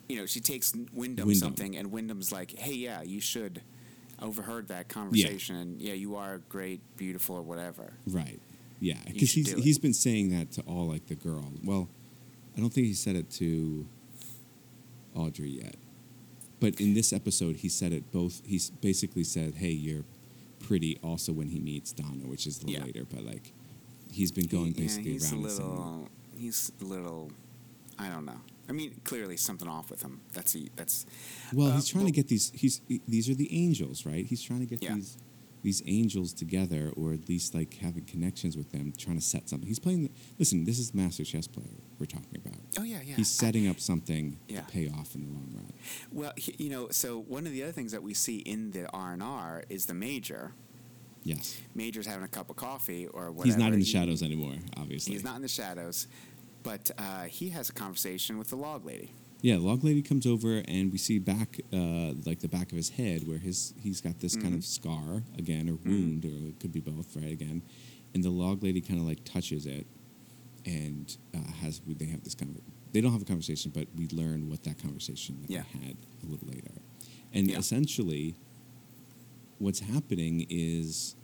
you 0.09 0.15
know, 0.15 0.25
she 0.25 0.39
takes 0.39 0.73
Windom, 0.73 1.27
Windom. 1.27 1.35
something, 1.35 1.75
and 1.77 1.91
Windom's 1.91 2.31
like, 2.31 2.57
"Hey, 2.57 2.73
yeah, 2.73 3.01
you 3.03 3.19
should." 3.21 3.61
Overheard 4.23 4.67
that 4.67 4.87
conversation, 4.87 5.55
and 5.55 5.81
yeah, 5.81 5.93
you 5.93 6.15
are 6.15 6.43
great, 6.47 6.79
beautiful, 6.95 7.37
or 7.37 7.41
whatever. 7.41 7.93
Right. 8.05 8.39
Yeah, 8.79 8.97
because 9.07 9.31
he's 9.31 9.51
he's 9.53 9.79
been 9.79 9.95
saying 9.95 10.29
that 10.29 10.51
to 10.53 10.61
all 10.61 10.87
like 10.87 11.07
the 11.07 11.15
girl. 11.15 11.51
Well, 11.63 11.89
I 12.55 12.59
don't 12.59 12.71
think 12.71 12.85
he 12.85 12.93
said 12.93 13.15
it 13.15 13.31
to 13.31 13.87
Audrey 15.15 15.49
yet, 15.49 15.75
but 16.61 16.79
in 16.79 16.93
this 16.93 17.11
episode, 17.11 17.57
he 17.57 17.67
said 17.69 17.91
it 17.91 18.09
both. 18.13 18.41
He's 18.45 18.69
basically 18.69 19.25
said, 19.25 19.55
"Hey, 19.55 19.71
you're 19.71 20.05
pretty." 20.59 20.97
Also, 21.03 21.33
when 21.33 21.49
he 21.49 21.59
meets 21.59 21.91
Donna, 21.91 22.25
which 22.27 22.47
is 22.47 22.63
Yeah. 22.65 22.83
later, 22.85 23.03
but 23.03 23.23
like 23.25 23.51
he's 24.09 24.31
been 24.31 24.47
going 24.47 24.73
He- 24.73 24.83
yeah, 24.83 24.97
he's 24.99 25.31
around 25.33 25.43
a 25.43 25.47
little, 25.47 26.09
he's 26.37 26.71
a 26.81 26.83
little, 26.85 27.31
I 27.99 28.07
don't 28.09 28.25
know. 28.25 28.39
I 28.69 28.73
mean, 28.73 28.91
clearly 29.03 29.35
something 29.37 29.67
off 29.67 29.89
with 29.89 30.01
him. 30.01 30.21
That's 30.33 30.55
a, 30.55 30.69
that's. 30.77 31.05
Well, 31.53 31.67
uh, 31.71 31.75
he's 31.75 31.87
trying 31.89 32.03
well- 32.05 32.13
to 32.13 32.15
get 32.15 32.27
these. 32.29 32.51
He's 32.55 32.79
these 33.07 33.27
are 33.29 33.35
the 33.35 33.49
angels, 33.53 34.05
right? 34.05 34.25
He's 34.25 34.41
trying 34.41 34.59
to 34.61 34.65
get 34.65 34.81
Yeah. 34.81 34.95
these 34.95 35.17
these 35.63 35.81
angels 35.85 36.33
together, 36.33 36.91
or 36.95 37.13
at 37.13 37.29
least 37.29 37.53
like 37.53 37.75
having 37.77 38.03
connections 38.05 38.57
with 38.57 38.71
them, 38.71 38.93
trying 38.97 39.17
to 39.17 39.21
set 39.23 39.47
something. 39.49 39.67
He's 39.67 39.79
playing. 39.79 40.03
The, 40.03 40.11
listen, 40.39 40.65
this 40.65 40.79
is 40.79 40.91
the 40.91 40.97
master 40.97 41.23
chess 41.23 41.47
player 41.47 41.67
we're 41.99 42.05
talking 42.07 42.35
about. 42.43 42.59
Oh 42.79 42.83
yeah, 42.83 42.99
yeah. 43.05 43.15
He's 43.15 43.29
setting 43.29 43.67
up 43.67 43.79
something 43.79 44.39
Yeah. 44.47 44.61
to 44.61 44.67
pay 44.67 44.89
off 44.89 45.13
in 45.15 45.21
the 45.23 45.27
long 45.31 45.51
run. 45.53 45.71
Well, 46.11 46.33
he, 46.37 46.55
you 46.57 46.69
know, 46.69 46.89
so 46.89 47.19
one 47.19 47.45
of 47.45 47.51
the 47.53 47.63
other 47.63 47.71
things 47.71 47.91
that 47.91 48.01
we 48.03 48.13
see 48.13 48.37
in 48.39 48.71
the 48.71 48.89
R 48.91 49.13
and 49.13 49.21
R 49.23 49.63
is 49.69 49.85
the 49.85 49.93
major. 49.93 50.53
Yes. 51.23 51.59
Major's 51.75 52.07
having 52.07 52.23
a 52.23 52.27
cup 52.27 52.49
of 52.49 52.55
coffee 52.55 53.05
or 53.07 53.31
whatever. 53.31 53.45
He's 53.45 53.57
not 53.57 53.73
in 53.73 53.79
the 53.79 53.85
He- 53.85 53.91
shadows 53.91 54.23
anymore, 54.23 54.55
obviously. 54.77 55.13
He's 55.13 55.23
not 55.23 55.35
in 55.35 55.43
the 55.43 55.47
shadows, 55.47 56.07
but 56.63 56.89
uh, 56.97 57.23
he 57.25 57.49
has 57.49 57.69
a 57.69 57.73
conversation 57.73 58.39
with 58.39 58.47
the 58.49 58.55
log 58.55 58.85
lady. 58.85 59.13
Yeah, 59.41 59.57
log 59.57 59.83
lady 59.83 60.03
comes 60.03 60.27
over 60.27 60.61
and 60.67 60.91
we 60.91 60.97
see 60.99 61.17
back, 61.17 61.59
uh, 61.73 62.13
like 62.25 62.39
the 62.41 62.47
back 62.47 62.71
of 62.71 62.77
his 62.77 62.89
head, 62.89 63.27
where 63.27 63.39
his 63.39 63.73
he's 63.81 63.99
got 63.99 64.19
this 64.19 64.35
kind 64.35 64.53
Mhm. 64.53 64.57
of 64.57 64.65
scar 64.65 65.23
again, 65.37 65.67
or 65.67 65.73
Mm-hmm. 65.73 65.89
wound, 65.89 66.25
or 66.25 66.47
it 66.49 66.59
could 66.59 66.71
be 66.71 66.79
both, 66.79 67.15
right? 67.15 67.31
Again, 67.31 67.63
and 68.13 68.23
the 68.23 68.29
log 68.29 68.61
lady 68.61 68.81
kind 68.81 68.99
of 68.99 69.05
like 69.07 69.23
touches 69.23 69.65
it, 69.65 69.87
and 70.65 71.17
uh, 71.33 71.39
has 71.61 71.81
they 71.87 72.05
have 72.05 72.23
this 72.23 72.35
kind 72.35 72.55
of 72.55 72.61
they 72.93 73.01
don't 73.01 73.13
have 73.13 73.21
a 73.21 73.25
conversation, 73.25 73.71
but 73.73 73.87
we 73.95 74.07
learn 74.09 74.49
what 74.49 74.63
that 74.63 74.77
conversation 74.77 75.39
that 75.41 75.49
Yeah. 75.49 75.63
they 75.73 75.87
had 75.87 75.97
a 76.23 76.25
little 76.27 76.47
later, 76.47 76.73
and 77.33 77.49
Yeah. 77.49 77.57
essentially, 77.57 78.35
what's 79.57 79.79
happening 79.79 80.45
is 80.49 81.15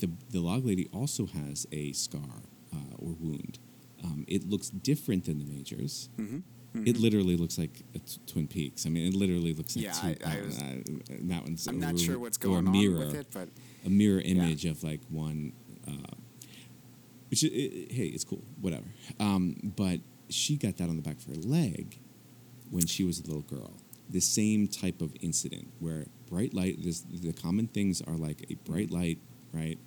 the 0.00 0.10
the 0.30 0.40
log 0.40 0.64
lady 0.64 0.88
also 0.92 1.26
has 1.26 1.64
a 1.70 1.92
scar 1.92 2.42
uh, 2.74 2.96
or 2.98 3.12
wound. 3.12 3.60
Um, 4.02 4.24
it 4.26 4.48
looks 4.48 4.68
different 4.70 5.26
than 5.26 5.38
the 5.38 5.44
majors. 5.44 6.08
Mm-hmm. 6.18 6.38
It 6.84 6.98
literally 6.98 7.36
looks 7.36 7.58
like 7.58 7.82
a 7.94 7.98
t- 8.00 8.20
Twin 8.26 8.46
Peaks. 8.48 8.86
I 8.86 8.88
mean, 8.90 9.06
it 9.08 9.14
literally 9.14 9.52
looks 9.54 9.76
like 9.76 9.84
Yeah, 9.84 9.92
two 9.92 10.16
I- 10.24 10.36
I 10.36 10.40
was- 10.42 10.58
uh, 10.58 10.82
mountains. 11.20 11.66
I'm 11.66 11.78
not 11.80 11.94
or- 11.94 11.98
sure 11.98 12.18
what's 12.18 12.36
going 12.36 12.70
mirror, 12.70 13.00
on 13.02 13.06
with 13.06 13.14
it, 13.14 13.26
but 13.32 13.48
a 13.84 13.88
mirror 13.90 14.20
image 14.20 14.64
of 14.64 14.82
like 14.82 15.00
one. 15.08 15.52
Uh, 15.86 15.92
which 17.28 17.44
i 17.44 17.48
i 17.48 17.50
hey, 17.50 18.10
it's 18.14 18.24
cool, 18.24 18.42
whatever. 18.60 18.86
Um, 19.18 19.72
but 19.76 20.00
she 20.28 20.56
got 20.56 20.76
that 20.76 20.88
on 20.88 20.96
the 20.96 21.02
back 21.02 21.16
of 21.18 21.24
her 21.26 21.34
leg 21.42 21.98
when 22.70 22.86
she 22.86 23.04
was 23.04 23.18
a 23.20 23.22
little 23.26 23.42
girl. 23.42 23.74
The 24.10 24.20
same 24.20 24.68
type 24.68 25.00
of 25.02 25.14
incident 25.20 25.68
where 25.80 26.06
bright 26.28 26.54
light. 26.54 26.82
This, 26.82 27.00
the 27.00 27.32
common 27.32 27.66
things 27.66 28.00
are 28.02 28.16
like 28.16 28.44
a 28.50 28.54
bright 28.54 28.90
light, 28.92 29.18
right, 29.52 29.78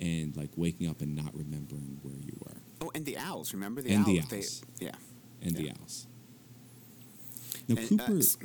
and 0.00 0.36
like 0.36 0.50
waking 0.56 0.86
up 0.88 1.00
and 1.00 1.14
not 1.16 1.34
remembering 1.34 1.98
where 2.02 2.14
you 2.16 2.32
were, 2.40 2.56
oh, 2.82 2.90
and 2.94 3.04
the 3.06 3.16
owls. 3.16 3.54
Remember 3.54 3.80
the 3.80 3.90
And 3.90 4.06
owls? 4.06 4.28
the 4.28 4.36
They- 4.78 4.84
yeah. 4.86 4.94
and 5.40 5.56
the 5.56 5.70
owls. 5.70 6.06
Now 7.68 7.76
And, 7.76 8.00
uh, 8.00 8.04
Cooper. 8.06 8.18
s- 8.18 8.36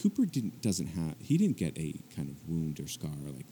Cooper 0.00 0.24
didn't 0.26 0.60
doesn't 0.62 0.86
have 0.88 1.14
he 1.20 1.36
didn't 1.36 1.56
get 1.56 1.76
a 1.78 1.94
kind 2.14 2.28
of 2.28 2.36
wound 2.48 2.80
or 2.80 2.88
scar 2.88 3.10
like 3.26 3.46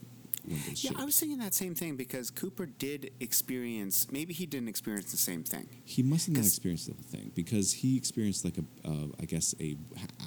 one 0.45 0.59
of 0.59 0.67
those 0.67 0.83
Yeah, 0.83 0.91
shaped. 0.91 1.01
I 1.01 1.05
was 1.05 1.21
thinking 1.21 1.39
that 1.39 1.55
same 1.55 1.75
thing 1.75 1.97
because 1.97 2.31
Cooper 2.31 2.65
did 2.67 3.11
experience. 3.21 4.07
Maybe 4.11 4.33
he 4.33 4.47
didn't 4.47 4.69
experience 4.69 5.11
the 5.13 5.19
same 5.19 5.45
thing. 5.45 5.69
He 5.85 6.03
must 6.03 6.27
have 6.27 6.37
not 6.37 6.47
experienced 6.47 6.87
the 6.87 6.95
whole 6.95 7.03
thing 7.05 7.31
because 7.35 7.73
he 7.75 7.97
experienced 7.97 8.45
like 8.45 8.57
a, 8.59 8.65
uh, 8.89 9.09
I 9.21 9.27
guess 9.27 9.55
a 9.61 9.77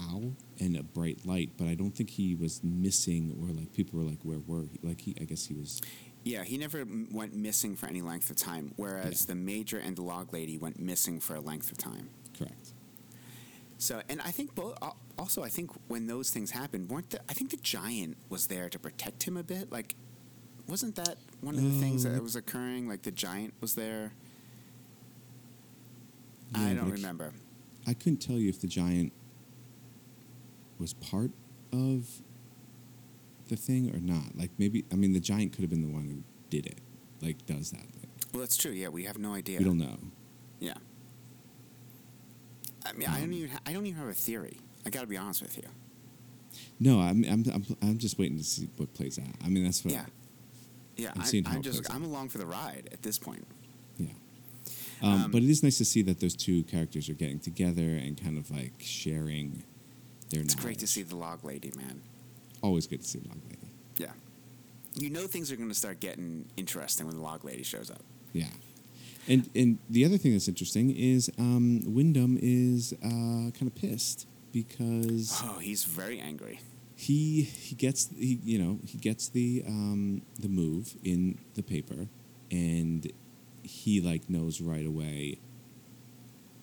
owl 0.08 0.36
and 0.60 0.78
a 0.78 0.84
bright 0.84 1.26
light, 1.26 1.50
but 1.58 1.68
I 1.68 1.74
don't 1.74 1.92
think 1.96 2.12
he 2.12 2.36
was 2.36 2.64
missing 2.64 3.36
or 3.42 3.48
like 3.54 3.74
people 3.74 4.00
were 4.00 4.06
like, 4.06 4.20
where 4.22 4.40
were 4.40 4.66
he? 4.72 4.80
Like 4.88 5.02
he, 5.02 5.16
I 5.20 5.24
guess 5.26 5.46
he 5.48 5.56
was. 5.56 5.82
Yeah, 6.24 6.44
he 6.44 6.58
never 6.58 6.86
went 7.12 7.36
missing 7.36 7.76
for 7.76 7.88
any 7.88 8.02
length 8.02 8.30
of 8.30 8.36
time, 8.38 8.72
whereas 8.78 9.22
Yeah. 9.28 9.34
the 9.34 9.36
major 9.36 9.80
and 9.80 9.96
the 9.98 10.04
log 10.04 10.32
lady 10.32 10.58
went 10.58 10.80
missing 10.80 11.20
for 11.20 11.36
a 11.36 11.42
length 11.42 11.70
of 11.72 11.78
time. 11.80 12.10
So, 13.84 14.02
and 14.08 14.22
I 14.22 14.32
think 14.32 14.56
both. 14.56 14.78
Also, 15.20 15.44
I 15.44 15.50
think 15.50 15.70
when 15.90 16.08
those 16.08 16.30
things 16.30 16.52
happened, 16.52 16.90
weren't 16.90 17.10
the? 17.10 17.20
I 17.30 17.34
think 17.34 17.52
the 17.52 17.58
giant 17.58 18.16
was 18.30 18.48
there 18.48 18.70
to 18.70 18.80
protect 18.80 19.24
him 19.24 19.36
a 19.36 19.44
bit. 19.44 19.74
Like, 19.74 19.96
wasn't 20.70 20.96
that 20.96 21.18
one 21.42 21.56
of 21.56 21.62
the 21.64 21.80
things 21.82 22.06
Uh, 22.06 22.14
that 22.14 22.24
was 22.24 22.38
occurring? 22.38 22.88
Like 22.88 23.02
the 23.02 23.12
giant 23.12 23.54
was 23.60 23.76
there. 23.76 24.14
Yeah, 26.56 26.68
I 26.68 26.74
don't 26.76 26.92
remember. 26.92 27.34
I 27.86 27.94
couldn't 27.94 28.20
tell 28.22 28.38
you 28.38 28.48
if 28.48 28.62
the 28.62 28.68
giant 28.68 29.12
was 30.80 30.94
part 30.94 31.32
of 31.74 32.22
the 33.50 33.58
thing 33.58 33.94
or 33.94 34.00
not? 34.00 34.38
Like 34.38 34.52
maybe 34.58 34.86
I 34.94 34.96
mean 34.96 35.12
the 35.12 35.20
giant 35.20 35.52
could 35.52 35.62
have 35.62 35.70
been 35.70 35.82
the 35.82 35.94
one 35.94 36.06
who 36.06 36.24
did 36.50 36.66
it, 36.68 36.80
like 37.22 37.46
does 37.46 37.72
that 37.72 37.82
thing. 37.82 38.10
Well, 38.32 38.40
that's 38.40 38.56
true. 38.56 38.72
Yeah, 38.72 38.88
we 38.88 39.04
have 39.04 39.18
no 39.18 39.34
idea. 39.34 39.60
We 39.60 39.66
don't 39.66 39.78
know. 39.78 39.98
Yeah. 40.62 40.76
I 42.86 42.94
mean, 42.94 43.08
I 43.08 43.20
don't 43.20 43.34
even. 43.34 43.52
I 43.66 43.74
don't 43.74 43.86
even 43.86 44.00
have 44.00 44.10
a 44.10 44.14
theory. 44.14 44.60
I 44.86 44.90
got 44.90 45.02
to 45.02 45.08
be 45.08 45.18
honest 45.18 45.42
with 45.42 45.58
you. 45.58 45.64
No, 46.80 47.00
I'm, 47.00 47.24
I'm 47.24 47.44
I'm 47.54 47.66
I'm 47.82 47.98
just 47.98 48.20
waiting 48.20 48.38
to 48.38 48.44
see 48.44 48.70
what 48.78 48.94
plays 48.94 49.18
out. 49.20 49.26
I 49.44 49.50
mean 49.50 49.64
that's 49.64 49.84
what. 49.84 49.94
Yeah. 49.94 50.06
Yeah, 50.96 51.12
I'm 51.16 51.24
seeing 51.24 51.44
how 51.46 51.56
I'm 51.56 51.62
just 51.64 51.92
I'm 51.92 52.04
along 52.04 52.30
for 52.30 52.38
the 52.38 52.46
ride 52.46 52.90
at 52.92 53.02
this 53.02 53.18
point. 53.18 53.48
Yeah. 53.98 54.10
Um, 55.02 55.24
Um, 55.24 55.32
but 55.32 55.42
it 55.42 55.50
is 55.50 55.64
nice 55.64 55.78
to 55.80 55.86
see 55.86 56.02
that 56.04 56.20
those 56.20 56.36
two 56.36 56.64
characters 56.64 57.10
are 57.10 57.14
getting 57.16 57.40
together 57.40 57.82
and 57.82 58.22
kind 58.22 58.38
of 58.38 58.52
like 58.52 58.74
sharing 58.80 59.64
their 60.30 60.42
It's 60.42 60.54
great 60.56 60.80
to 60.80 60.88
see 60.88 61.02
the 61.02 61.16
log 61.16 61.44
lady, 61.44 61.72
man. 61.76 62.02
Always 62.62 62.88
good 62.88 63.02
to 63.02 63.08
see 63.08 63.20
Log 63.28 63.40
Lady. 63.44 63.72
Yeah. 63.98 64.12
You 64.96 65.10
know 65.10 65.28
things 65.28 65.52
are 65.52 65.58
going 65.58 65.70
to 65.70 65.76
start 65.76 66.00
getting 66.00 66.46
interesting 66.56 67.08
when 67.08 67.16
the 67.18 67.22
log 67.22 67.44
lady 67.44 67.64
shows 67.64 67.92
up. 67.92 68.02
Yeah. 68.32 68.46
And 69.28 69.50
and 69.56 69.78
the 69.90 70.04
other 70.06 70.18
thing 70.18 70.34
that's 70.34 70.48
interesting 70.48 70.90
is 70.96 71.32
um, 71.40 71.82
Windom 71.86 72.38
is 72.42 72.94
uh, 73.04 73.52
kind 73.58 73.68
of 73.68 73.76
pissed 73.76 74.28
because 74.52 75.40
Oh, 75.44 75.60
he's 75.60 75.84
very 75.86 76.20
angry. 76.20 76.60
he 76.96 77.42
he 77.42 77.76
gets 77.76 78.10
he 78.18 78.40
you 78.44 78.60
know 78.60 78.80
he 78.86 78.98
gets 78.98 79.30
the 79.30 79.64
um, 79.68 80.22
the 80.40 80.50
move 80.50 80.96
in 81.04 81.38
the 81.56 81.64
paper 81.64 82.08
and 82.52 83.12
he 83.64 84.02
like 84.02 84.30
knows 84.30 84.60
right 84.62 84.86
away 84.86 85.40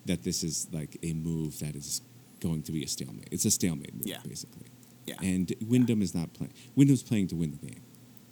that 0.06 0.22
this 0.22 0.42
is 0.44 0.66
like 0.72 0.96
a 1.02 1.12
move 1.14 1.58
that 1.60 1.74
is 1.74 2.02
going 2.40 2.62
to 2.62 2.72
be 2.72 2.82
a 2.84 2.88
stalemate. 2.88 3.28
It's 3.30 3.44
a 3.44 3.50
stalemate 3.50 3.94
move 3.94 4.06
Yeah. 4.06 4.18
basically. 4.26 4.66
Yeah. 5.06 5.16
And 5.22 5.52
Windom 5.66 6.02
is 6.02 6.14
not 6.14 6.32
playing. 6.34 6.52
Windom's 6.76 7.02
playing 7.02 7.28
to 7.28 7.36
win 7.36 7.50
the 7.52 7.66
game. 7.66 7.82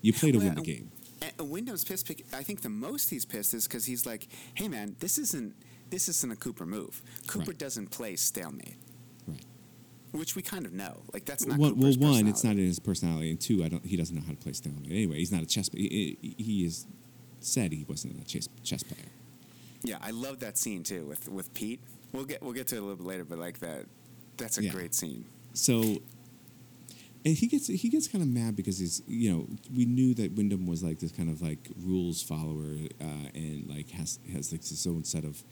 You 0.00 0.12
play 0.12 0.32
to 0.32 0.38
win 0.38 0.54
the 0.54 0.62
game. 0.62 0.90
And 1.20 1.50
Windom's 1.50 1.84
pissed. 1.84 2.06
bec- 2.06 2.22
I 2.32 2.42
think 2.42 2.62
the 2.62 2.68
most 2.68 3.10
he's 3.10 3.24
pissed 3.24 3.52
is 3.54 3.66
because 3.66 3.84
he's 3.86 4.06
like, 4.06 4.28
"Hey, 4.54 4.68
man, 4.68 4.96
this 5.00 5.18
isn't 5.18 5.54
this 5.90 6.08
isn't 6.08 6.30
a 6.32 6.36
Cooper 6.36 6.66
move. 6.66 7.02
Cooper 7.26 7.46
Right. 7.50 7.58
doesn't 7.58 7.88
play 7.90 8.14
stalemate, 8.14 8.76
Right. 9.26 9.42
which 10.12 10.36
we 10.36 10.42
kind 10.42 10.66
of 10.66 10.72
know. 10.72 11.02
Like 11.12 11.24
that's 11.24 11.46
not. 11.46 11.58
well, 11.58 11.74
well, 11.74 11.92
one, 11.96 12.26
it's 12.28 12.44
not 12.44 12.52
in 12.52 12.58
his 12.66 12.78
personality, 12.78 13.30
and 13.30 13.40
two, 13.40 13.64
I 13.64 13.68
don't. 13.68 13.84
He 13.84 13.96
doesn't 13.96 14.14
know 14.14 14.22
how 14.22 14.30
to 14.32 14.36
play 14.36 14.52
stalemate 14.52 14.90
anyway. 14.92 15.16
He's 15.18 15.32
not 15.32 15.42
a 15.42 15.46
chess. 15.46 15.70
He, 15.72 16.16
he 16.20 16.34
he 16.42 16.64
is 16.64 16.86
said 17.40 17.72
he 17.72 17.84
wasn't 17.88 18.20
a 18.20 18.24
chess 18.24 18.48
chess 18.62 18.82
player. 18.82 19.06
Yeah, 19.82 19.98
I 20.00 20.10
love 20.10 20.40
that 20.40 20.58
scene 20.58 20.82
too 20.82 21.04
with 21.06 21.28
with 21.28 21.52
Pete. 21.54 21.80
We'll 22.12 22.24
get 22.26 22.42
we'll 22.42 22.52
get 22.52 22.66
to 22.68 22.76
it 22.76 22.78
a 22.78 22.82
little 22.82 22.96
bit 22.96 23.06
later, 23.06 23.24
but 23.24 23.38
like 23.38 23.58
that, 23.60 23.86
that's 24.36 24.58
a 24.58 24.62
Yeah. 24.64 24.72
great 24.72 24.94
scene. 24.94 25.24
So, 25.54 25.98
and 27.24 27.36
he 27.36 27.46
gets 27.46 27.66
he 27.66 27.88
gets 27.88 28.06
kind 28.08 28.22
of 28.22 28.28
mad 28.28 28.56
because 28.56 28.78
he's 28.78 29.02
you 29.06 29.30
know 29.32 29.48
we 29.74 29.84
knew 29.84 30.14
that 30.14 30.32
Windom 30.36 30.66
was 30.66 30.82
like 30.82 30.98
this 31.00 31.12
kind 31.12 31.28
of 31.28 31.40
like 31.42 31.68
rules 31.84 32.22
follower 32.22 32.76
uh, 33.00 33.28
and 33.34 33.68
like 33.68 33.90
has 33.90 34.18
has 34.32 34.52
like 34.52 34.62
his 34.66 34.86
own 34.86 35.04
set 35.04 35.24
of 35.24 35.42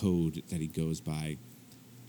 code 0.00 0.42
that 0.50 0.60
he 0.60 0.66
goes 0.66 1.00
by. 1.00 1.36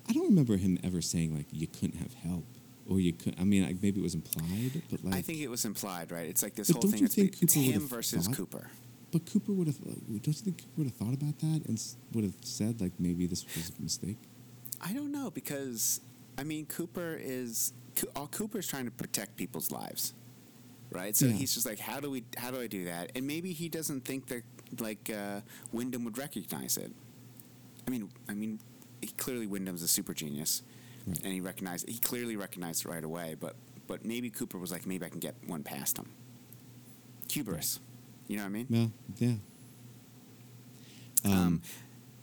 I 0.10 0.14
don't 0.14 0.26
remember 0.30 0.58
him 0.58 0.78
ever 0.84 1.02
saying 1.02 1.36
like 1.36 1.48
you 1.52 1.68
couldn't 1.68 1.98
have 2.00 2.14
help 2.16 2.46
or 2.88 3.00
you 3.00 3.14
could. 3.14 3.36
I 3.40 3.44
mean, 3.44 3.64
like, 3.64 3.82
maybe 3.82 4.00
it 4.00 4.04
was 4.04 4.16
implied, 4.16 4.82
but 4.90 5.04
like 5.04 5.16
I 5.16 5.22
think 5.22 5.40
it 5.40 5.50
was 5.50 5.64
implied, 5.66 6.12
right? 6.12 6.28
It's 6.28 6.44
like 6.44 6.56
this 6.56 6.68
But 6.68 6.76
whole 6.76 6.82
don't 6.84 6.92
thing. 6.92 7.00
you 7.00 7.06
It's, 7.06 7.16
think 7.16 7.42
it's 7.42 7.54
him 7.54 7.88
versus 7.88 8.26
thought- 8.28 8.36
Cooper. 8.36 8.70
But 9.12 9.26
Cooper 9.32 9.52
would 9.52 9.68
have. 9.68 9.78
Don't 9.80 10.26
you 10.28 10.34
think 10.34 10.58
Cooper 10.60 10.72
would 10.78 10.88
have 10.88 10.96
thought 10.96 11.14
about 11.14 11.38
that 11.40 11.62
and 11.68 11.82
would 12.14 12.24
have 12.24 12.36
said 12.44 12.80
like 12.82 12.94
maybe 13.00 13.26
this 13.28 13.46
was 13.56 13.72
a 13.78 13.82
mistake? 13.82 14.18
I 14.80 14.94
don't 14.94 15.12
know 15.12 15.30
because 15.30 16.02
I 16.38 16.44
mean 16.44 16.66
Cooper 16.66 17.18
is 17.22 17.74
all 18.16 18.28
Cooper's 18.28 18.68
trying 18.68 18.86
to 18.86 18.92
protect 18.92 19.36
people's 19.38 19.72
lives, 19.72 20.14
right? 20.92 21.16
So 21.16 21.26
Yeah. 21.28 21.34
he's 21.34 21.54
just 21.54 21.66
like, 21.66 21.80
how 21.80 22.00
do 22.00 22.10
we? 22.10 22.24
How 22.38 22.52
do 22.52 22.60
I 22.60 22.68
do 22.68 22.86
that? 22.86 23.12
And 23.16 23.28
maybe 23.28 23.52
he 23.54 23.70
doesn't 23.70 24.06
think 24.06 24.28
that 24.28 24.44
like 24.80 25.10
uh, 25.10 25.42
Windom 25.72 26.04
would 26.06 26.18
recognize 26.18 26.78
it. 26.78 26.92
I 27.88 27.92
mean, 27.92 28.10
I 28.30 28.34
mean, 28.34 28.60
he, 29.02 29.08
clearly 29.08 29.48
Windom's 29.48 29.82
a 29.82 29.88
super 29.88 30.14
genius, 30.14 30.64
Right. 31.06 31.20
and 31.24 31.34
he 31.34 31.42
recognized 31.42 31.90
he 31.90 32.00
clearly 32.00 32.36
recognized 32.38 32.86
it 32.86 32.90
right 32.90 33.04
away. 33.04 33.36
But 33.40 33.56
but 33.88 34.06
maybe 34.06 34.30
Cooper 34.30 34.58
was 34.58 34.72
like, 34.72 34.86
maybe 34.86 35.06
I 35.06 35.10
can 35.10 35.20
get 35.20 35.36
one 35.48 35.64
past 35.64 35.98
him. 35.98 36.10
Hubris, 37.30 37.80
you 38.28 38.38
know 38.38 38.44
what 38.44 38.50
I 38.50 38.52
mean? 38.52 38.68
Well, 38.70 38.92
yeah. 39.18 39.36
Um, 41.26 41.32
Um, 41.34 41.62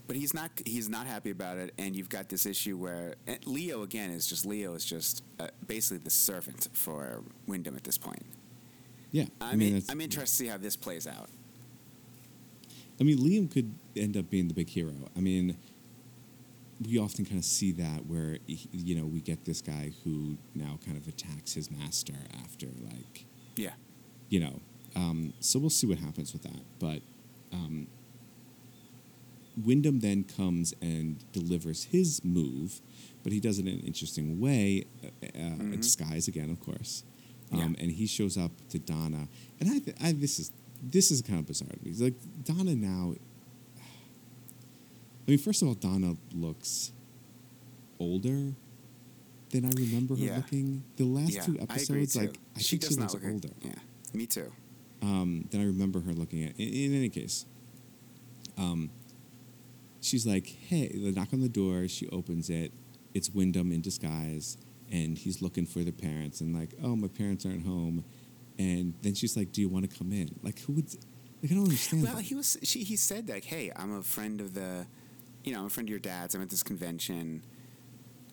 but 0.09 0.17
he's 0.17 0.35
not 0.35 0.51
he's 0.67 0.89
not 0.89 1.07
happy 1.07 1.31
about 1.31 1.59
it, 1.59 1.73
and 1.79 1.95
you've 1.95 2.09
got 2.09 2.29
this 2.29 2.45
issue 2.47 2.77
where 2.77 3.15
Leo 3.45 3.83
again 3.83 4.11
is 4.11 4.27
just 4.27 4.45
Leo 4.45 4.75
is 4.75 4.85
just 4.85 5.23
uh, 5.39 5.47
basically 5.69 5.99
the 5.99 6.11
servant 6.11 6.69
for 6.73 7.23
Windom 7.47 7.77
at 7.77 7.85
this 7.85 7.97
point. 7.99 8.25
yeah. 9.13 9.27
I, 9.41 9.53
I 9.53 9.57
mean, 9.57 9.75
that's- 9.75 9.91
I'm 9.91 10.01
interested 10.01 10.37
to 10.39 10.45
see 10.45 10.47
how 10.49 10.57
this 10.59 10.75
plays 10.77 11.07
out. 11.07 11.29
I 13.01 13.05
mean, 13.05 13.19
Liam 13.19 13.49
could 13.51 13.73
end 13.97 14.17
up 14.17 14.29
being 14.29 14.49
the 14.49 14.55
big 14.55 14.69
hero. 14.69 14.93
I 15.17 15.21
mean, 15.21 15.57
we 16.85 16.99
often 16.99 17.25
kind 17.25 17.39
of 17.39 17.45
see 17.45 17.71
that 17.73 18.07
where 18.07 18.39
he- 18.47 18.69
you 18.73 18.95
know 18.97 19.07
we 19.07 19.21
get 19.21 19.45
this 19.45 19.61
guy 19.61 19.93
who 20.05 20.37
now 20.55 20.79
kind 20.85 20.97
of 20.97 21.07
attacks 21.07 21.53
his 21.55 21.71
master 21.71 22.15
after 22.43 22.67
like 22.83 23.27
Yeah, 23.57 23.75
you 24.31 24.41
know. 24.41 24.61
Um, 24.97 25.35
so 25.39 25.59
we'll 25.59 25.71
see 25.71 25.87
what 25.87 25.99
happens 25.99 26.33
with 26.33 26.43
that. 26.43 26.63
But 26.81 27.03
um, 27.53 27.87
Windom 29.65 30.01
then 30.01 30.25
comes 30.25 30.75
and 30.81 31.25
delivers 31.33 31.85
his 31.85 32.25
move, 32.25 32.81
but 33.23 33.33
he 33.33 33.41
does 33.41 33.59
it 33.59 33.67
in 33.67 33.75
an 33.75 33.81
interesting 33.81 34.41
way, 34.41 34.85
uh, 35.05 35.27
uh, 35.39 35.77
disguise 35.77 36.29
again, 36.29 36.51
of 36.51 36.61
course. 36.61 37.03
Um, 37.05 37.59
Mm-hmm. 37.59 37.59
Yeah. 37.59 37.81
And 37.83 37.91
he 37.93 38.07
shows 38.07 38.37
up 38.37 38.51
to 38.71 38.79
Donna, 38.79 39.27
and 39.59 39.71
I, 39.71 39.79
th- 39.79 39.97
I 40.03 40.13
this 40.13 40.39
is 40.39 40.51
this 40.83 41.11
is 41.11 41.23
kind 41.23 41.39
of 41.41 41.47
bizarre 41.47 41.71
to 41.71 41.77
me. 41.83 41.91
He's 41.91 42.03
like 42.03 42.15
Donna 42.45 42.75
now. 42.75 43.15
I 45.27 45.31
mean, 45.31 45.39
first 45.39 45.63
of 45.63 45.69
all, 45.69 45.75
Donna 45.75 46.15
looks 46.35 46.93
older 47.99 48.53
than 49.51 49.65
I 49.65 49.71
remember 49.77 50.15
her 50.17 50.21
Yeah. 50.23 50.37
looking. 50.37 50.85
The 50.97 51.05
last 51.05 51.33
yeah, 51.33 51.43
two 51.43 51.57
I 51.59 51.63
episodes, 51.63 52.13
too. 52.13 52.21
like 52.21 52.39
I 52.57 52.61
she 52.61 52.77
think 52.77 52.83
does 52.83 52.91
she 52.95 53.01
looks 53.01 53.15
look 53.15 53.25
older 53.25 53.49
Yeah, 53.63 53.73
me 54.13 54.27
too. 54.27 54.53
um, 55.03 55.49
than 55.51 55.61
I 55.63 55.65
remember 55.65 56.01
her 56.01 56.13
looking 56.13 56.45
at. 56.45 56.53
In, 56.59 56.69
in 56.69 56.95
any 56.95 57.09
case, 57.09 57.47
um, 58.59 58.91
she's 60.09 60.27
like, 60.27 60.47
"Hey!" 60.69 60.89
the 60.89 61.13
knock 61.13 61.33
on 61.33 61.41
the 61.41 61.49
door. 61.49 61.87
She 61.89 62.09
opens 62.09 62.51
it. 62.51 62.73
It's 63.15 63.31
Windom 63.31 63.73
in 63.73 63.81
disguise, 63.81 64.57
and 64.91 65.17
he's 65.19 65.41
looking 65.43 65.67
for 65.67 65.81
the 65.85 65.93
parents. 65.93 66.41
And 66.41 66.55
like, 66.55 66.75
"Oh, 66.83 66.97
my 66.97 67.09
parents 67.09 67.45
aren't 67.47 67.67
home." 67.67 68.05
And 68.59 68.95
then 69.03 69.15
she's 69.15 69.37
like, 69.37 69.53
"Do 69.53 69.61
you 69.61 69.69
want 69.69 69.89
to 69.91 69.97
come 69.99 70.13
in?" 70.13 70.29
Like, 70.43 70.59
who 70.61 70.73
would? 70.75 70.87
Like, 71.43 71.53
I 71.53 71.55
don't 71.55 71.65
understand. 71.65 72.03
Well, 72.03 72.15
that. 72.17 72.23
he 72.23 72.35
was 72.35 72.57
she, 72.65 72.83
he 72.83 72.97
said 72.97 73.29
like, 73.29 73.45
hey, 73.45 73.71
I'm 73.77 73.95
a 73.97 74.03
friend 74.03 74.41
of 74.41 74.55
the, 74.55 74.87
you 75.45 75.53
know, 75.53 75.61
I'm 75.61 75.67
a 75.67 75.71
friend 75.71 75.87
of 75.89 75.91
your 75.91 76.01
dad's. 76.01 76.35
I'm 76.35 76.43
at 76.43 76.51
this 76.51 76.65
convention. 76.65 77.45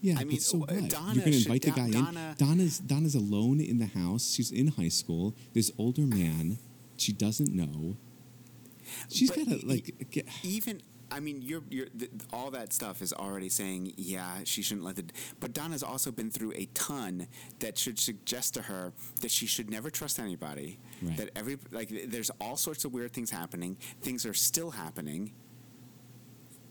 yeah, 0.02 0.16
I 0.18 0.24
mean, 0.24 0.40
so 0.40 0.64
uh, 0.64 0.74
what? 0.74 0.90
Donna 0.90 1.14
You're 1.14 1.24
gonna 1.26 1.32
should- 1.38 1.46
invite 1.46 1.62
the 1.62 1.72
guy 1.72 1.90
Donna- 1.92 2.36
in. 2.40 2.46
Donna's 2.48 2.80
Donna's 2.80 3.14
alone 3.16 3.60
in 3.62 3.78
the 3.78 3.86
house. 3.86 4.34
She's 4.34 4.52
in 4.52 4.68
high 4.70 4.90
school. 4.90 5.36
This 5.54 5.72
older 5.78 6.02
man. 6.08 6.58
She 6.98 7.12
doesn't 7.14 7.54
know. 7.54 7.98
She's 9.10 9.30
gotta 9.30 9.58
e- 9.58 9.64
like 9.66 10.08
get. 10.12 10.28
even 10.44 10.82
I 11.12 11.20
mean, 11.20 11.42
you're, 11.42 11.62
you're 11.70 11.86
th- 11.88 12.12
all 12.34 12.52
that 12.52 12.74
stuff 12.74 13.02
is 13.02 13.14
already 13.14 13.50
saying, 13.50 13.94
yeah, 13.96 14.40
she 14.44 14.62
shouldn't 14.62 14.86
let 14.86 14.96
the. 14.96 15.06
But 15.40 15.54
Donna's 15.54 15.84
also 15.84 16.12
been 16.12 16.32
through 16.32 16.54
a 16.56 16.66
ton 16.74 17.28
that 17.60 17.78
should 17.78 18.00
suggest 18.00 18.56
to 18.56 18.64
her 18.64 18.92
that 19.22 19.32
she 19.32 19.46
should 19.46 19.70
never 19.70 19.90
trust 19.90 20.20
anybody. 20.20 20.80
Right. 21.02 21.18
That 21.18 21.30
every 21.36 21.58
like, 21.72 21.92
there's 22.08 22.32
all 22.42 22.58
sorts 22.58 22.86
of 22.86 22.94
weird 22.94 23.14
things 23.14 23.30
happening. 23.30 23.78
Things 24.02 24.26
are 24.26 24.34
still 24.34 24.72
happening. 24.72 25.34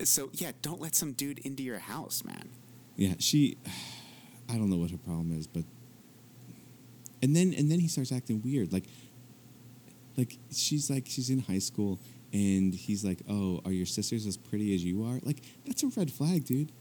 So 0.02 0.30
yeah, 0.32 0.52
don't 0.62 0.80
let 0.80 0.94
some 0.94 1.12
dude 1.12 1.38
into 1.40 1.62
your 1.62 1.78
house, 1.78 2.24
man. 2.24 2.50
Yeah, 2.96 3.14
she. 3.18 3.56
I 4.48 4.58
don't 4.58 4.68
know 4.68 4.76
what 4.76 4.90
her 4.90 4.98
problem 4.98 5.32
is, 5.38 5.46
but. 5.46 5.64
And 7.22 7.34
then 7.34 7.54
and 7.56 7.70
then 7.70 7.80
he 7.80 7.88
starts 7.88 8.12
acting 8.12 8.42
weird, 8.42 8.72
like. 8.72 8.84
Like 10.16 10.38
she's 10.52 10.90
like 10.90 11.06
she's 11.08 11.28
in 11.28 11.40
high 11.40 11.58
school, 11.58 11.98
and 12.34 12.74
he's 12.74 13.04
like, 13.04 13.20
"Oh, 13.30 13.60
are 13.64 13.72
your 13.72 13.86
sisters 13.86 14.26
as 14.26 14.36
pretty 14.36 14.74
as 14.74 14.84
you 14.84 15.04
are?" 15.04 15.20
Like 15.22 15.40
that's 15.64 15.82
a 15.82 15.86
red 15.88 16.10
flag, 16.12 16.44
dude. 16.44 16.72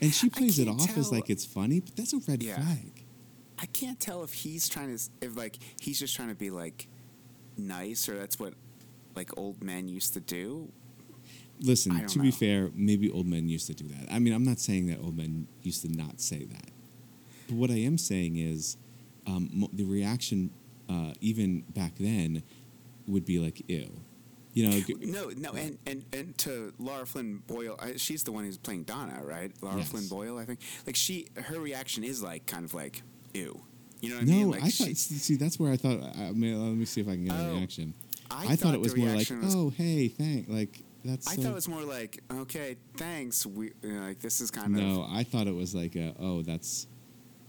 And 0.00 0.14
she 0.14 0.30
plays 0.30 0.58
it 0.58 0.68
off 0.68 0.96
as 0.96 1.10
like 1.10 1.28
it's 1.28 1.44
funny, 1.44 1.80
but 1.80 1.96
that's 1.96 2.12
a 2.12 2.18
red 2.28 2.42
Yeah. 2.42 2.56
flag. 2.56 3.04
I 3.58 3.66
can't 3.66 3.98
tell 4.00 4.22
if 4.24 4.32
he's 4.32 4.68
trying 4.68 4.96
to, 4.96 5.02
if 5.20 5.36
like 5.36 5.58
he's 5.80 5.98
just 5.98 6.14
trying 6.16 6.28
to 6.28 6.34
be 6.34 6.50
like 6.50 6.86
nice, 7.56 8.08
or 8.08 8.16
that's 8.18 8.38
what 8.38 8.54
like 9.16 9.36
old 9.36 9.62
men 9.62 9.88
used 9.88 10.12
to 10.14 10.20
do. 10.20 10.70
Listen, 11.62 12.06
to 12.06 12.18
be 12.18 12.30
fair, 12.30 12.70
maybe 12.74 13.10
old 13.10 13.26
men 13.26 13.48
used 13.48 13.66
to 13.66 13.74
do 13.74 13.86
that. 13.88 14.10
I 14.10 14.18
mean, 14.18 14.32
I'm 14.32 14.44
not 14.44 14.58
saying 14.58 14.86
that 14.86 14.98
old 15.00 15.16
men 15.16 15.46
used 15.62 15.82
to 15.82 15.88
not 15.94 16.18
say 16.20 16.44
that. 16.44 16.70
But 17.48 17.56
what 17.56 17.70
I 17.70 17.74
am 17.80 17.98
saying 17.98 18.36
is 18.36 18.78
um, 19.26 19.68
the 19.74 19.84
reaction, 19.84 20.50
uh, 20.88 21.12
even 21.20 21.60
back 21.74 21.92
then, 22.00 22.42
would 23.06 23.26
be 23.26 23.38
like, 23.38 23.62
ew. 23.68 23.90
You 24.52 24.68
know, 24.68 24.80
No, 25.00 25.30
no, 25.36 25.52
and, 25.52 25.78
and, 25.86 26.04
and 26.12 26.36
to 26.38 26.72
Laura 26.78 27.06
Flynn 27.06 27.42
Boyle, 27.46 27.76
I, 27.80 27.96
she's 27.96 28.24
the 28.24 28.32
one 28.32 28.44
who's 28.44 28.58
playing 28.58 28.82
Donna, 28.82 29.20
right? 29.22 29.52
Laura 29.62 29.76
Yes. 29.78 29.90
Flynn 29.90 30.08
Boyle, 30.08 30.38
I 30.38 30.44
think. 30.44 30.58
Like 30.86 30.96
she, 30.96 31.28
her 31.36 31.60
reaction 31.60 32.02
is 32.02 32.20
like 32.22 32.46
kind 32.46 32.64
of 32.64 32.74
like, 32.74 33.02
ew. 33.32 33.62
You 34.00 34.08
know 34.10 34.14
what 34.16 34.22
I 34.22 34.26
no, 34.26 34.32
mean? 34.32 34.50
Like 34.50 34.62
I 34.64 34.68
she- 34.70 34.84
thought. 34.86 34.96
See, 34.96 35.36
that's 35.36 35.58
where 35.60 35.70
I 35.72 35.76
thought. 35.76 36.00
I 36.16 36.32
mean, 36.32 36.60
let 36.68 36.74
me 36.76 36.84
see 36.84 37.00
if 37.00 37.06
I 37.06 37.12
can 37.12 37.26
get 37.26 37.34
a 37.34 37.48
Oh, 37.50 37.54
reaction. 37.54 37.94
I 38.30 38.42
I, 38.44 38.46
thought, 38.48 38.58
thought 38.58 38.74
it 38.74 38.80
was 38.80 38.96
more 38.96 39.08
like, 39.10 39.30
was- 39.30 39.54
"Oh, 39.54 39.70
hey, 39.70 40.08
thank." 40.08 40.48
Like 40.48 40.80
that's. 41.04 41.28
I 41.28 41.36
so, 41.36 41.42
thought 41.42 41.50
it 41.50 41.54
was 41.54 41.68
more 41.68 41.82
like, 41.82 42.20
okay, 42.32 42.76
thanks. 42.96 43.44
We 43.46 43.72
you 43.82 43.92
know, 43.92 44.00
like 44.06 44.20
this 44.20 44.40
is 44.40 44.50
kind 44.50 44.72
No, 44.72 44.80
of 44.80 44.86
No, 44.86 45.06
I 45.10 45.22
thought 45.22 45.46
it 45.48 45.54
was 45.54 45.74
like, 45.74 45.94
a, 45.96 46.14
"Oh, 46.18 46.42
that's." 46.42 46.86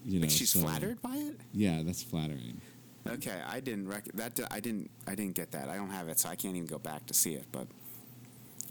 You 0.05 0.19
know, 0.19 0.23
like 0.23 0.29
she's 0.31 0.49
so- 0.51 0.59
flattered 0.59 1.01
by 1.01 1.15
it. 1.15 1.39
Yeah, 1.53 1.81
that's 1.83 2.03
flattering. 2.03 2.59
Okay, 3.07 3.39
I 3.47 3.59
didn't 3.59 3.87
rec- 3.87 4.11
that. 4.13 4.39
I 4.51 4.59
didn't. 4.59 4.91
I 5.07 5.15
didn't 5.15 5.35
get 5.35 5.51
that. 5.51 5.69
I 5.69 5.75
don't 5.75 5.89
have 5.89 6.07
it, 6.09 6.19
so 6.19 6.29
I 6.29 6.35
can't 6.35 6.55
even 6.55 6.67
go 6.67 6.77
back 6.79 7.05
to 7.07 7.13
see 7.13 7.33
it. 7.33 7.45
But 7.51 7.67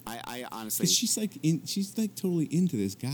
I, 0.06 0.20
I 0.24 0.44
honestly, 0.52 0.86
she's 0.86 1.16
like 1.16 1.32
in, 1.42 1.64
she's 1.66 1.96
like 1.98 2.14
totally 2.14 2.46
into 2.46 2.76
this 2.76 2.94
guy. 2.94 3.10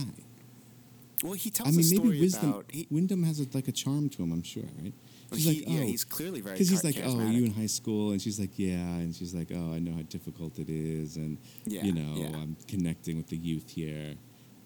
well, 1.24 1.32
he 1.32 1.50
tells 1.50 1.68
I 1.68 1.72
mean, 1.72 1.86
maybe 1.90 2.20
Wisdom 2.20 2.50
about 2.50 2.66
he, 2.70 2.86
Windom 2.90 3.22
has 3.24 3.40
a, 3.40 3.46
like 3.54 3.68
a 3.68 3.72
charm 3.72 4.08
to 4.10 4.22
him. 4.22 4.32
I'm 4.32 4.42
sure, 4.42 4.64
right? 4.82 4.92
She's 5.32 5.44
he- 5.44 5.60
like, 5.64 5.68
yeah, 5.68 5.80
oh, 5.80 5.86
he's 5.86 6.04
clearly 6.04 6.40
very 6.42 6.54
because 6.54 6.68
he's 6.68 6.84
like, 6.84 6.96
oh, 6.98 7.08
charismatic. 7.08 7.32
you 7.32 7.44
in 7.46 7.52
high 7.52 7.66
school, 7.66 8.10
and 8.12 8.20
she's 8.20 8.38
like, 8.38 8.50
yeah, 8.56 8.76
and 8.76 9.14
she's 9.14 9.34
like, 9.34 9.48
oh, 9.52 9.72
I 9.72 9.78
know 9.78 9.92
how 9.92 10.02
difficult 10.02 10.58
it 10.58 10.68
is, 10.68 11.16
and 11.16 11.38
Yeah, 11.64 11.82
you 11.82 11.92
know, 11.92 12.12
yeah. 12.14 12.36
I'm 12.36 12.56
connecting 12.68 13.16
with 13.16 13.28
the 13.28 13.36
youth 13.38 13.70
here, 13.70 14.14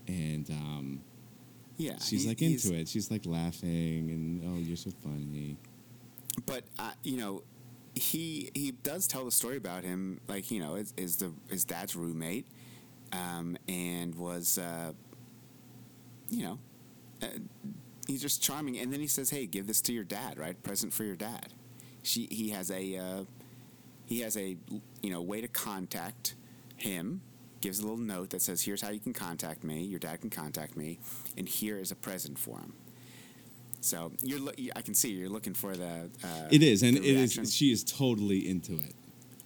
and 0.09 0.51
um, 0.51 1.01
yeah, 1.77 1.99
she's 1.99 2.25
he- 2.25 2.29
like 2.29 2.43
into 2.43 2.75
it. 2.75 2.89
She's 2.89 3.09
like 3.11 3.25
laughing, 3.25 4.11
and 4.11 4.43
oh, 4.45 4.59
you're 4.61 4.77
so 4.77 4.91
funny. 5.03 5.57
But 6.47 6.65
uh, 6.79 6.93
you 7.03 7.17
know, 7.17 7.43
he 7.95 8.51
he 8.55 8.73
does 8.73 9.07
tell 9.07 9.25
the 9.25 9.31
story 9.31 9.57
about 9.57 9.85
him. 9.85 10.21
Like 10.29 10.51
you 10.51 10.61
know, 10.61 10.77
is, 10.77 10.95
is 10.97 11.17
the 11.17 11.33
his 11.49 11.65
dad's 11.65 11.97
roommate, 11.97 12.47
um, 13.13 13.57
and 13.69 14.15
was 14.15 14.59
uh, 14.59 14.93
you 16.29 16.45
know, 16.45 16.59
uh, 17.23 17.27
he's 18.07 18.23
just 18.23 18.43
charming. 18.43 18.79
And 18.79 18.93
then 18.93 19.01
he 19.01 19.07
says, 19.07 19.31
"Hey, 19.31 19.47
give 19.47 19.67
this 19.67 19.81
to 19.83 19.93
your 19.93 20.05
dad, 20.05 20.39
right? 20.39 20.61
Present 20.63 20.93
for 20.93 21.05
your 21.05 21.17
dad." 21.17 21.53
She 22.03 22.27
he 22.31 22.51
has 22.51 22.71
a 22.71 22.97
uh, 22.97 23.25
he 24.07 24.21
has 24.21 24.37
a 24.37 24.57
you 25.03 25.11
know 25.11 25.23
way 25.23 25.41
to 25.41 25.49
contact 25.49 26.35
him. 26.77 27.23
Gives 27.61 27.79
a 27.81 27.83
little 27.83 27.99
note 27.99 28.31
that 28.31 28.41
says, 28.41 28.63
"Here's 28.63 28.81
how 28.81 28.91
you 28.91 29.01
can 29.01 29.13
contact 29.13 29.65
me. 29.65 29.83
Your 29.83 29.99
dad 29.99 30.21
can 30.21 30.31
contact 30.31 30.77
me, 30.77 30.99
and 31.37 31.47
here 31.47 31.79
is 31.79 31.91
a 31.91 31.97
present 31.97 32.39
for 32.39 32.59
him." 32.59 32.73
So 33.81 34.13
you're, 34.23 34.41
lo- 34.41 34.53
I 34.77 34.83
can 34.83 34.95
see 34.95 35.11
you're 35.11 35.29
looking 35.29 35.55
for 35.55 35.75
the. 35.77 36.11
Uh, 36.23 36.49
It 36.51 36.63
is, 36.63 36.83
and 36.83 36.97
it 36.97 37.03
reaction. 37.03 37.45
is. 37.45 37.55
She 37.55 37.73
is 37.73 37.83
totally 37.85 38.49
into 38.49 38.75
it. 38.75 38.95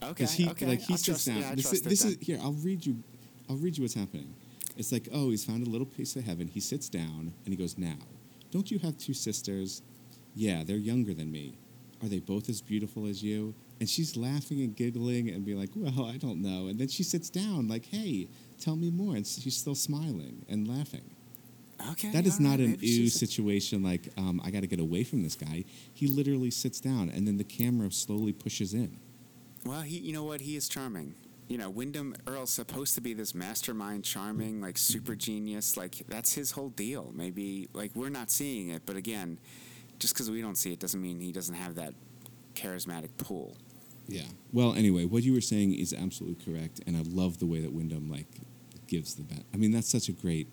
Okay, 0.02 0.26
he 0.26 0.48
okay. 0.50 0.66
like 0.66 0.80
he 0.80 0.94
I'll 0.94 0.98
sits 0.98 1.24
trust- 1.24 1.26
down. 1.26 1.38
yeah, 1.40 1.54
this 1.54 1.72
is, 1.72 1.82
this 1.82 2.04
is 2.04 2.16
here. 2.20 2.38
I'll 2.42 2.52
read 2.52 2.84
you. 2.84 3.02
I'll 3.48 3.56
read 3.56 3.76
you 3.78 3.82
what's 3.84 3.94
happening. 3.94 4.34
It's 4.76 4.90
like, 4.90 5.08
oh, 5.12 5.30
he's 5.30 5.44
found 5.44 5.66
a 5.66 5.70
little 5.70 5.86
piece 5.86 6.16
of 6.16 6.24
heaven. 6.24 6.48
He 6.48 6.60
sits 6.60 6.88
down 6.88 7.32
and 7.44 7.54
he 7.54 7.56
goes, 7.56 7.78
"Now, 7.78 7.96
don't 8.50 8.70
you 8.70 8.78
have 8.80 8.98
two 8.98 9.14
sisters? 9.14 9.82
Yeah, 10.34 10.64
they're 10.64 10.76
younger 10.76 11.14
than 11.14 11.30
me. 11.30 11.54
Are 12.02 12.08
they 12.08 12.18
both 12.18 12.48
as 12.48 12.60
beautiful 12.60 13.06
as 13.06 13.22
you?" 13.22 13.54
And 13.80 13.88
she's 13.88 14.16
laughing 14.16 14.60
and 14.62 14.74
giggling 14.76 15.28
and 15.30 15.44
being 15.44 15.58
like, 15.58 15.70
"Well, 15.76 16.06
I 16.06 16.16
don't 16.16 16.42
know." 16.42 16.66
And 16.66 16.78
then 16.78 16.88
she 16.88 17.02
sits 17.04 17.30
down, 17.30 17.68
like, 17.68 17.86
"Hey, 17.86 18.28
tell 18.60 18.74
me 18.76 18.90
more." 18.90 19.14
And 19.14 19.24
she's 19.26 19.56
still 19.56 19.74
smiling 19.76 20.44
and 20.48 20.66
laughing. 20.66 21.13
Okay. 21.92 22.10
That 22.10 22.26
is 22.26 22.40
not 22.40 22.58
right, 22.58 22.60
an 22.60 22.78
she's- 22.80 23.14
situation 23.14 23.82
like 23.82 24.08
um, 24.16 24.40
I 24.44 24.50
got 24.50 24.60
to 24.60 24.66
get 24.66 24.80
away 24.80 25.04
from 25.04 25.22
this 25.22 25.34
guy. 25.34 25.64
He 25.92 26.06
literally 26.06 26.50
sits 26.50 26.80
down 26.80 27.10
and 27.10 27.26
then 27.26 27.36
the 27.36 27.44
camera 27.44 27.90
slowly 27.90 28.32
pushes 28.32 28.74
in. 28.74 28.98
Well, 29.64 29.82
he, 29.82 29.98
you 29.98 30.12
know 30.12 30.24
what? 30.24 30.40
He 30.42 30.56
is 30.56 30.68
charming. 30.68 31.14
You 31.48 31.58
know, 31.58 31.68
Windom 31.68 32.14
Earle's 32.26 32.50
supposed 32.50 32.94
to 32.94 33.00
be 33.02 33.12
this 33.12 33.34
mastermind, 33.34 34.04
charming, 34.04 34.60
like 34.62 34.78
super 34.78 35.14
genius. 35.14 35.76
Like 35.76 36.02
that's 36.08 36.32
his 36.32 36.52
whole 36.52 36.70
deal. 36.70 37.12
Maybe 37.14 37.68
like 37.74 37.90
we're 37.94 38.08
not 38.08 38.30
seeing 38.30 38.70
it, 38.70 38.82
but 38.86 38.96
again, 38.96 39.38
just 39.98 40.14
because 40.14 40.30
we 40.30 40.40
don't 40.40 40.56
see 40.56 40.72
it 40.72 40.80
doesn't 40.80 41.00
mean 41.00 41.20
he 41.20 41.32
doesn't 41.32 41.54
have 41.54 41.74
that 41.74 41.94
charismatic 42.54 43.10
pull. 43.18 43.56
Yeah. 44.08 44.24
Well, 44.52 44.74
anyway, 44.74 45.04
what 45.04 45.22
you 45.22 45.32
were 45.34 45.40
saying 45.40 45.74
is 45.74 45.92
absolutely 45.92 46.44
correct, 46.44 46.80
and 46.86 46.96
I 46.96 47.02
love 47.06 47.38
the 47.38 47.46
way 47.46 47.60
that 47.60 47.72
Windom 47.72 48.10
like 48.10 48.26
gives 48.86 49.14
the 49.14 49.22
bet. 49.22 49.44
I 49.52 49.56
mean, 49.56 49.70
that's 49.70 49.88
such 49.88 50.08
a 50.08 50.12
great. 50.12 50.48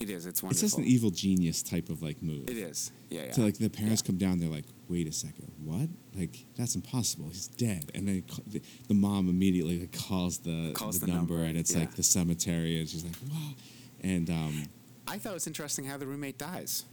It 0.00 0.10
is. 0.10 0.26
It's 0.26 0.42
wonderful. 0.42 0.50
It's 0.50 0.60
just 0.60 0.78
an 0.78 0.84
evil 0.84 1.10
genius 1.10 1.62
type 1.62 1.88
of 1.88 2.02
like 2.02 2.20
move. 2.22 2.48
It 2.48 2.56
is. 2.56 2.90
Yeah. 3.10 3.26
yeah. 3.26 3.32
So 3.32 3.42
like 3.42 3.58
the 3.58 3.68
parents 3.70 4.02
Yeah. 4.02 4.06
come 4.08 4.16
down, 4.18 4.40
they're 4.40 4.48
like, 4.48 4.64
"Wait 4.88 5.06
a 5.06 5.12
second, 5.12 5.52
what? 5.62 5.88
Like 6.18 6.44
that's 6.56 6.74
impossible. 6.74 7.28
He's 7.28 7.46
dead." 7.48 7.92
And 7.94 8.08
then 8.08 8.24
the, 8.46 8.60
the 8.88 8.94
mom 8.94 9.28
immediately 9.28 9.80
like, 9.80 9.92
calls 9.92 10.38
the 10.38 10.72
Calls 10.74 10.98
the, 10.98 11.06
the 11.06 11.12
number, 11.12 11.34
number, 11.34 11.48
and 11.48 11.56
it's 11.56 11.72
yeah. 11.72 11.80
like 11.80 11.94
the 11.94 12.02
cemetery, 12.02 12.80
and 12.80 12.88
she's 12.88 13.04
like, 13.04 13.14
"Wow," 13.30 13.54
and 14.02 14.28
um, 14.30 14.64
I 15.06 15.18
thought 15.18 15.30
it 15.30 15.34
was 15.34 15.46
interesting 15.46 15.84
how 15.84 15.96
the 15.96 16.06
roommate 16.06 16.38
dies, 16.38 16.84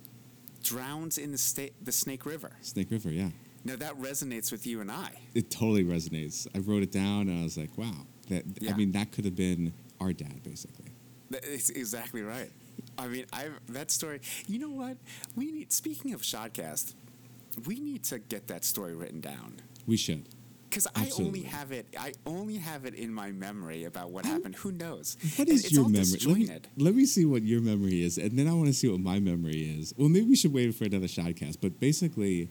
drowns 0.63 1.17
in 1.17 1.31
the 1.31 1.37
sta- 1.39 1.73
the 1.81 1.91
Snake 1.91 2.25
River. 2.25 2.51
Snake 2.61 2.91
River, 2.91 3.09
yeah. 3.09 3.29
Now 3.63 3.75
that 3.77 3.95
resonates 3.99 4.51
with 4.51 4.65
you 4.67 4.81
and 4.81 4.91
I. 4.91 5.09
It 5.33 5.49
totally 5.51 5.83
resonates. 5.83 6.47
I 6.55 6.59
wrote 6.59 6.83
it 6.83 6.91
down, 6.91 7.29
and 7.29 7.39
I 7.39 7.43
was 7.43 7.57
like, 7.57 7.75
"Wow, 7.77 8.05
that." 8.29 8.43
Yeah. 8.59 8.73
I 8.73 8.77
mean, 8.77 8.91
that 8.91 9.11
could 9.11 9.25
have 9.25 9.35
been 9.35 9.73
our 9.99 10.13
dad, 10.13 10.43
basically. 10.43 10.85
That 11.31 11.45
is 11.45 11.69
exactly 11.71 12.21
right. 12.21 12.51
I 13.01 13.07
mean, 13.07 13.25
I 13.33 13.47
that 13.69 13.89
story. 13.91 14.21
You 14.47 14.59
know 14.59 14.69
what? 14.69 14.97
We 15.35 15.51
need. 15.51 15.71
Speaking 15.71 16.13
of 16.13 16.21
Shotcast, 16.21 16.93
we 17.65 17.79
need 17.79 18.03
to 18.05 18.19
get 18.19 18.47
that 18.47 18.63
story 18.63 18.93
written 18.95 19.19
down 19.21 19.55
We 19.87 19.97
should. 19.97 20.25
because 20.69 20.87
I 20.95 21.09
only 21.19 21.41
have 21.41 21.71
it. 21.71 21.87
I 21.99 22.13
only 22.25 22.57
have 22.57 22.85
it 22.85 22.93
in 22.93 23.11
my 23.13 23.31
memory 23.31 23.85
about 23.85 24.11
what 24.11 24.25
happened. 24.25 24.55
Who 24.57 24.71
knows? 24.71 25.17
What 25.35 25.49
is 25.49 25.65
it's 25.65 25.73
your 25.73 25.89
memory? 25.89 26.19
Let 26.25 26.37
me, 26.37 26.59
let 26.77 26.95
me 26.95 27.05
see 27.05 27.25
what 27.25 27.41
your 27.43 27.61
memory 27.61 28.03
is, 28.03 28.17
and 28.17 28.37
then 28.37 28.47
I 28.47 28.53
want 28.53 28.67
to 28.67 28.73
see 28.73 28.87
what 28.87 28.99
my 28.99 29.19
memory 29.19 29.63
is. 29.79 29.93
Well, 29.97 30.09
maybe 30.09 30.27
we 30.27 30.35
should 30.35 30.53
wait 30.53 30.73
for 30.75 30.85
another 30.85 31.07
shotcast. 31.07 31.57
But 31.59 31.79
basically, 31.79 32.49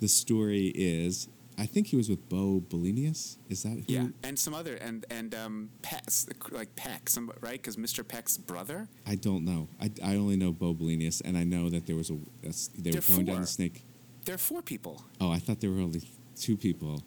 the 0.00 0.08
story 0.08 0.72
is 0.74 1.28
I 1.58 1.64
think 1.66 1.86
he 1.86 1.96
was 1.96 2.08
with 2.10 2.28
Bo 2.28 2.60
Bellinius. 2.68 3.36
Is 3.48 3.62
that 3.62 3.70
who? 3.70 3.84
Yeah, 3.86 4.08
and 4.22 4.38
some 4.38 4.52
other 4.54 4.74
and 4.74 5.06
and 5.10 5.34
um, 5.34 5.70
Peck, 5.82 6.04
like 6.50 6.76
Peck, 6.76 7.08
some 7.08 7.30
right? 7.40 7.52
Because 7.52 7.76
Mr. 7.76 8.06
Peck's 8.06 8.36
brother. 8.36 8.88
I 9.06 9.14
don't 9.14 9.44
know. 9.44 9.68
I, 9.80 9.90
I 10.04 10.16
only 10.16 10.36
know 10.36 10.52
Bo 10.52 10.74
Bellinius, 10.74 11.22
and 11.24 11.36
I 11.36 11.44
know 11.44 11.70
that 11.70 11.86
there 11.86 11.96
was 11.96 12.10
a 12.10 12.14
that's- 12.42 12.68
they 12.76 12.90
were 12.90 13.00
There 13.00 13.16
going 13.16 13.26
down 13.26 13.40
the 13.40 13.46
snake. 13.46 13.84
There 14.26 14.34
are 14.34 14.38
four 14.38 14.60
people. 14.60 15.04
Oh, 15.20 15.30
I 15.30 15.38
thought 15.38 15.60
there 15.60 15.70
were 15.70 15.80
only 15.80 16.02
two 16.36 16.56
people, 16.56 17.02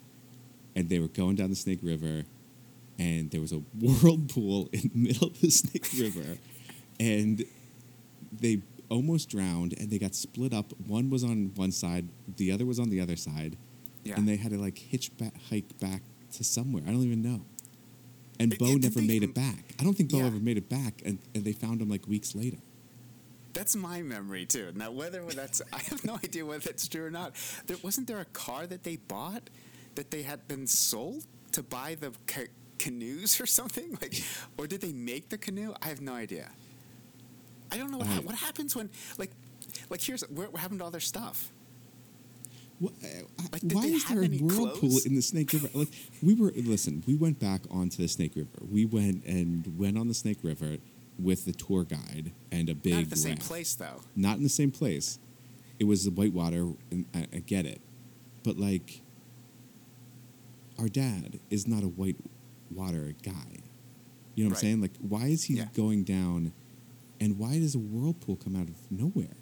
and 0.76 0.90
they 0.90 1.00
were 1.00 1.10
going 1.10 1.36
down 1.36 1.50
the 1.50 1.56
Snake 1.56 1.80
River, 1.84 2.24
and 2.98 3.30
there 3.30 3.42
was 3.42 3.52
a 3.52 3.58
whirlpool 3.80 4.70
in 4.74 4.90
the 4.94 4.98
middle 5.00 5.28
of 5.28 5.40
the 5.42 5.50
Snake 5.52 5.88
River, 6.00 6.38
and 7.00 7.44
they 8.32 8.62
almost 8.90 9.30
drowned, 9.30 9.74
and 9.78 9.90
they 9.92 10.00
got 10.00 10.16
split 10.16 10.54
up. 10.54 10.72
One 10.88 11.10
was 11.12 11.24
on 11.24 11.52
one 11.56 11.72
side, 11.72 12.08
the 12.38 12.52
other 12.52 12.66
was 12.66 12.80
on 12.80 12.90
the 12.90 13.02
other 13.02 13.16
side, 13.16 13.58
Yeah. 14.04 14.16
and 14.18 14.28
they 14.28 14.38
had 14.38 14.52
to 14.52 14.58
like 14.58 14.78
hitch 14.78 15.16
back, 15.18 15.34
hike 15.50 15.78
back 15.80 16.02
to 16.34 16.44
somewhere. 16.44 16.84
I 16.88 16.92
don't 16.92 17.04
even 17.04 17.22
know. 17.22 17.42
And 18.40 18.54
It- 18.54 18.60
Bo 18.60 18.68
it- 18.68 18.82
never 18.84 19.02
made 19.02 19.24
it 19.24 19.34
back. 19.36 19.76
I 19.80 19.84
don't 19.84 19.96
think 19.96 20.12
Bo 20.12 20.20
Yeah. 20.20 20.26
ever 20.28 20.40
made 20.40 20.58
it 20.58 20.70
back, 20.70 21.02
and, 21.06 21.20
and 21.36 21.44
they 21.44 21.52
found 21.54 21.82
him 21.82 21.90
like 21.90 22.08
weeks 22.08 22.34
later. 22.36 22.58
That's 23.54 23.76
my 23.76 24.02
memory 24.02 24.46
too. 24.46 24.72
Now, 24.76 24.92
whether 24.92 25.22
that's 25.26 25.62
I 25.74 25.80
have 25.90 26.04
no 26.06 26.16
idea 26.16 26.46
whether 26.46 26.64
that's 26.64 26.88
true 26.88 27.06
or 27.06 27.12
not. 27.12 27.36
There 27.68 27.78
wasn't 27.84 28.08
there 28.08 28.20
a 28.20 28.26
car 28.26 28.68
that 28.68 28.84
they 28.84 28.96
bought 28.96 29.50
that 29.96 30.12
they 30.12 30.22
had 30.22 30.48
been 30.48 30.66
sold 30.68 31.26
to 31.52 31.64
buy 31.64 31.96
the 31.96 32.12
ca- 32.28 32.48
canoes 32.78 33.42
or 33.42 33.46
something 33.46 33.98
like, 34.02 34.24
or 34.58 34.68
did 34.68 34.80
they 34.82 34.94
make 34.94 35.28
the 35.30 35.38
canoe? 35.38 35.74
I 35.82 35.88
have 35.88 36.00
no 36.00 36.14
idea. 36.14 36.50
I 37.72 37.78
don't 37.78 37.92
know 37.92 37.98
what, 37.98 38.08
hap- 38.08 38.22
I- 38.24 38.26
what 38.26 38.36
happens 38.36 38.76
when 38.76 38.90
like 39.18 39.32
like 39.90 40.02
here's 40.02 40.22
what 40.30 40.56
happened 40.56 40.80
to 40.80 40.86
all 40.86 40.92
their 40.92 41.02
stuff. 41.02 41.52
What, 42.80 42.94
uh, 43.04 43.08
Like, 43.52 43.62
why 43.74 43.86
is 43.88 44.06
there 44.06 44.24
a 44.24 44.28
whirlpool 44.28 44.70
clothes? 44.90 45.06
in 45.06 45.16
the 45.16 45.22
Snake 45.22 45.52
River? 45.54 45.70
Like 45.74 45.90
we 46.24 46.34
were 46.34 46.52
listen, 46.56 47.04
we 47.06 47.16
went 47.16 47.40
back 47.40 47.62
onto 47.70 48.02
the 48.02 48.08
Snake 48.08 48.36
River. 48.36 48.50
We 48.72 48.86
went 48.86 49.26
and 49.26 49.78
went 49.78 49.98
on 49.98 50.08
the 50.08 50.14
Snake 50.14 50.40
River 50.44 50.78
with 51.18 51.44
the 51.46 51.52
tour 51.52 51.84
guide 51.84 52.32
and 52.52 52.70
a 52.70 52.76
big 52.76 52.94
Not 52.94 53.02
at 53.04 53.10
the 53.10 53.16
same 53.18 53.36
raft. 53.36 53.48
place 53.48 53.76
though. 53.76 54.02
Not 54.16 54.38
in 54.38 54.44
the 54.44 54.50
same 54.50 54.72
place. 54.72 55.20
It 55.78 55.84
was 55.86 56.06
the 56.06 56.12
Whitewater, 56.12 56.68
and 56.92 57.06
I, 57.14 57.26
I 57.34 57.40
get 57.40 57.66
it, 57.66 57.82
but 58.44 58.58
like 58.58 59.02
our 60.78 60.88
dad 60.88 61.40
is 61.50 61.68
not 61.68 61.84
a 61.84 61.88
whitewater 61.88 63.14
guy. 63.24 63.34
You 64.36 64.46
know 64.46 64.50
what 64.52 64.56
Right. 64.56 64.58
I'm 64.58 64.62
saying? 64.62 64.82
Like, 64.82 64.96
why 65.02 65.28
is 65.28 65.44
he 65.44 65.56
Yeah. 65.56 65.68
going 65.74 66.04
down, 66.04 66.54
and 67.20 67.38
why 67.38 67.60
does 67.60 67.76
a 67.76 67.80
whirlpool 67.80 68.38
come 68.38 68.56
out 68.56 68.70
of 68.70 68.76
nowhere? 68.90 69.36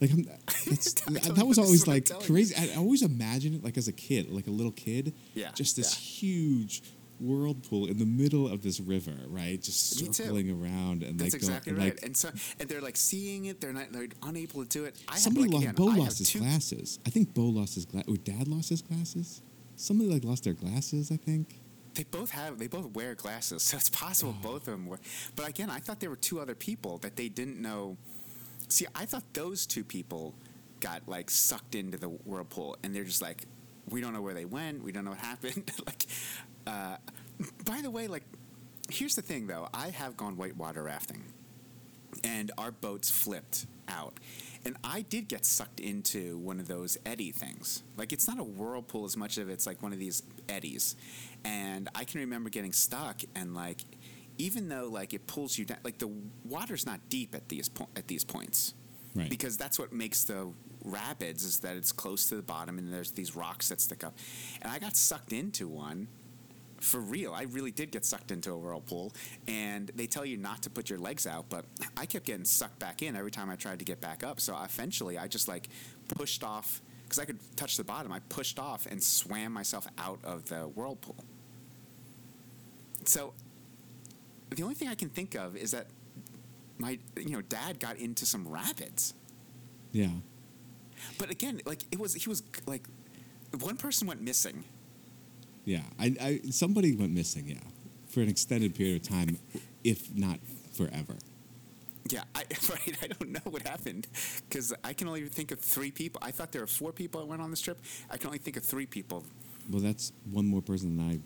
Like, 0.00 0.10
I'm, 0.12 0.22
that, 0.24 1.32
that 1.34 1.46
was 1.46 1.58
always 1.58 1.82
that's 1.84 2.10
what 2.10 2.16
I'm 2.16 2.18
like 2.20 2.26
crazy. 2.26 2.54
I, 2.56 2.74
I 2.74 2.76
always 2.78 3.02
imagine 3.02 3.54
it 3.54 3.64
like 3.64 3.76
as 3.76 3.88
a 3.88 3.92
kid, 3.92 4.30
like 4.30 4.46
a 4.46 4.50
little 4.50 4.72
kid. 4.72 5.14
Yeah, 5.34 5.50
Just 5.54 5.76
this 5.76 5.94
yeah. 5.94 6.20
huge 6.28 6.82
whirlpool 7.20 7.86
in 7.86 7.98
the 7.98 8.06
middle 8.06 8.46
of 8.46 8.62
this 8.62 8.78
river, 8.78 9.12
right? 9.26 9.60
Just 9.60 10.00
Me 10.00 10.06
too. 10.06 10.12
circling 10.12 10.50
around 10.50 11.02
and 11.02 11.18
That's 11.18 11.32
like 11.32 11.42
exactly 11.42 11.70
and, 11.70 11.78
right. 11.78 11.94
like, 11.94 12.02
and 12.04 12.16
so 12.16 12.30
and 12.60 12.68
they're 12.68 12.80
like 12.80 12.96
seeing 12.96 13.46
it. 13.46 13.60
They're 13.60 13.72
not. 13.72 13.90
They're 13.92 14.06
unable 14.22 14.62
to 14.64 14.68
do 14.68 14.84
it. 14.84 14.96
I 15.08 15.12
have, 15.14 15.20
Somebody 15.20 15.46
like, 15.48 15.52
lost. 15.54 15.62
again, 15.64 15.74
Bo 15.74 15.84
lost 15.86 16.18
his 16.18 16.30
two- 16.30 16.38
glasses. 16.40 16.98
I 17.06 17.10
think 17.10 17.34
Bo 17.34 17.42
lost 17.42 17.74
his 17.74 17.84
glass. 17.86 18.04
Or 18.06 18.16
Dad 18.16 18.46
lost 18.48 18.68
his 18.68 18.82
glasses. 18.82 19.42
Somebody 19.76 20.10
like 20.10 20.24
lost 20.24 20.44
their 20.44 20.52
glasses. 20.54 21.10
I 21.10 21.16
think. 21.16 21.56
They 21.94 22.04
both 22.04 22.30
have. 22.30 22.58
They 22.60 22.68
both 22.68 22.92
wear 22.94 23.16
glasses, 23.16 23.64
so 23.64 23.76
it's 23.76 23.88
possible 23.90 24.32
Oh. 24.38 24.42
both 24.52 24.68
of 24.68 24.74
them 24.74 24.86
were. 24.86 25.00
But 25.34 25.48
again, 25.48 25.68
I 25.70 25.80
thought 25.80 25.98
there 25.98 26.10
were 26.10 26.14
two 26.16 26.38
other 26.38 26.54
people 26.54 26.98
that 26.98 27.16
they 27.16 27.28
didn't 27.28 27.60
know. 27.60 27.96
See, 28.68 28.86
I 28.94 29.06
thought 29.06 29.24
those 29.32 29.66
two 29.66 29.84
people 29.84 30.34
got 30.80 31.08
like 31.08 31.30
sucked 31.30 31.74
into 31.74 31.98
the 31.98 32.08
whirlpool, 32.08 32.76
and 32.82 32.94
they're 32.94 33.04
just 33.04 33.22
like, 33.22 33.44
we 33.88 34.00
don't 34.00 34.12
know 34.12 34.22
where 34.22 34.34
they 34.34 34.44
went. 34.44 34.82
We 34.82 34.92
don't 34.92 35.04
know 35.04 35.12
what 35.12 35.20
happened. 35.32 35.70
like, 35.86 36.06
uh, 36.66 36.96
by 37.64 37.80
the 37.82 37.90
way, 37.90 38.06
like, 38.08 38.24
here's 38.90 39.14
the 39.14 39.22
thing 39.22 39.46
though. 39.46 39.68
I 39.72 39.90
have 39.90 40.16
gone 40.16 40.36
whitewater 40.36 40.82
rafting, 40.82 41.24
and 42.24 42.50
our 42.58 42.70
boats 42.70 43.10
flipped 43.10 43.66
out. 43.88 44.14
And 44.64 44.76
I 44.84 45.02
did 45.02 45.28
get 45.28 45.44
sucked 45.46 45.80
into 45.80 46.36
one 46.38 46.60
of 46.60 46.68
those 46.68 46.98
eddy 47.06 47.30
things. 47.30 47.82
Like 47.96 48.12
it's 48.12 48.28
not 48.28 48.38
a 48.38 48.44
whirlpool 48.44 49.04
as 49.04 49.16
much 49.16 49.38
of 49.38 49.48
it's 49.48 49.66
like 49.66 49.82
one 49.82 49.92
of 49.92 49.98
these 49.98 50.22
eddies. 50.48 50.96
And 51.44 51.88
I 51.94 52.04
can 52.04 52.20
remember 52.20 52.50
getting 52.50 52.72
stuck 52.72 53.22
and 53.34 53.54
like 53.54 53.80
even 54.38 54.68
though 54.68 54.88
like 54.88 55.12
it 55.12 55.26
pulls 55.26 55.58
you 55.58 55.64
down 55.64 55.78
like 55.84 55.98
the 55.98 56.10
water's 56.44 56.86
not 56.86 57.00
deep 57.08 57.34
at 57.34 57.48
these 57.48 57.68
po- 57.68 57.88
at 57.96 58.08
these 58.08 58.24
points. 58.24 58.74
Right. 59.14 59.28
Because 59.28 59.56
that's 59.56 59.78
what 59.78 59.92
makes 59.92 60.24
the 60.24 60.52
rapids 60.84 61.42
is 61.44 61.58
that 61.60 61.76
it's 61.76 61.92
close 61.92 62.28
to 62.28 62.36
the 62.36 62.42
bottom 62.42 62.78
and 62.78 62.92
there's 62.92 63.10
these 63.10 63.34
rocks 63.34 63.68
that 63.70 63.80
stick 63.80 64.04
up. 64.04 64.16
And 64.62 64.70
I 64.70 64.78
got 64.78 64.96
sucked 64.96 65.32
into 65.32 65.66
one 65.66 66.08
for 66.80 67.00
real. 67.00 67.32
I 67.34 67.42
really 67.42 67.70
did 67.70 67.90
get 67.90 68.04
sucked 68.04 68.30
into 68.30 68.52
a 68.52 68.56
whirlpool, 68.56 69.12
and 69.46 69.90
they 69.94 70.06
tell 70.06 70.24
you 70.24 70.36
not 70.36 70.62
to 70.62 70.70
put 70.70 70.88
your 70.88 70.98
legs 70.98 71.26
out, 71.26 71.46
but 71.48 71.64
I 71.96 72.06
kept 72.06 72.26
getting 72.26 72.44
sucked 72.44 72.78
back 72.78 73.02
in 73.02 73.16
every 73.16 73.30
time 73.30 73.50
I 73.50 73.56
tried 73.56 73.80
to 73.80 73.84
get 73.84 74.00
back 74.00 74.22
up. 74.22 74.40
So 74.40 74.56
eventually, 74.62 75.18
I 75.18 75.26
just 75.26 75.48
like 75.48 75.68
pushed 76.16 76.44
off 76.44 76.80
because 77.04 77.18
I 77.18 77.24
could 77.24 77.38
touch 77.56 77.76
the 77.76 77.84
bottom. 77.84 78.12
I 78.12 78.20
pushed 78.28 78.58
off 78.58 78.86
and 78.86 79.02
swam 79.02 79.52
myself 79.52 79.86
out 79.98 80.20
of 80.22 80.48
the 80.48 80.60
whirlpool. 80.62 81.16
So 83.04 83.32
the 84.50 84.62
only 84.62 84.74
thing 84.74 84.88
I 84.88 84.94
can 84.94 85.08
think 85.08 85.34
of 85.34 85.56
is 85.56 85.72
that 85.72 85.86
my 86.78 86.98
you 87.16 87.30
know 87.30 87.42
dad 87.42 87.80
got 87.80 87.96
into 87.96 88.26
some 88.26 88.46
rapids. 88.48 89.14
Yeah. 89.92 90.08
But 91.18 91.30
again, 91.30 91.60
like 91.66 91.82
it 91.90 91.98
was 91.98 92.14
he 92.14 92.28
was 92.28 92.42
like 92.66 92.84
one 93.60 93.76
person 93.76 94.06
went 94.06 94.20
missing. 94.20 94.64
Yeah. 95.64 95.82
I, 95.98 96.16
I 96.20 96.40
somebody 96.50 96.94
went 96.94 97.12
missing. 97.12 97.48
Yeah, 97.48 97.56
for 98.08 98.20
an 98.20 98.28
extended 98.28 98.74
period 98.74 99.02
of 99.02 99.08
time, 99.08 99.38
if 99.84 100.14
not 100.14 100.38
forever. 100.72 101.16
Yeah, 102.10 102.24
I, 102.34 102.44
right. 102.70 102.96
I 103.02 103.06
don't 103.08 103.30
know 103.32 103.50
what 103.50 103.66
happened 103.66 104.06
because 104.48 104.72
I 104.82 104.92
can 104.92 105.08
only 105.08 105.26
think 105.28 105.50
of 105.50 105.60
three 105.60 105.90
people. 105.90 106.20
I 106.24 106.30
thought 106.30 106.52
there 106.52 106.62
were 106.62 106.66
four 106.66 106.92
people 106.92 107.20
that 107.20 107.26
went 107.26 107.42
on 107.42 107.50
this 107.50 107.60
trip. 107.60 107.78
I 108.10 108.16
can 108.16 108.28
only 108.28 108.38
think 108.38 108.56
of 108.56 108.64
three 108.64 108.86
people. 108.86 109.24
Well, 109.70 109.82
that's 109.82 110.12
one 110.30 110.46
more 110.46 110.62
person 110.62 110.96
than 110.96 111.06
I 111.06 111.18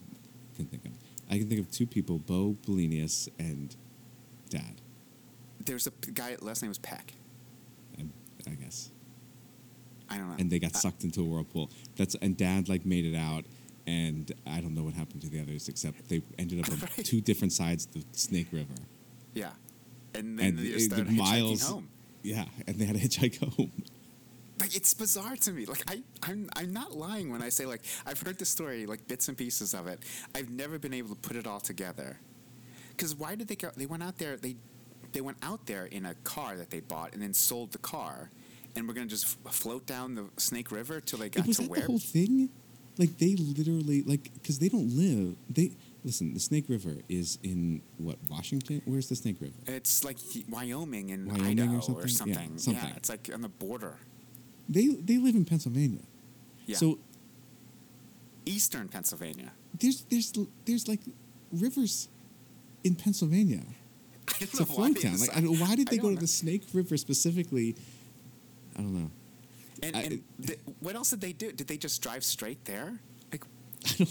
can 0.57 0.66
think 0.66 0.85
of. 0.85 0.93
I 1.33 1.39
can 1.39 1.49
think 1.49 1.61
of 1.61 1.70
two 1.70 1.87
people: 1.87 2.18
Bo 2.18 2.57
Belenius 2.66 3.28
and 3.39 3.74
Dad. 4.51 4.80
There's 5.64 5.87
a 5.87 5.91
guy. 6.12 6.37
Last 6.41 6.62
name 6.62 6.68
was 6.68 6.78
Peck. 6.78 7.14
I, 7.99 8.05
I 8.51 8.55
guess. 8.55 8.91
I 10.11 10.18
don't 10.18 10.28
know. 10.28 10.37
and 10.39 10.51
they 10.51 10.59
got 10.59 10.74
Uh, 10.76 10.78
sucked 10.78 11.05
into 11.05 11.22
a 11.22 11.24
whirlpool. 11.24 11.70
That's 11.97 12.14
and 12.16 12.37
Dad 12.37 12.68
like 12.68 12.85
made 12.85 13.07
it 13.07 13.16
out, 13.16 13.45
and 13.87 14.30
I 14.47 14.61
don't 14.61 14.74
know 14.74 14.83
what 14.83 14.93
happened 14.95 15.22
to 15.22 15.28
the 15.30 15.41
others 15.41 15.68
except 15.68 16.07
they 16.11 16.20
ended 16.39 16.61
up 16.61 16.70
on 16.70 16.78
Right. 16.97 17.05
two 17.05 17.22
different 17.22 17.53
sides 17.55 17.87
of 17.87 17.93
the 17.95 18.05
Snake 18.12 18.49
River. 18.53 18.74
yeah, 19.33 19.53
and 20.14 20.39
then 20.39 20.47
And 20.49 20.59
they 20.59 20.68
just 20.72 20.91
the 20.91 21.05
miles- 21.05 21.66
home. 21.66 21.89
Yeah, 22.22 22.45
and 22.66 22.76
they 22.76 22.85
had 22.85 23.01
to 23.01 23.09
hitchhike 23.09 23.39
home. 23.57 23.72
Like 24.62 24.76
it's 24.76 24.94
bizarre 24.94 25.34
to 25.34 25.50
me. 25.52 25.66
Like 25.66 25.82
I, 25.90 26.02
I'm, 26.22 26.48
I'm 26.54 26.72
not 26.72 26.92
lying 26.92 27.32
when 27.32 27.42
I 27.42 27.48
say 27.48 27.66
like 27.66 27.82
I've 28.06 28.20
heard 28.20 28.38
the 28.38 28.44
story, 28.44 28.86
like 28.86 29.08
bits 29.08 29.26
and 29.28 29.36
pieces 29.36 29.74
of 29.74 29.88
it. 29.88 29.98
I've 30.36 30.50
never 30.50 30.78
been 30.78 30.94
able 30.94 31.08
to 31.08 31.16
put 31.16 31.36
it 31.36 31.48
all 31.48 31.58
together. 31.58 32.20
Because 32.90 33.14
why 33.16 33.34
did 33.34 33.48
they 33.48 33.56
go? 33.56 33.70
They 33.76 33.86
went 33.86 34.04
out 34.04 34.18
there. 34.18 34.36
They, 34.36 34.54
they 35.12 35.20
went 35.20 35.38
out 35.42 35.66
there 35.66 35.86
in 35.86 36.06
a 36.06 36.14
car 36.22 36.56
that 36.56 36.70
they 36.70 36.78
bought 36.78 37.12
and 37.12 37.20
then 37.20 37.34
sold 37.34 37.72
the 37.72 37.78
car, 37.78 38.30
and 38.76 38.86
we're 38.86 38.94
gonna 38.94 39.06
just 39.08 39.36
f- 39.44 39.52
float 39.52 39.84
down 39.84 40.14
the 40.14 40.28
Snake 40.36 40.70
River 40.70 41.00
till 41.00 41.18
they 41.18 41.28
got 41.28 41.44
was 41.46 41.56
to 41.56 41.62
that 41.62 41.70
where? 41.70 41.80
the 41.80 41.86
whole 41.86 41.98
thing? 41.98 42.48
Like 42.98 43.18
they 43.18 43.34
literally 43.34 44.02
like 44.02 44.32
because 44.34 44.60
they 44.60 44.68
don't 44.68 44.90
live. 44.96 45.34
They 45.50 45.72
listen. 46.04 46.34
The 46.34 46.40
Snake 46.40 46.66
River 46.68 46.98
is 47.08 47.38
in 47.42 47.82
what 47.96 48.18
Washington? 48.30 48.80
Where's 48.84 49.08
the 49.08 49.16
Snake 49.16 49.38
River? 49.40 49.54
It's 49.66 50.04
like 50.04 50.18
Wyoming 50.48 51.10
and 51.10 51.26
Wyoming 51.26 51.74
or 51.74 51.80
something? 51.82 51.96
or 51.96 52.06
Yeah, 52.06 52.14
something. 52.14 52.58
something. 52.58 52.88
Yeah, 52.90 52.96
it's 52.96 53.08
like 53.08 53.28
on 53.34 53.40
the 53.40 53.48
border. 53.48 53.96
They 54.68 54.86
they 54.88 55.18
live 55.18 55.34
in 55.34 55.44
Pennsylvania. 55.44 56.02
Yeah. 56.66 56.76
So 56.76 56.98
Eastern 58.46 58.88
Pennsylvania. 58.88 59.52
there's 59.78 60.02
there's 60.10 60.32
there's 60.64 60.88
like 60.88 61.00
rivers 61.52 62.08
in 62.84 62.94
Pennsylvania. 62.94 63.62
It's 64.40 64.54
a 64.54 64.60
know 64.60 64.66
float 64.66 65.00
town. 65.00 65.18
Like, 65.18 65.36
I 65.36 65.40
don't- 65.40 65.58
why 65.58 65.74
did 65.76 65.88
I 65.88 65.90
they 65.92 65.96
go 65.98 66.08
don't 66.08 66.14
to 66.16 66.20
the 66.22 66.26
Snake 66.26 66.62
River 66.72 66.96
specifically? 66.96 67.76
I 68.76 68.80
don't 68.80 68.94
know. 68.94 69.10
And, 69.82 69.96
I- 69.96 70.00
and 70.02 70.22
th- 70.46 70.58
what 70.80 70.94
else 70.94 71.10
did 71.10 71.20
they 71.20 71.32
do? 71.32 71.52
Did 71.52 71.66
they 71.68 71.76
just 71.76 72.00
drive 72.02 72.24
straight 72.24 72.64
there? 72.64 72.98
Like 73.30 73.44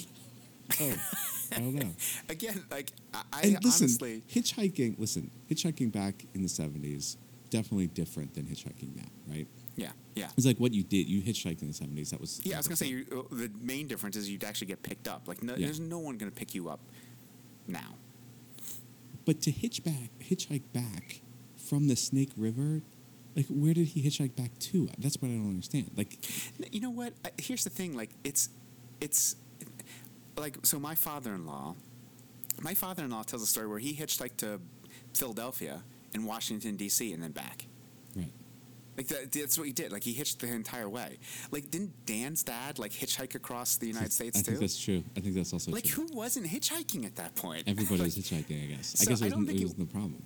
Oh, 0.79 0.93
I 1.53 1.55
don't 1.59 1.75
know. 1.75 1.91
again, 2.29 2.63
like 2.69 2.91
I, 3.13 3.23
I 3.33 3.41
and 3.41 3.63
listen, 3.63 3.85
honestly, 3.85 4.23
hitchhiking. 4.31 4.97
Listen, 4.99 5.31
hitchhiking 5.49 5.91
back 5.91 6.25
in 6.33 6.43
the 6.43 6.49
seventies 6.49 7.17
definitely 7.49 7.87
different 7.87 8.33
than 8.35 8.45
hitchhiking 8.45 8.95
now, 8.95 9.09
right? 9.27 9.47
Yeah, 10.15 10.29
It's 10.37 10.45
like 10.45 10.57
what 10.59 10.73
you 10.73 10.83
did. 10.83 11.07
You 11.07 11.21
hitchhiked 11.21 11.61
in 11.61 11.67
the 11.69 11.73
seventies. 11.73 12.11
That 12.11 12.19
was 12.19 12.41
yeah. 12.43 12.55
I 12.55 12.57
was 12.59 12.67
gonna 12.67 12.75
say 12.77 12.87
you, 12.87 13.05
uh, 13.31 13.35
the 13.35 13.49
main 13.61 13.87
difference 13.87 14.15
is 14.15 14.29
you'd 14.29 14.43
actually 14.43 14.67
get 14.67 14.83
picked 14.83 15.07
up. 15.07 15.27
Like 15.27 15.41
no, 15.43 15.55
Yeah. 15.55 15.67
there's 15.67 15.79
no 15.79 15.99
one 15.99 16.17
gonna 16.17 16.31
pick 16.31 16.53
you 16.55 16.69
up 16.69 16.79
now. 17.67 17.95
But 19.25 19.41
to 19.43 19.51
hitch 19.51 19.83
back, 19.83 20.09
hitchhike 20.19 20.63
back 20.73 21.21
from 21.55 21.87
the 21.87 21.95
Snake 21.95 22.31
River, 22.35 22.81
like 23.35 23.45
where 23.49 23.73
did 23.73 23.87
he 23.87 24.01
hitchhike 24.03 24.35
back 24.35 24.57
to? 24.59 24.89
That's 24.97 25.15
what 25.21 25.29
I 25.29 25.35
don't 25.35 25.49
understand. 25.49 25.91
Like, 25.95 26.17
You 26.73 26.81
know 26.81 26.89
what? 26.89 27.13
Here's 27.37 27.63
the 27.63 27.69
thing. 27.69 27.95
Like 27.95 28.09
it's, 28.23 28.49
it's, 28.99 29.35
like 30.37 30.57
so. 30.63 30.79
My 30.79 30.95
father-in-law, 30.95 31.75
my 32.61 32.73
father-in-law 32.73 33.23
tells 33.23 33.43
a 33.43 33.45
story 33.47 33.67
where 33.67 33.79
he 33.79 33.93
hitchhiked 33.93 34.37
to 34.37 34.59
Philadelphia 35.13 35.83
and 36.13 36.25
Washington 36.25 36.75
D.C. 36.77 37.13
and 37.13 37.21
then 37.21 37.31
back. 37.31 37.67
right? 38.15 38.31
Like 38.97 39.07
that, 39.07 39.31
that's 39.31 39.57
what 39.57 39.65
he 39.67 39.73
did. 39.73 39.91
Like 39.91 40.03
he 40.03 40.13
hitched 40.13 40.39
the 40.39 40.47
entire 40.47 40.89
way. 40.89 41.17
Like 41.49 41.71
didn't 41.71 42.05
Dan's 42.05 42.43
dad 42.43 42.77
like 42.77 42.91
hitchhike 42.91 43.35
across 43.35 43.77
the 43.77 43.87
United 43.87 44.11
States 44.11 44.37
I 44.39 44.41
too? 44.41 44.43
I 44.43 44.49
think 44.51 44.59
that's 44.59 44.79
true. 44.79 45.03
I 45.15 45.19
think 45.21 45.35
that's 45.35 45.53
also 45.53 45.71
true. 45.71 45.75
like 45.75 45.85
true. 45.85 46.07
who 46.07 46.15
wasn't 46.15 46.47
hitchhiking 46.47 47.05
at 47.05 47.15
that 47.15 47.35
point? 47.35 47.63
Everybody 47.67 48.03
was 48.03 48.17
hitchhiking, 48.19 48.63
I 48.63 48.75
guess. 48.75 49.01
I 49.01 49.05
guess 49.05 49.21
it 49.21 49.29
don't 49.29 49.39
wasn't, 49.39 49.47
think 49.47 49.59
it 49.59 49.61
it- 49.61 49.65
wasn't 49.65 49.79
the 49.79 49.93
problem. 49.93 50.23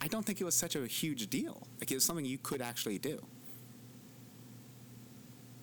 I 0.00 0.06
don't 0.08 0.24
think 0.24 0.40
it 0.40 0.44
was 0.44 0.54
such 0.54 0.76
a 0.76 0.86
huge 0.86 1.28
deal. 1.28 1.66
Like 1.80 1.90
it 1.90 1.94
was 1.94 2.04
something 2.04 2.24
you 2.24 2.38
could 2.38 2.60
actually 2.62 2.98
do. 2.98 3.20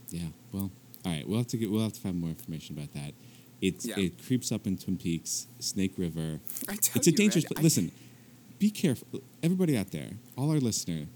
Yeah. 0.10 0.22
Well, 0.52 0.72
all 1.06 1.12
right. 1.12 1.28
We'll 1.28 1.38
have 1.40 1.48
to 1.48 1.58
get. 1.58 1.70
We'll 1.72 1.84
have 1.84 1.94
to 1.94 2.00
find 2.02 2.20
more 2.20 2.30
information 2.30 2.78
about 2.78 2.94
that. 2.94 3.14
It's 3.62 3.86
Yeah. 3.86 4.00
it 4.00 4.24
creeps 4.26 4.52
up 4.52 4.68
in 4.68 4.78
Twin 4.78 4.98
Peaks, 4.98 5.48
Snake 5.60 5.94
River. 5.98 6.40
I 6.68 6.76
tell 6.76 6.98
It's 7.00 7.08
a 7.08 7.12
you, 7.12 7.18
dangerous. 7.18 7.46
I- 7.58 7.62
Listen, 7.62 7.92
be 8.60 8.70
careful. 8.70 9.08
Everybody 9.42 9.78
out 9.78 9.92
there, 9.92 10.12
all 10.38 10.52
our 10.52 10.60
listener, 10.60 11.08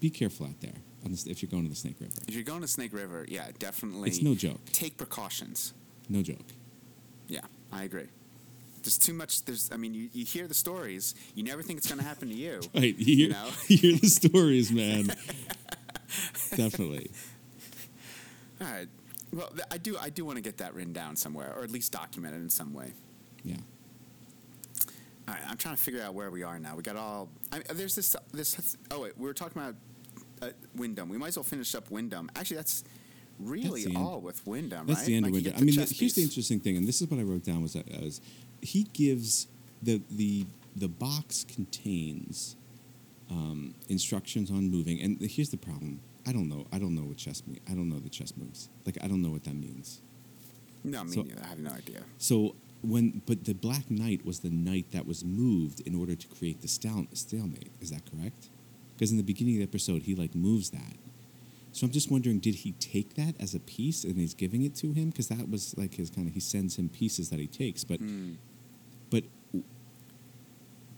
be 0.00 0.10
careful 0.10 0.46
out 0.46 0.60
there. 0.60 0.74
On 1.04 1.10
this, 1.12 1.26
if 1.26 1.40
you're 1.42 1.50
going 1.50 1.62
to 1.62 1.68
the 1.70 1.76
Snake 1.76 1.96
River, 2.00 2.12
If 2.26 2.34
you're 2.34 2.42
going 2.42 2.62
to 2.62 2.68
Snake 2.68 2.92
River, 2.92 3.24
yeah, 3.28 3.46
definitely. 3.58 4.08
it's 4.08 4.22
no 4.22 4.34
joke. 4.34 4.58
Take 4.72 4.96
precautions. 4.96 5.72
No 6.08 6.22
joke. 6.22 6.46
Yeah, 7.28 7.40
I 7.72 7.84
agree. 7.84 8.06
There's 8.82 8.98
too 8.98 9.12
much. 9.14 9.44
There's. 9.44 9.70
I 9.72 9.76
mean, 9.76 9.94
you, 9.94 10.08
you 10.12 10.24
hear 10.24 10.46
the 10.48 10.54
stories. 10.54 11.14
You 11.34 11.42
never 11.44 11.62
think 11.62 11.78
it's 11.78 11.88
going 11.88 12.00
to 12.00 12.04
happen 12.06 12.28
to 12.28 12.34
you. 12.34 12.60
Right. 12.74 12.96
You 12.96 13.16
hear, 13.16 13.28
know? 13.30 13.48
you 13.68 13.76
hear 13.78 13.96
the 13.98 14.08
stories, 14.08 14.70
man. 14.72 15.06
Definitely. 16.54 17.10
All 18.60 18.66
right. 18.68 18.88
Well, 19.32 19.48
th- 19.48 19.66
I 19.70 19.78
do. 19.78 19.96
I 20.00 20.08
do 20.08 20.24
want 20.24 20.36
to 20.36 20.42
get 20.42 20.58
that 20.58 20.74
written 20.74 20.92
down 20.92 21.16
somewhere, 21.16 21.52
or 21.56 21.62
at 21.64 21.70
least 21.70 21.92
documented 21.92 22.40
in 22.40 22.48
some 22.50 22.72
way. 22.72 22.92
Yeah. 23.44 23.56
All 25.28 25.34
right, 25.34 25.42
I'm 25.48 25.56
trying 25.56 25.74
to 25.76 25.82
figure 25.82 26.02
out 26.02 26.14
where 26.14 26.30
we 26.30 26.42
are 26.44 26.58
now. 26.58 26.76
We 26.76 26.82
got 26.82 26.96
all. 26.96 27.28
I 27.52 27.60
there's 27.72 27.94
this. 27.94 28.14
This. 28.32 28.76
Oh 28.90 29.00
wait, 29.00 29.18
we 29.18 29.24
were 29.24 29.34
talking 29.34 29.60
about 29.60 29.74
uh, 30.42 30.50
Windom. 30.76 31.08
We 31.08 31.18
might 31.18 31.28
as 31.28 31.36
well 31.36 31.44
finish 31.44 31.74
up 31.74 31.90
Windom. 31.90 32.30
Actually, 32.36 32.58
that's 32.58 32.84
really 33.40 33.82
That's 33.84 33.96
end. 33.96 34.04
all 34.06 34.20
with 34.20 34.46
Windom, 34.46 34.86
That's 34.86 35.00
right? 35.00 35.06
the 35.06 35.16
end 35.16 35.26
Like, 35.26 35.34
of 35.34 35.42
get 35.44 35.56
I 35.56 35.60
mean, 35.60 35.74
here's 35.74 36.14
the 36.14 36.22
interesting 36.22 36.60
thing, 36.60 36.76
and 36.76 36.86
this 36.86 37.02
is 37.02 37.10
what 37.10 37.18
I 37.20 37.22
wrote 37.24 37.44
down 37.44 37.60
was 37.62 37.72
that 37.74 37.86
was 38.00 38.20
he 38.62 38.84
gives 38.92 39.48
the 39.82 40.00
the 40.10 40.46
the 40.76 40.88
box 40.88 41.44
contains 41.44 42.54
um, 43.30 43.74
instructions 43.88 44.50
on 44.50 44.70
moving, 44.70 45.00
and 45.00 45.20
here's 45.20 45.50
the 45.50 45.56
problem. 45.56 46.00
I 46.26 46.32
don't 46.32 46.48
know. 46.48 46.66
I 46.72 46.78
don't 46.78 46.94
know 46.94 47.02
what 47.02 47.16
chess 47.16 47.42
means. 47.46 47.60
I 47.68 47.72
don't 47.74 47.88
know 47.88 47.98
the 47.98 48.08
chess 48.10 48.32
moves. 48.36 48.68
Like 48.84 48.98
I 49.02 49.08
don't 49.08 49.22
know 49.22 49.30
what 49.30 49.44
that 49.44 49.54
means. 49.56 50.00
No, 50.84 51.02
me 51.02 51.12
So- 51.12 51.22
neither. 51.22 51.42
I 51.42 51.48
have 51.48 51.58
no 51.58 51.70
idea. 51.70 52.02
So 52.18 52.54
when, 52.82 53.22
but 53.26 53.44
the 53.44 53.54
Black 53.54 53.90
Knight 53.90 54.24
was 54.24 54.40
the 54.40 54.50
knight 54.50 54.92
that 54.92 55.06
was 55.06 55.24
moved 55.24 55.80
in 55.80 55.94
order 55.94 56.14
to 56.14 56.26
create 56.28 56.60
the 56.62 56.68
stal- 56.68 57.08
stalemate. 57.16 57.72
Is 57.80 57.90
that 57.90 58.02
correct? 58.10 58.48
Because 58.94 59.10
in 59.10 59.16
the 59.16 59.22
beginning 59.22 59.54
of 59.54 59.58
the 59.58 59.64
episode, 59.64 60.02
he 60.02 60.14
like 60.14 60.34
moves 60.34 60.70
that. 60.70 60.96
So 61.72 61.84
I'm 61.86 61.92
just 61.92 62.10
wondering, 62.10 62.38
did 62.38 62.54
he 62.56 62.72
take 62.72 63.14
that 63.16 63.34
as 63.38 63.54
a 63.54 63.60
piece 63.60 64.04
and 64.04 64.16
he's 64.16 64.32
giving 64.34 64.62
it 64.62 64.74
to 64.76 64.92
him? 64.92 65.10
Because 65.10 65.28
that 65.28 65.50
was 65.50 65.76
like 65.76 65.94
his 65.94 66.08
kind 66.10 66.26
of 66.26 66.32
he 66.34 66.40
sends 66.40 66.76
him 66.78 66.88
pieces 66.88 67.28
that 67.30 67.38
he 67.38 67.46
takes, 67.46 67.84
but 67.84 68.00
Hmm. 68.00 68.34
but 69.10 69.24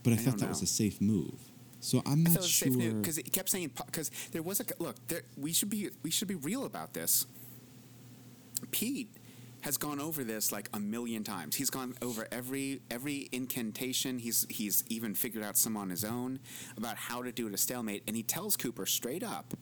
but 0.03 0.13
I, 0.13 0.15
I 0.15 0.19
thought 0.19 0.37
that 0.37 0.49
was 0.49 0.61
a 0.61 0.65
safe 0.67 1.01
move. 1.01 1.35
So 1.81 2.01
I'm 2.05 2.23
not 2.23 2.43
sure. 2.43 2.69
because 2.71 3.17
it 3.17 3.31
kept 3.31 3.49
saying 3.49 3.71
because 3.85 4.09
there 4.31 4.41
was 4.41 4.59
a 4.59 4.65
look. 4.79 4.95
There, 5.07 5.21
we 5.37 5.51
should 5.53 5.69
be 5.69 5.89
we 6.03 6.11
should 6.11 6.27
be 6.27 6.35
real 6.35 6.65
about 6.65 6.93
this. 6.93 7.25
Pete 8.71 9.09
has 9.61 9.77
gone 9.77 9.99
over 9.99 10.23
this 10.23 10.51
like 10.51 10.69
a 10.73 10.79
million 10.79 11.23
times. 11.23 11.55
He's 11.55 11.69
gone 11.69 11.95
over 12.01 12.27
every 12.31 12.81
every 12.89 13.27
incantation. 13.31 14.19
He's 14.19 14.45
he's 14.49 14.83
even 14.87 15.13
figured 15.15 15.43
out 15.43 15.57
some 15.57 15.75
on 15.77 15.89
his 15.89 16.03
own 16.05 16.39
about 16.77 16.95
how 16.97 17.23
to 17.23 17.31
do 17.31 17.47
it 17.47 17.53
a 17.53 17.57
stalemate, 17.57 18.03
and 18.07 18.15
he 18.15 18.23
tells 18.23 18.55
Cooper 18.55 18.85
straight 18.85 19.23
up, 19.23 19.53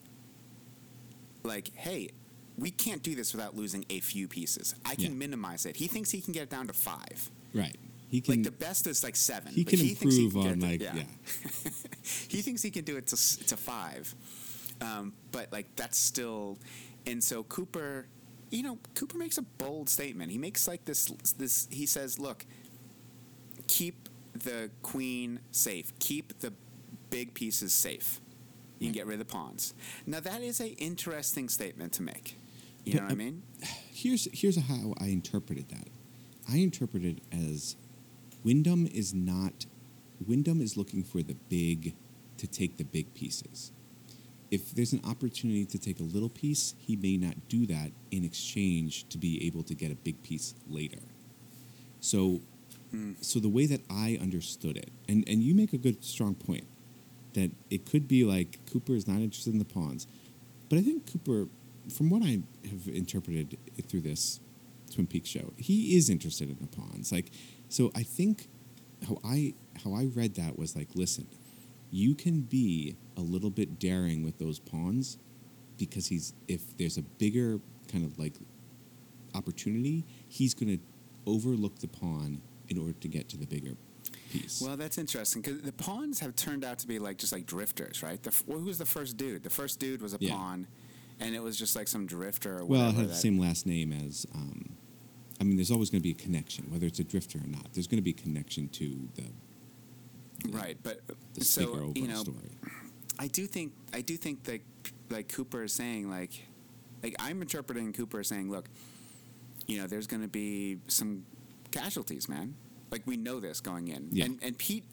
like, 1.42 1.70
"Hey, 1.74 2.10
we 2.56 2.70
can't 2.70 3.02
do 3.02 3.14
this 3.14 3.32
without 3.32 3.56
losing 3.56 3.84
a 3.90 4.00
few 4.00 4.28
pieces. 4.28 4.74
I 4.84 4.94
can 4.94 5.04
Yeah. 5.04 5.10
minimize 5.10 5.66
it." 5.66 5.76
He 5.76 5.88
thinks 5.88 6.10
he 6.10 6.20
can 6.20 6.32
get 6.32 6.44
it 6.44 6.50
down 6.50 6.66
to 6.68 6.72
five. 6.72 7.30
right. 7.54 7.76
He 8.10 8.22
can. 8.22 8.36
like 8.36 8.42
the 8.44 8.50
best 8.50 8.86
is 8.86 9.04
like 9.04 9.16
seven. 9.16 9.52
he 9.52 9.64
but 9.64 9.70
can 9.70 9.78
thinks 9.80 10.02
he 10.02 10.24
improve 10.24 10.32
can 10.44 10.52
on 10.52 10.60
like 10.60 10.78
to- 10.80 10.84
yeah. 10.86 11.02
he 12.28 12.40
thinks 12.40 12.62
he 12.62 12.70
can 12.70 12.82
do 12.84 12.96
it 12.96 13.06
to, 13.08 13.16
to 13.48 13.54
five 13.56 14.14
um, 14.80 15.12
but 15.30 15.52
like 15.52 15.66
that's 15.76 15.98
still 15.98 16.56
and 17.06 17.22
so 17.22 17.42
cooper 17.42 18.06
you 18.50 18.62
know 18.62 18.78
cooper 18.94 19.18
makes 19.18 19.38
a 19.38 19.42
bold 19.42 19.88
statement. 19.88 20.30
He 20.30 20.38
makes 20.38 20.66
like 20.68 20.84
this 20.84 21.06
this 21.36 21.68
he 21.70 21.86
says 21.86 22.18
look 22.18 22.46
keep 23.66 24.08
the 24.34 24.70
queen 24.82 25.40
safe. 25.50 25.92
Keep 25.98 26.40
the 26.40 26.52
big 27.10 27.34
pieces 27.34 27.72
safe. 27.72 28.20
You 28.78 28.86
can 28.86 28.92
get 28.94 29.06
rid 29.06 29.20
of 29.20 29.26
the 29.26 29.32
pawns. 29.32 29.74
Now 30.06 30.20
that 30.20 30.42
is 30.42 30.60
a 30.60 30.68
interesting 30.68 31.48
statement 31.48 31.92
to 31.94 32.02
make. 32.02 32.38
You 32.84 32.92
But, 32.94 32.98
know 33.00 33.04
what 33.06 33.10
i 33.10 33.14
uh, 33.14 33.16
mean? 33.16 33.42
here's 33.92 34.28
here's 34.32 34.56
how 34.56 34.94
I 35.00 35.06
interpreted 35.06 35.68
that. 35.70 35.88
I 36.50 36.56
interpreted 36.58 37.20
as 37.32 37.76
Windom 38.44 38.86
is 38.86 39.12
not 39.12 39.66
Windom 40.26 40.60
is 40.60 40.76
looking 40.76 41.02
for 41.04 41.22
the 41.22 41.34
big 41.48 41.94
to 42.38 42.46
take 42.46 42.76
the 42.76 42.84
big 42.84 43.12
pieces. 43.14 43.72
If 44.50 44.72
there's 44.72 44.92
an 44.92 45.02
opportunity 45.04 45.66
to 45.66 45.78
take 45.78 46.00
a 46.00 46.04
little 46.04 46.30
piece, 46.30 46.74
he 46.78 46.96
may 46.96 47.16
not 47.16 47.34
do 47.48 47.66
that 47.66 47.90
in 48.10 48.24
exchange 48.24 49.08
to 49.10 49.18
be 49.18 49.46
able 49.46 49.62
to 49.64 49.74
get 49.74 49.92
a 49.92 49.94
big 49.94 50.22
piece 50.22 50.54
later. 50.68 51.00
So 52.00 52.40
so 53.20 53.38
the 53.38 53.48
way 53.48 53.66
that 53.66 53.82
I 53.90 54.18
understood 54.20 54.76
it, 54.76 54.90
and, 55.08 55.24
and 55.28 55.42
you 55.42 55.54
make 55.54 55.72
a 55.72 55.78
good 55.78 56.04
strong 56.04 56.34
point, 56.34 56.64
that 57.34 57.50
it 57.70 57.84
could 57.84 58.08
be 58.08 58.24
like 58.24 58.58
Cooper 58.72 58.94
is 58.94 59.06
not 59.06 59.18
interested 59.20 59.52
in 59.52 59.58
the 59.58 59.64
pawns. 59.64 60.06
But 60.68 60.78
I 60.78 60.82
think 60.82 61.10
Cooper, 61.10 61.48
from 61.92 62.10
what 62.10 62.22
I 62.22 62.40
have 62.70 62.88
interpreted 62.88 63.58
through 63.88 64.00
this 64.00 64.40
Twin 64.92 65.06
Peaks 65.06 65.28
show, 65.28 65.52
he 65.56 65.96
is 65.96 66.08
interested 66.08 66.48
in 66.48 66.56
the 66.60 66.66
pawns. 66.66 67.12
Like, 67.12 67.30
so 67.68 67.92
I 67.94 68.02
think 68.02 68.48
how 69.06 69.18
I 69.24 69.54
how 69.84 69.92
I 69.94 70.04
read 70.04 70.34
that 70.36 70.58
was 70.58 70.74
like, 70.74 70.88
listen, 70.94 71.26
you 71.90 72.14
can 72.14 72.40
be 72.42 72.96
a 73.16 73.20
little 73.20 73.50
bit 73.50 73.78
daring 73.78 74.22
with 74.24 74.38
those 74.38 74.58
pawns 74.58 75.18
because 75.78 76.06
he's 76.08 76.34
if 76.48 76.76
there's 76.76 76.98
a 76.98 77.02
bigger 77.02 77.60
kind 77.90 78.04
of 78.04 78.18
like 78.18 78.34
opportunity, 79.34 80.04
he's 80.28 80.54
going 80.54 80.76
to 80.78 80.82
overlook 81.26 81.78
the 81.78 81.88
pawn 81.88 82.40
in 82.68 82.78
order 82.78 82.92
to 82.92 83.08
get 83.08 83.28
to 83.30 83.36
the 83.36 83.46
bigger 83.46 83.72
piece. 84.30 84.60
Well, 84.60 84.76
that's 84.76 84.98
interesting 84.98 85.42
because 85.42 85.62
the 85.62 85.72
pawns 85.72 86.20
have 86.20 86.36
turned 86.36 86.64
out 86.64 86.78
to 86.80 86.86
be 86.86 86.98
like 86.98 87.18
just 87.18 87.32
like 87.32 87.46
drifters, 87.46 88.02
right? 88.02 88.22
The, 88.22 88.34
well, 88.46 88.58
who 88.58 88.66
was 88.66 88.78
the 88.78 88.86
first 88.86 89.16
dude? 89.16 89.42
The 89.42 89.50
first 89.50 89.78
dude 89.80 90.02
was 90.02 90.14
a 90.14 90.18
Yeah. 90.20 90.32
pawn, 90.34 90.66
and 91.20 91.34
it 91.34 91.42
was 91.42 91.56
just 91.58 91.76
like 91.76 91.88
some 91.88 92.06
drifter 92.06 92.58
or 92.58 92.64
Well, 92.64 92.90
it 92.90 92.94
had 92.94 93.08
the 93.10 93.14
same 93.14 93.38
last 93.38 93.66
name 93.66 93.92
as. 93.92 94.26
Um, 94.34 94.76
I 95.40 95.44
mean, 95.44 95.56
there's 95.56 95.70
always 95.70 95.88
going 95.88 96.00
to 96.00 96.02
be 96.02 96.10
a 96.10 96.14
connection, 96.14 96.68
whether 96.68 96.84
it's 96.86 96.98
a 96.98 97.04
drifter 97.04 97.38
or 97.38 97.46
not. 97.46 97.72
There's 97.72 97.86
going 97.86 97.98
to 97.98 98.02
be 98.02 98.10
a 98.10 98.14
connection 98.14 98.68
to 98.70 99.08
the 99.14 99.22
right, 100.50 100.76
but 100.82 101.00
so 101.40 101.92
you 101.94 102.08
know, 102.08 102.16
story. 102.22 102.50
I 103.18 103.26
do 103.26 103.46
think 103.46 103.72
I 103.92 104.00
do 104.00 104.16
think 104.16 104.44
that 104.44 104.60
like 105.10 105.28
Cooper 105.32 105.62
is 105.64 105.72
saying 105.72 106.08
like, 106.10 106.32
like 107.02 107.16
I'm 107.18 107.40
interpreting 107.42 107.92
Cooper 107.92 108.20
as 108.20 108.28
saying, 108.28 108.50
look, 108.50 108.68
you 109.66 109.78
know, 109.80 109.86
there's 109.86 110.06
going 110.06 110.22
to 110.22 110.28
be 110.28 110.78
some 110.88 111.24
casualties, 111.70 112.28
man. 112.28 112.54
Like 112.90 113.02
we 113.06 113.16
know 113.16 113.40
this 113.40 113.60
going 113.60 113.88
in, 113.88 114.08
Yeah. 114.12 114.26
and 114.26 114.38
and 114.42 114.56
Pete, 114.58 114.84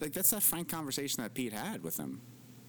like 0.00 0.12
that's 0.12 0.30
that 0.30 0.42
frank 0.42 0.68
conversation 0.68 1.22
that 1.22 1.34
Pete 1.34 1.52
had 1.52 1.82
with 1.82 1.96
him, 1.98 2.20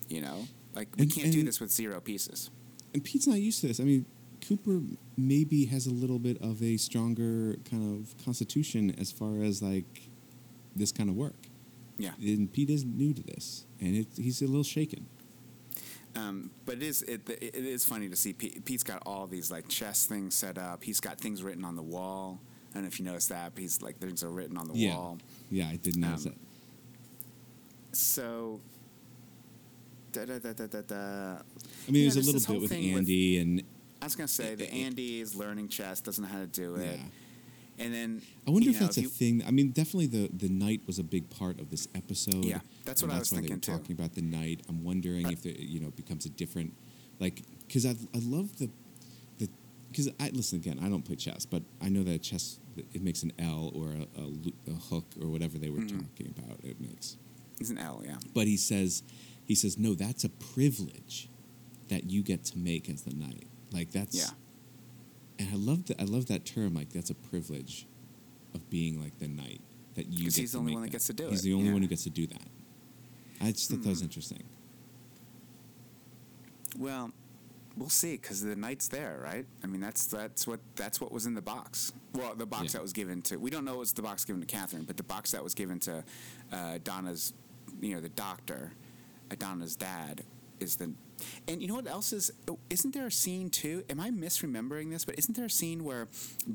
you 0.07 0.21
know, 0.21 0.47
like 0.73 0.95
we 0.95 1.03
And- 1.03 1.13
can't 1.13 1.31
do 1.31 1.43
this 1.43 1.59
with 1.59 1.71
zero 1.71 1.99
pieces. 1.99 2.49
And 2.93 3.03
Pete's 3.03 3.27
not 3.27 3.39
used 3.39 3.61
to 3.61 3.67
this. 3.67 3.79
I 3.79 3.83
mean, 3.83 4.05
Cooper 4.45 4.81
maybe 5.15 5.65
has 5.65 5.85
a 5.87 5.91
little 5.93 6.19
bit 6.19 6.41
of 6.41 6.61
a 6.63 6.75
stronger 6.77 7.55
kind 7.69 7.83
of 8.01 8.15
constitution 8.25 8.93
as 8.99 9.11
far 9.11 9.41
as 9.43 9.61
like 9.61 10.09
this 10.75 10.91
kind 10.91 11.09
of 11.09 11.15
work. 11.15 11.35
Yeah. 12.01 12.13
And 12.33 12.51
Pete 12.51 12.69
is 12.69 12.83
new 12.83 13.13
to 13.13 13.21
this, 13.23 13.65
and 13.79 13.95
it, 13.95 14.07
he's 14.17 14.41
a 14.41 14.45
little 14.47 14.63
shaken. 14.63 15.05
Um, 16.15 16.51
but 16.65 16.75
it 16.75 16.83
is 16.83 17.01
it, 17.03 17.21
it 17.29 17.55
is 17.55 17.85
funny 17.85 18.09
to 18.09 18.15
see 18.15 18.33
Pete, 18.33 18.65
Pete's 18.65 18.83
got 18.83 19.01
all 19.05 19.27
these 19.27 19.49
like 19.51 19.67
chess 19.69 20.05
things 20.05 20.35
set 20.35 20.57
up. 20.57 20.83
He's 20.83 20.99
got 20.99 21.17
things 21.19 21.41
written 21.43 21.63
on 21.63 21.75
the 21.75 21.81
wall. 21.83 22.39
I 22.71 22.73
don't 22.75 22.83
know 22.83 22.87
if 22.87 22.99
you 22.99 23.05
noticed 23.05 23.29
that, 23.29 23.53
but 23.53 23.61
he's 23.61 23.81
like 23.81 23.97
things 23.99 24.23
are 24.23 24.29
written 24.31 24.57
on 24.57 24.67
the 24.67 24.73
Yeah. 24.77 24.95
wall. 24.95 25.17
Yeah, 25.49 25.69
I 25.69 25.77
did 25.77 25.95
notice 25.97 26.25
Um, 26.27 26.35
So, 27.93 28.59
da 30.11 30.25
da 30.25 30.39
da 30.39 30.53
da 30.53 30.67
da 30.67 30.81
da. 30.81 30.95
I 30.97 31.91
mean, 31.91 32.03
yeah, 32.05 32.09
there's 32.11 32.17
a 32.17 32.21
little 32.31 32.53
bit 32.53 32.61
with 32.61 32.69
thing 32.71 32.89
with- 32.93 32.99
Andy, 32.99 33.37
and 33.37 33.63
I 34.01 34.05
was 34.05 34.15
gonna 34.15 34.27
say 34.27 34.55
the 34.55 34.65
eh, 34.65 34.75
eh. 34.77 34.85
Andy 34.85 35.19
is 35.21 35.35
learning 35.35 35.67
chess, 35.69 36.01
doesn't 36.01 36.23
know 36.23 36.29
how 36.29 36.39
to 36.39 36.47
do 36.47 36.75
it, 36.75 36.99
yeah. 36.99 37.05
And 37.79 37.93
then 37.93 38.21
I 38.47 38.51
wonder 38.51 38.69
if 38.69 38.79
know, 38.79 38.85
that's 38.85 38.97
a 38.97 39.01
you- 39.01 39.09
thing. 39.09 39.43
I 39.45 39.51
mean, 39.51 39.71
definitely 39.71 40.07
the 40.07 40.29
the 40.35 40.49
night 40.49 40.81
was 40.87 40.99
a 40.99 41.03
big 41.03 41.29
part 41.29 41.59
of 41.59 41.69
this 41.69 41.87
episode. 41.95 42.45
Yeah, 42.45 42.59
that's 42.85 43.01
what 43.01 43.11
I 43.11 43.19
was 43.19 43.31
why 43.31 43.37
thinking, 43.39 43.55
they 43.55 43.59
too. 43.61 43.71
were 43.71 43.77
talking 43.79 43.93
about 43.95 44.13
the 44.13 44.21
night. 44.21 44.61
I'm 44.69 44.83
wondering 44.83 45.29
if 45.31 45.41
the 45.43 45.55
you 45.59 45.79
know 45.79 45.87
it 45.87 45.95
becomes 45.95 46.25
a 46.25 46.29
different, 46.29 46.73
like, 47.19 47.41
because 47.67 47.85
I 47.85 47.91
I 48.13 48.19
love 48.19 48.57
the 48.57 48.69
the 49.39 49.49
because 49.91 50.09
I 50.19 50.29
listen 50.29 50.59
again. 50.59 50.79
I 50.81 50.89
don't 50.89 51.03
play 51.03 51.15
chess, 51.15 51.45
but 51.45 51.63
I 51.81 51.89
know 51.89 52.03
that 52.03 52.21
chess 52.21 52.59
it 52.93 53.01
makes 53.01 53.23
an 53.23 53.33
L 53.37 53.71
or 53.75 53.89
a, 53.89 54.07
a, 54.21 54.71
a 54.71 54.75
hook 54.75 55.05
or 55.21 55.27
whatever 55.27 55.57
they 55.57 55.69
were 55.69 55.79
Mhm. 55.79 55.89
talking 55.99 56.33
about. 56.37 56.63
It 56.63 56.79
makes, 56.79 57.17
He's 57.59 57.69
an 57.69 57.77
L, 57.77 58.01
yeah. 58.05 58.15
but 58.33 58.47
he 58.47 58.55
says 58.57 59.03
he 59.45 59.55
says 59.55 59.77
no, 59.77 59.93
that's 59.95 60.23
a 60.23 60.29
privilege 60.29 61.27
that 61.89 62.09
you 62.09 62.21
get 62.23 62.45
to 62.45 62.57
make 62.57 62.89
as 62.89 63.01
the 63.01 63.13
knight. 63.13 63.47
Like 63.71 63.91
that's 63.91 64.15
Yeah. 64.15 64.29
And 65.41 65.49
I 65.53 65.55
love 65.57 65.85
that. 65.87 65.99
I 66.01 66.05
love 66.05 66.27
that 66.27 66.45
term. 66.45 66.73
Like 66.73 66.89
that's 66.91 67.09
a 67.09 67.15
privilege 67.15 67.87
of 68.53 68.69
being 68.69 69.01
like 69.01 69.17
the 69.19 69.27
knight 69.27 69.61
that 69.95 70.07
you. 70.07 70.25
'Cause 70.25 70.35
get 70.35 70.41
he's 70.41 70.51
the 70.53 70.59
only 70.59 70.73
one 70.73 70.81
that 70.83 70.91
gets 70.91 71.07
to 71.07 71.13
do 71.13 71.23
He's 71.23 71.31
it, 71.31 71.33
He's 71.35 71.41
the 71.43 71.53
only 71.53 71.67
yeah. 71.67 71.73
one 71.73 71.81
who 71.81 71.87
gets 71.87 72.03
to 72.03 72.09
do 72.09 72.27
that. 72.27 72.47
I 73.39 73.51
just 73.51 73.69
thought 73.69 73.81
that 73.83 73.89
was 73.89 73.99
Hmm. 73.99 74.05
interesting. 74.05 74.43
Well, 76.77 77.11
we'll 77.77 77.89
see 77.89 78.13
because 78.13 78.41
the 78.41 78.55
knight's 78.55 78.87
there, 78.87 79.19
right? 79.23 79.45
I 79.63 79.67
mean, 79.67 79.81
that's 79.81 80.05
that's 80.07 80.47
what 80.47 80.59
that's 80.75 81.01
what 81.01 81.11
was 81.11 81.25
in 81.25 81.33
the 81.33 81.41
box. 81.41 81.91
Well, 82.13 82.35
the 82.35 82.45
box 82.45 82.65
Yeah. 82.65 82.71
that 82.73 82.81
was 82.81 82.93
given 82.93 83.21
to 83.23 83.37
we 83.37 83.49
don't 83.49 83.65
know 83.65 83.77
what's 83.77 83.91
the 83.93 84.01
box 84.01 84.25
given 84.25 84.41
to 84.41 84.47
Catherine, 84.47 84.83
but 84.83 84.97
the 84.97 85.03
box 85.03 85.31
that 85.31 85.43
was 85.43 85.53
given 85.53 85.79
to 85.81 86.03
uh, 86.51 86.79
Donna's, 86.83 87.33
you 87.81 87.93
know, 87.95 88.01
the 88.01 88.09
doctor, 88.09 88.73
uh, 89.29 89.35
Donna's 89.37 89.75
dad 89.75 90.23
is 90.61 90.77
the. 90.77 90.93
And 91.47 91.61
you 91.61 91.67
know 91.67 91.75
what 91.75 91.87
else 91.87 92.13
is? 92.13 92.31
Isn't 92.69 92.93
there 92.93 93.07
a 93.07 93.11
scene 93.11 93.49
too? 93.49 93.83
Am 93.89 93.99
I 93.99 94.09
misremembering 94.09 94.91
this? 94.91 95.05
But 95.05 95.17
isn't 95.19 95.35
there 95.35 95.45
a 95.45 95.49
scene 95.49 95.83
where 95.83 96.07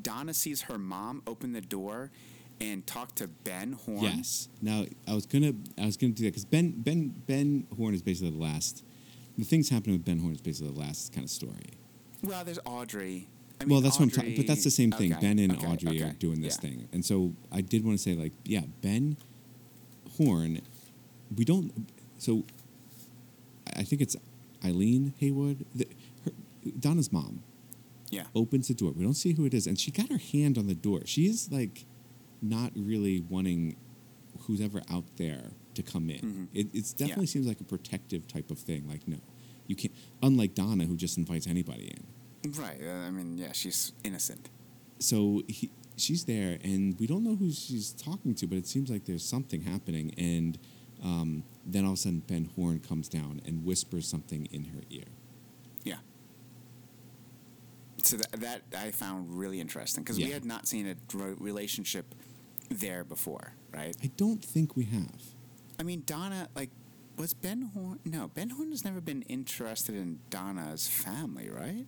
Donna 0.03 0.35
sees 0.35 0.63
her 0.63 0.79
mom 0.79 1.23
open 1.27 1.53
the 1.53 1.61
door 1.61 2.11
and 2.61 2.87
talk 2.87 3.15
to 3.17 3.29
Ben 3.29 3.73
Horne? 3.73 4.03
Yes. 4.03 4.49
Now 4.63 4.85
I 5.07 5.15
was 5.15 5.27
gonna 5.27 5.53
I 5.79 5.87
was 5.87 5.97
gonna 5.97 6.13
do 6.13 6.25
that 6.25 6.31
because 6.31 6.45
Ben 6.45 6.73
Ben 6.77 7.15
Ben 7.27 7.67
Horne 7.77 7.95
is 7.95 8.03
basically 8.03 8.31
the 8.31 8.43
last. 8.43 8.85
The 9.39 9.45
things 9.45 9.69
happening 9.69 9.97
with 9.97 10.05
Ben 10.05 10.19
Horne 10.19 10.33
is 10.33 10.41
basically 10.41 10.73
the 10.73 10.79
last 10.79 11.13
kind 11.13 11.25
of 11.25 11.31
story. 11.31 11.75
Well, 12.23 12.43
there's 12.43 12.59
Audrey. 12.65 13.29
I 13.61 13.65
well, 13.65 13.75
mean, 13.77 13.83
that's 13.85 13.99
what 13.99 14.05
I'm 14.05 14.11
talking. 14.11 14.37
But 14.37 14.47
that's 14.47 14.65
the 14.65 14.71
same 14.71 14.91
thing. 14.91 15.13
okay, 15.13 15.21
Ben 15.21 15.39
and 15.39 15.53
okay, 15.53 15.67
Audrey 15.67 16.03
are 16.03 16.13
doing 16.13 16.41
this 16.41 16.57
yeah. 16.57 16.71
thing, 16.71 16.89
and 16.93 17.05
so 17.05 17.35
I 17.53 17.61
did 17.61 17.85
want 17.85 17.99
to 17.99 18.03
say, 18.03 18.15
like, 18.15 18.33
yeah, 18.45 18.63
Ben 18.83 19.17
Horne. 20.17 20.61
We 21.35 21.45
don't. 21.45 21.73
So 22.19 22.45
I 23.77 23.83
think 23.85 24.01
it's 24.03 24.16
Eileen 24.64 25.14
Haywood, 25.18 25.64
the, 25.74 25.87
her, 26.24 26.33
Donna's 26.79 27.12
mom. 27.12 27.43
Yeah. 28.11 28.22
opens 28.37 28.68
the 28.68 28.74
door. 28.74 28.93
We 28.93 29.03
don't 29.03 29.14
see 29.14 29.33
who 29.33 29.45
it 29.47 29.53
is, 29.53 29.66
and 29.66 29.77
she 29.79 29.91
got 29.91 30.09
her 30.11 30.18
hand 30.18 30.57
on 30.59 30.68
the 30.68 30.77
door. 30.77 31.01
She 31.07 31.27
is 31.27 31.51
like 31.51 31.85
not 32.41 32.70
really 32.77 33.20
wanting 33.29 33.74
who's 34.43 34.61
ever 34.61 34.81
out 34.89 35.05
there 35.16 35.51
to 35.74 35.83
come 35.83 36.09
in. 36.09 36.20
Mhm. 36.20 36.49
It 36.55 36.68
it's 36.72 36.95
Yeah. 36.97 37.07
definitely 37.09 37.27
seems 37.27 37.47
like 37.49 37.61
a 37.61 37.64
protective 37.64 38.29
type 38.29 38.51
of 38.53 38.59
thing. 38.61 38.87
Like 38.89 39.09
no, 39.09 39.16
you 39.66 39.74
can't. 39.74 39.93
Unlike 40.22 40.55
Donna, 40.55 40.85
who 40.87 40.97
just 40.97 41.18
invites 41.18 41.49
anybody 41.49 41.93
in. 41.97 42.53
Right. 42.53 42.81
Uh, 42.81 42.91
I 43.09 43.11
mean, 43.11 43.37
yeah, 43.39 43.51
she's 43.53 43.93
innocent. 44.05 44.51
So 45.01 45.43
he, 45.49 45.70
she's 45.97 46.24
there, 46.27 46.59
and 46.62 46.99
we 47.01 47.09
don't 47.09 47.24
know 47.24 47.35
who 47.35 47.51
she's 47.51 47.91
talking 47.93 48.35
to, 48.37 48.47
but 48.47 48.57
it 48.57 48.68
seems 48.68 48.89
like 48.89 49.05
there's 49.07 49.24
something 49.24 49.62
happening. 49.62 50.12
And 50.16 50.59
um, 51.03 51.45
then 51.65 51.85
all 51.85 51.93
of 51.93 51.99
a 51.99 52.01
sudden, 52.01 52.23
Ben 52.27 52.51
Horne 52.57 52.81
comes 52.81 53.09
down 53.09 53.41
and 53.45 53.65
whispers 53.65 54.09
something 54.09 54.47
in 54.53 54.65
her 54.67 54.81
ear. 54.91 55.05
Yeah. 55.85 55.97
So 58.03 58.17
that, 58.17 58.41
that 58.41 58.63
I 58.77 58.91
found 58.91 59.39
really 59.39 59.61
interesting 59.61 60.05
because 60.05 60.17
we 60.17 60.31
had 60.31 60.45
not 60.45 60.67
seen 60.69 60.87
a 60.87 61.17
relationship 61.39 62.15
there 62.71 63.05
before, 63.05 63.53
right? 63.73 63.97
I 64.03 64.11
don't 64.17 64.45
think 64.45 64.77
we 64.77 64.85
have. 64.85 65.23
I 65.79 65.83
mean, 65.83 66.03
Donna, 66.07 66.49
like, 66.55 66.71
was 67.17 67.35
Ben 67.35 67.71
Horne? 67.75 68.01
No, 68.05 68.29
Ben 68.29 68.51
Horne 68.51 68.71
has 68.71 68.85
never 68.85 69.01
been 69.01 69.23
interested 69.23 69.95
in 69.95 70.21
Donna's 70.31 70.87
family, 70.89 71.49
right? 71.51 71.87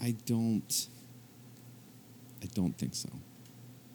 I 0.00 0.14
don't. 0.24 0.88
I 2.42 2.46
don't 2.54 2.76
think 2.78 2.94
so. 2.94 3.08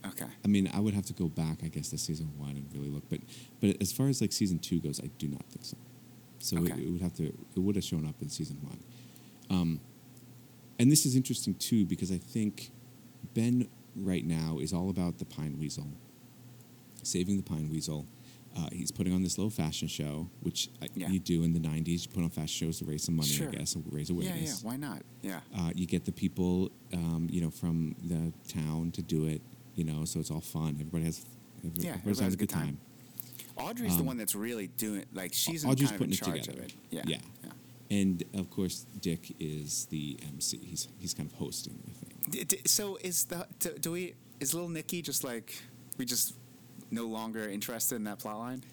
Okay. 0.06 0.26
I 0.44 0.48
mean, 0.48 0.70
I 0.74 0.80
would 0.80 0.94
have 0.94 1.06
to 1.08 1.14
go 1.14 1.28
back, 1.28 1.60
I 1.64 1.68
guess, 1.70 1.90
to 1.90 1.98
season 1.98 2.32
one 2.38 2.52
and 2.52 2.68
really 2.74 2.90
look. 2.90 3.04
But, 3.10 3.20
but 3.62 3.82
as 3.82 3.92
far 3.92 4.08
as 4.10 4.20
like 4.22 4.32
season 4.34 4.60
two 4.60 4.80
goes, 4.80 5.00
I 5.02 5.08
do 5.18 5.28
not 5.28 5.46
think 5.50 5.64
so. 5.66 5.78
So 6.40 6.58
it, 6.58 6.72
Okay. 6.72 6.82
it 6.84 6.92
would 6.92 7.02
have 7.02 7.14
to. 7.16 7.26
It 7.28 7.60
would 7.60 7.76
have 7.76 7.86
shown 7.86 8.06
up 8.06 8.16
in 8.22 8.30
season 8.30 8.58
one. 8.62 8.80
Um, 9.50 9.80
and 10.78 10.92
this 10.92 11.06
is 11.06 11.16
interesting 11.16 11.54
too 11.56 11.86
because 11.86 12.12
I 12.12 12.18
think 12.18 12.72
Ben 13.34 13.70
right 13.96 14.26
now 14.26 14.58
is 14.60 14.74
all 14.74 14.90
about 14.90 15.20
the 15.20 15.26
pine 15.26 15.58
weasel, 15.60 15.88
saving 17.04 17.38
the 17.38 17.44
pine 17.44 17.70
weasel. 17.70 18.06
Uh, 18.56 18.68
he's 18.72 18.92
putting 18.92 19.14
on 19.14 19.24
this 19.24 19.38
little 19.38 19.50
fashion 19.50 19.88
show, 19.88 20.30
which 20.42 20.70
uh, 20.82 20.86
Yeah. 20.96 21.10
you 21.10 21.20
do 21.20 21.44
in 21.44 21.54
the 21.54 21.60
'90s. 21.60 22.04
You 22.06 22.10
put 22.14 22.24
on 22.24 22.30
fashion 22.30 22.68
shows 22.68 22.80
to 22.80 22.86
raise 22.86 23.04
some 23.04 23.16
money, 23.16 23.30
Sure. 23.30 23.48
I 23.50 23.52
guess, 23.52 23.74
and 23.76 23.84
raise 23.92 24.10
Yeah, 24.10 24.16
awareness. 24.16 24.62
yeah. 24.62 24.68
Why 24.70 24.76
not? 24.78 25.02
Yeah. 25.24 25.40
Uh, 25.56 25.72
you 25.74 25.86
get 25.88 26.06
the 26.06 26.12
people, 26.12 26.72
um, 26.94 27.28
you 27.32 27.42
know, 27.42 27.50
from 27.50 27.96
the 28.04 28.32
town 28.52 28.92
to 28.92 29.02
do 29.02 29.26
it. 29.26 29.42
You 29.76 29.84
know, 29.86 30.06
so 30.06 30.20
it's 30.20 30.30
all 30.32 30.42
fun. 30.42 30.76
Everybody 30.80 31.06
has, 31.06 31.26
Yeah, 31.64 31.64
everybody's 31.64 31.86
everybody 31.88 32.10
having 32.10 32.26
has 32.26 32.34
a 32.34 32.38
good 32.38 32.50
time. 32.50 32.78
Audrey's 33.56 33.94
the 33.96 34.00
Um, 34.02 34.06
one 34.08 34.18
that's 34.18 34.36
really 34.36 34.68
doing 34.68 35.06
like 35.14 35.34
she's 35.34 35.64
in 35.64 35.70
Audrey's 35.70 35.90
kind 35.92 36.02
of 36.02 36.08
in 36.12 36.18
putting 36.18 36.36
it 36.36 36.44
together. 36.44 36.60
of 36.64 36.66
it. 36.66 36.74
Yeah. 36.90 37.04
Yeah. 37.06 37.18
yeah. 37.44 37.52
And 38.00 38.24
of 38.34 38.50
course, 38.50 38.86
Dick 39.00 39.36
is 39.40 39.86
the 39.92 40.18
MC. 40.24 40.58
He's 40.58 40.88
he's 41.00 41.14
kind 41.14 41.30
of 41.30 41.36
hosting 41.38 41.78
the 41.86 41.92
thing. 42.46 42.60
So 42.66 42.98
is 43.04 43.26
the 43.26 43.48
do, 43.60 43.70
do 43.80 43.92
we 43.92 44.16
is 44.40 44.54
little 44.54 44.70
Nicky 44.70 45.02
just 45.02 45.24
like 45.24 45.54
we 45.98 46.06
just 46.06 46.34
no 46.90 47.06
longer 47.06 47.48
interested 47.48 47.96
in 47.96 48.04
that 48.06 48.20
plot 48.20 48.40
line? 48.40 48.64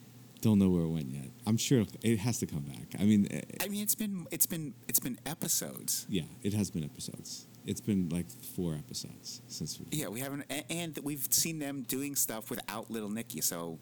Don't 0.40 0.58
know 0.58 0.70
where 0.70 0.84
it 0.84 0.88
went 0.88 1.10
yet. 1.10 1.26
I'm 1.46 1.58
sure 1.58 1.84
it 2.02 2.18
has 2.20 2.38
to 2.38 2.46
come 2.46 2.62
back. 2.62 2.98
I 2.98 3.04
mean, 3.04 3.28
eh, 3.30 3.42
I 3.60 3.68
mean, 3.68 3.82
it's 3.82 3.94
been 3.94 4.26
it's 4.30 4.46
been 4.46 4.72
it's 4.88 5.00
been 5.00 5.18
episodes. 5.26 6.06
yeah, 6.08 6.22
it 6.42 6.54
has 6.54 6.70
been 6.70 6.84
episodes. 6.84 7.46
It's 7.66 7.80
been 7.80 8.08
like 8.08 8.30
four 8.30 8.74
episodes 8.74 9.42
since 9.48 9.78
we. 9.78 9.86
Yeah, 9.90 10.08
we 10.08 10.20
haven't, 10.20 10.44
and 10.70 10.98
we've 11.02 11.26
seen 11.30 11.58
them 11.58 11.82
doing 11.82 12.16
stuff 12.16 12.50
without 12.50 12.90
little 12.90 13.10
Nicky. 13.10 13.40
So, 13.42 13.78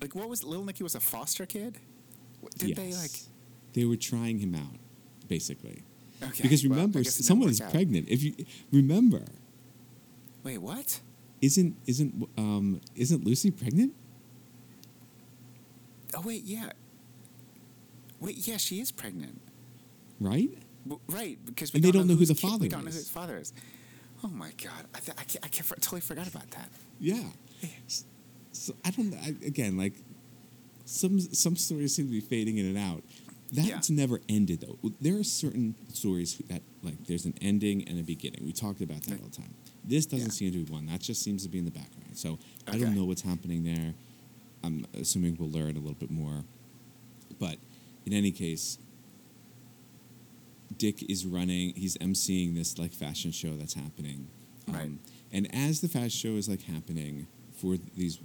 like, 0.00 0.14
what 0.14 0.28
was 0.28 0.44
little 0.44 0.64
Nicky 0.64 0.82
was 0.84 0.94
a 0.94 1.00
foster 1.00 1.46
kid? 1.46 1.78
Did 2.58 2.76
they 2.76 2.92
like? 2.94 3.10
They 3.72 3.84
were 3.84 3.96
trying 3.96 4.38
him 4.38 4.54
out, 4.54 4.78
basically. 5.26 5.82
Okay, 6.22 6.42
Because 6.42 6.64
remember, 6.64 7.02
guess 7.02 7.24
someone 7.24 7.48
is 7.48 7.60
out. 7.60 7.70
pregnant. 7.72 8.08
If 8.08 8.22
you 8.22 8.34
remember, 8.72 9.22
Wait, 10.44 10.58
what? 10.58 11.00
isn't 11.42 11.76
isn't 11.86 12.28
um 12.36 12.80
isn't 12.96 13.24
Lucy 13.24 13.50
pregnant? 13.50 13.92
Oh 16.14 16.22
wait, 16.22 16.42
yeah. 16.44 16.70
Wait, 18.20 18.48
yeah, 18.48 18.56
she 18.56 18.80
is 18.80 18.90
pregnant. 18.90 19.40
Right? 20.20 20.50
Right, 21.08 21.38
because 21.44 21.74
And 21.74 21.82
they 21.82 21.90
don't 21.90 22.06
know 22.06 22.14
who 22.14 22.20
whose 22.20 22.28
the 22.28 22.34
kid- 22.34 22.48
father 22.48 22.62
We 22.62 22.68
don't 22.68 22.82
know 22.84 22.88
is. 22.88 22.94
who 22.94 23.00
his 23.00 23.10
father 23.10 23.36
is. 23.38 23.52
Oh 24.24 24.28
my 24.28 24.50
god, 24.62 24.84
I, 24.94 25.00
th- 25.00 25.16
I, 25.18 25.24
ca- 25.24 25.38
I, 25.42 25.48
ca- 25.48 25.74
totally 25.80 26.00
forgot 26.00 26.26
about 26.26 26.50
that. 26.52 26.68
Yeah. 26.98 27.22
So 28.52 28.74
I 28.84 28.90
don't. 28.90 29.14
I, 29.14 29.28
again, 29.46 29.76
like 29.76 29.92
some 30.84 31.20
some 31.20 31.56
stories 31.56 31.94
seem 31.94 32.06
to 32.06 32.12
be 32.12 32.20
fading 32.20 32.58
in 32.58 32.66
and 32.66 32.78
out. 32.78 33.02
That's 33.52 33.88
Yeah. 33.90 33.96
never 33.96 34.20
ended 34.28 34.60
though. 34.60 34.78
There 35.00 35.18
are 35.18 35.24
certain 35.24 35.74
stories 35.92 36.38
that 36.48 36.62
like 36.82 37.06
there's 37.06 37.24
an 37.26 37.34
ending 37.40 37.86
and 37.88 37.98
a 38.00 38.02
beginning. 38.02 38.44
We 38.44 38.52
talked 38.52 38.80
about 38.80 39.02
that 39.04 39.20
all 39.20 39.28
the 39.28 39.36
time. 39.36 39.54
This 39.84 40.04
doesn't 40.06 40.28
Yeah. 40.28 40.32
seem 40.32 40.52
to 40.52 40.64
be 40.64 40.72
one. 40.72 40.86
That 40.86 41.00
just 41.00 41.22
seems 41.22 41.42
to 41.44 41.48
be 41.48 41.58
in 41.58 41.64
the 41.64 41.70
background. 41.70 42.16
So 42.16 42.38
I 42.66 42.78
don't 42.78 42.94
know 42.96 43.04
what's 43.04 43.22
happening 43.22 43.64
there. 43.64 43.94
I'm 44.64 44.86
assuming 44.94 45.36
we'll 45.38 45.50
learn 45.50 45.76
a 45.76 45.80
little 45.80 45.94
bit 45.94 46.10
more. 46.10 46.44
But 47.38 47.56
in 48.04 48.12
any 48.12 48.32
case, 48.32 48.78
Dick 50.76 51.08
is 51.10 51.26
running. 51.26 51.74
He's 51.74 51.96
emceeing 51.98 52.54
this 52.54 52.78
like 52.78 52.92
fashion 52.92 53.32
show 53.32 53.56
that's 53.56 53.74
happening. 53.74 54.28
Um, 54.68 54.74
Right. 54.74 54.90
And 55.32 55.54
as 55.54 55.80
the 55.80 55.88
fashion 55.88 56.10
show 56.10 56.36
is 56.36 56.48
like 56.48 56.62
happening 56.62 57.26
for 57.52 57.76
these 57.96 58.18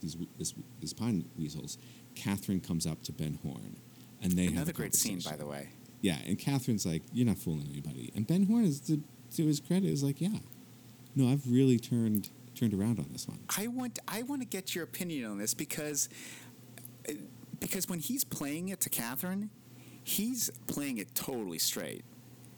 these 0.00 0.16
this, 0.38 0.54
these 0.80 0.92
pine 0.92 1.24
weasels, 1.38 1.78
Catherine 2.14 2.60
comes 2.60 2.86
up 2.86 3.02
to 3.04 3.12
Ben 3.12 3.38
Horne, 3.42 3.76
and 4.22 4.32
they 4.32 4.44
have 4.44 4.52
Another 4.54 4.70
a 4.70 4.74
great 4.74 4.94
scene, 4.94 5.20
by 5.24 5.36
the 5.36 5.46
way. 5.46 5.68
Yeah, 6.00 6.16
and 6.26 6.38
Catherine's 6.38 6.86
like, 6.86 7.02
"You're 7.12 7.26
not 7.26 7.38
fooling 7.38 7.66
anybody," 7.70 8.10
and 8.14 8.26
Ben 8.26 8.44
Horne 8.46 8.64
is 8.64 8.80
to, 8.80 9.02
to 9.36 9.46
his 9.46 9.60
credit 9.60 9.88
is 9.90 10.02
like, 10.02 10.20
"Yeah, 10.20 10.38
no, 11.14 11.28
I've 11.30 11.50
really 11.50 11.78
turned 11.78 12.30
turned 12.54 12.74
around 12.74 12.98
on 12.98 13.08
this 13.12 13.28
one." 13.28 13.40
I 13.56 13.66
want 13.66 13.98
I 14.08 14.22
want 14.22 14.40
to 14.42 14.46
get 14.46 14.74
your 14.74 14.84
opinion 14.84 15.30
on 15.30 15.38
this 15.38 15.54
because 15.54 16.08
uh, 17.08 17.12
because 17.58 17.88
when 17.88 18.00
he's 18.00 18.24
playing 18.24 18.68
it 18.70 18.80
to 18.80 18.88
Catherine, 18.90 19.50
he's 20.04 20.50
playing 20.66 20.98
it 20.98 21.14
totally 21.14 21.58
straight. 21.58 22.04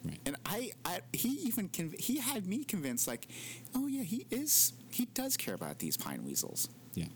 Right. 0.04 0.18
And 0.26 0.36
I, 0.44 0.72
I 0.84 1.00
he 1.12 1.28
even 1.46 1.68
conv- 1.68 2.00
he 2.00 2.18
had 2.18 2.46
me 2.46 2.64
convinced 2.64 3.06
like, 3.06 3.28
oh 3.74 3.86
yeah, 3.86 4.02
he 4.02 4.26
is 4.30 4.72
he 4.90 5.06
does 5.14 5.36
care 5.36 5.54
about 5.54 5.78
these 5.78 5.96
pine 5.96 6.24
weasels. 6.24 6.68
yeah. 6.94 7.06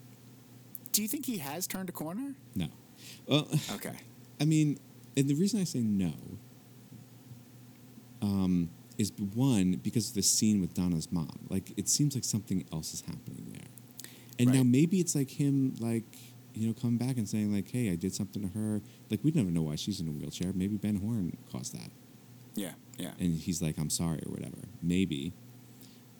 Do 0.92 1.02
you 1.02 1.08
think 1.08 1.26
he 1.26 1.38
has 1.38 1.66
turned 1.66 1.88
a 1.90 1.92
corner? 1.92 2.34
No. 2.54 2.68
Well, 3.26 3.46
Okay. 3.74 3.92
I 4.40 4.44
mean, 4.44 4.78
and 5.16 5.28
the 5.28 5.34
reason 5.34 5.60
I 5.60 5.64
say 5.64 5.80
no 5.80 6.12
um, 8.22 8.70
is 8.98 9.12
one 9.34 9.80
because 9.82 10.08
of 10.10 10.14
the 10.14 10.22
scene 10.22 10.60
with 10.60 10.74
Donna's 10.74 11.10
mom. 11.12 11.38
Like, 11.48 11.72
it 11.76 11.88
seems 11.88 12.14
like 12.14 12.24
something 12.24 12.64
else 12.72 12.94
is 12.94 13.00
happening 13.02 13.46
there, 13.52 14.08
and 14.38 14.52
now 14.52 14.62
maybe 14.62 15.00
it's 15.00 15.14
like 15.14 15.30
him, 15.30 15.74
like 15.80 16.04
you 16.54 16.68
know, 16.68 16.74
coming 16.74 16.96
back 16.98 17.16
and 17.16 17.28
saying 17.28 17.52
like, 17.52 17.70
"Hey, 17.70 17.90
I 17.90 17.96
did 17.96 18.14
something 18.14 18.42
to 18.42 18.48
her." 18.58 18.80
Like, 19.10 19.20
we 19.22 19.30
never 19.30 19.50
know 19.50 19.62
why 19.62 19.76
she's 19.76 20.00
in 20.00 20.08
a 20.08 20.10
wheelchair. 20.12 20.52
Maybe 20.54 20.76
Ben 20.76 20.96
Horne 20.96 21.36
caused 21.50 21.74
that, 21.74 21.90
Yeah. 22.54 22.74
Yeah. 22.98 23.12
and 23.20 23.36
he's 23.36 23.62
like, 23.62 23.78
"I'm 23.78 23.90
sorry" 23.90 24.20
or 24.26 24.32
whatever. 24.32 24.58
Maybe, 24.82 25.32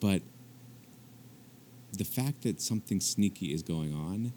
but 0.01 0.22
the 1.93 2.05
fact 2.05 2.43
that 2.43 2.61
something 2.61 3.01
sneaky 3.01 3.53
is 3.53 3.62
going 3.62 3.95
on 3.95 4.32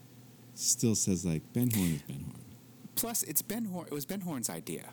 still 0.55 0.95
says 0.95 1.25
like 1.25 1.41
Ben 1.53 1.69
Horne 1.71 1.91
is 1.95 2.01
Ben 2.03 2.21
Horne, 2.21 2.45
Plus, 2.95 3.23
it's 3.23 3.41
Ben 3.41 3.65
Horne. 3.65 3.87
It 3.87 3.93
was 3.93 4.05
Ben 4.05 4.21
Horne's 4.21 4.49
idea. 4.49 4.89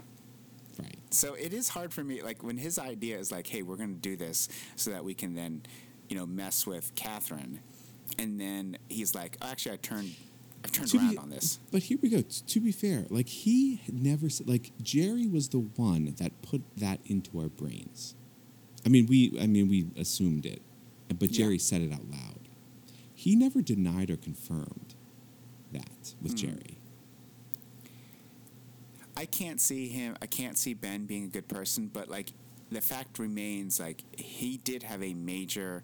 right? 0.78 0.96
So 1.10 1.34
it 1.34 1.52
is 1.54 1.70
hard 1.70 1.92
for 1.94 2.04
me, 2.04 2.22
like 2.22 2.42
when 2.42 2.58
his 2.58 2.78
idea 2.78 3.18
is 3.18 3.32
like, 3.32 3.46
"Hey, 3.46 3.62
we're 3.62 3.76
going 3.76 3.94
to 3.94 4.00
do 4.00 4.16
this 4.16 4.48
so 4.76 4.90
that 4.90 5.04
we 5.04 5.14
can 5.14 5.34
then, 5.34 5.62
you 6.08 6.16
know, 6.16 6.26
mess 6.26 6.66
with 6.66 6.94
Catherine," 6.94 7.60
and 8.18 8.38
then 8.40 8.76
he's 8.88 9.14
like, 9.14 9.38
"Actually, 9.40 9.72
I 9.72 9.76
turned, 9.78 10.14
I've 10.64 10.72
turned 10.72 10.88
To 10.90 10.98
around 10.98 11.10
be- 11.10 11.18
on 11.18 11.30
this." 11.30 11.58
But 11.70 11.84
here 11.84 11.98
we 12.00 12.08
go. 12.08 12.22
To 12.22 12.60
be 12.60 12.72
fair, 12.72 13.06
like 13.10 13.28
he 13.28 13.80
never 13.92 14.28
said, 14.28 14.48
like 14.48 14.72
Jerry 14.82 15.26
was 15.26 15.48
the 15.50 15.60
one 15.60 16.14
that 16.18 16.42
put 16.42 16.62
that 16.76 17.00
into 17.06 17.38
our 17.40 17.48
brains. 17.48 18.14
I 18.84 18.88
mean, 18.88 19.06
we, 19.06 19.36
I 19.40 19.46
mean, 19.46 19.68
we 19.68 19.86
assumed 19.96 20.46
it, 20.46 20.62
but 21.18 21.30
Yeah. 21.30 21.38
Jerry 21.44 21.58
said 21.58 21.80
it 21.82 21.92
out 21.92 22.08
loud. 22.10 22.48
He 23.14 23.34
never 23.34 23.62
denied 23.62 24.10
or 24.10 24.16
confirmed 24.16 24.94
that 25.72 26.14
with 26.22 26.32
Hmm. 26.32 26.36
Jerry. 26.38 26.78
I 29.16 29.24
can't 29.24 29.60
see 29.60 29.88
him. 29.88 30.16
I 30.20 30.26
can't 30.26 30.58
see 30.58 30.74
Ben 30.74 31.06
being 31.06 31.24
a 31.24 31.28
good 31.28 31.48
person, 31.48 31.88
but 31.92 32.08
like 32.10 32.32
the 32.70 32.80
fact 32.80 33.18
remains, 33.18 33.80
like 33.80 34.02
he 34.18 34.58
did 34.58 34.82
have 34.82 35.02
a 35.02 35.14
major 35.14 35.82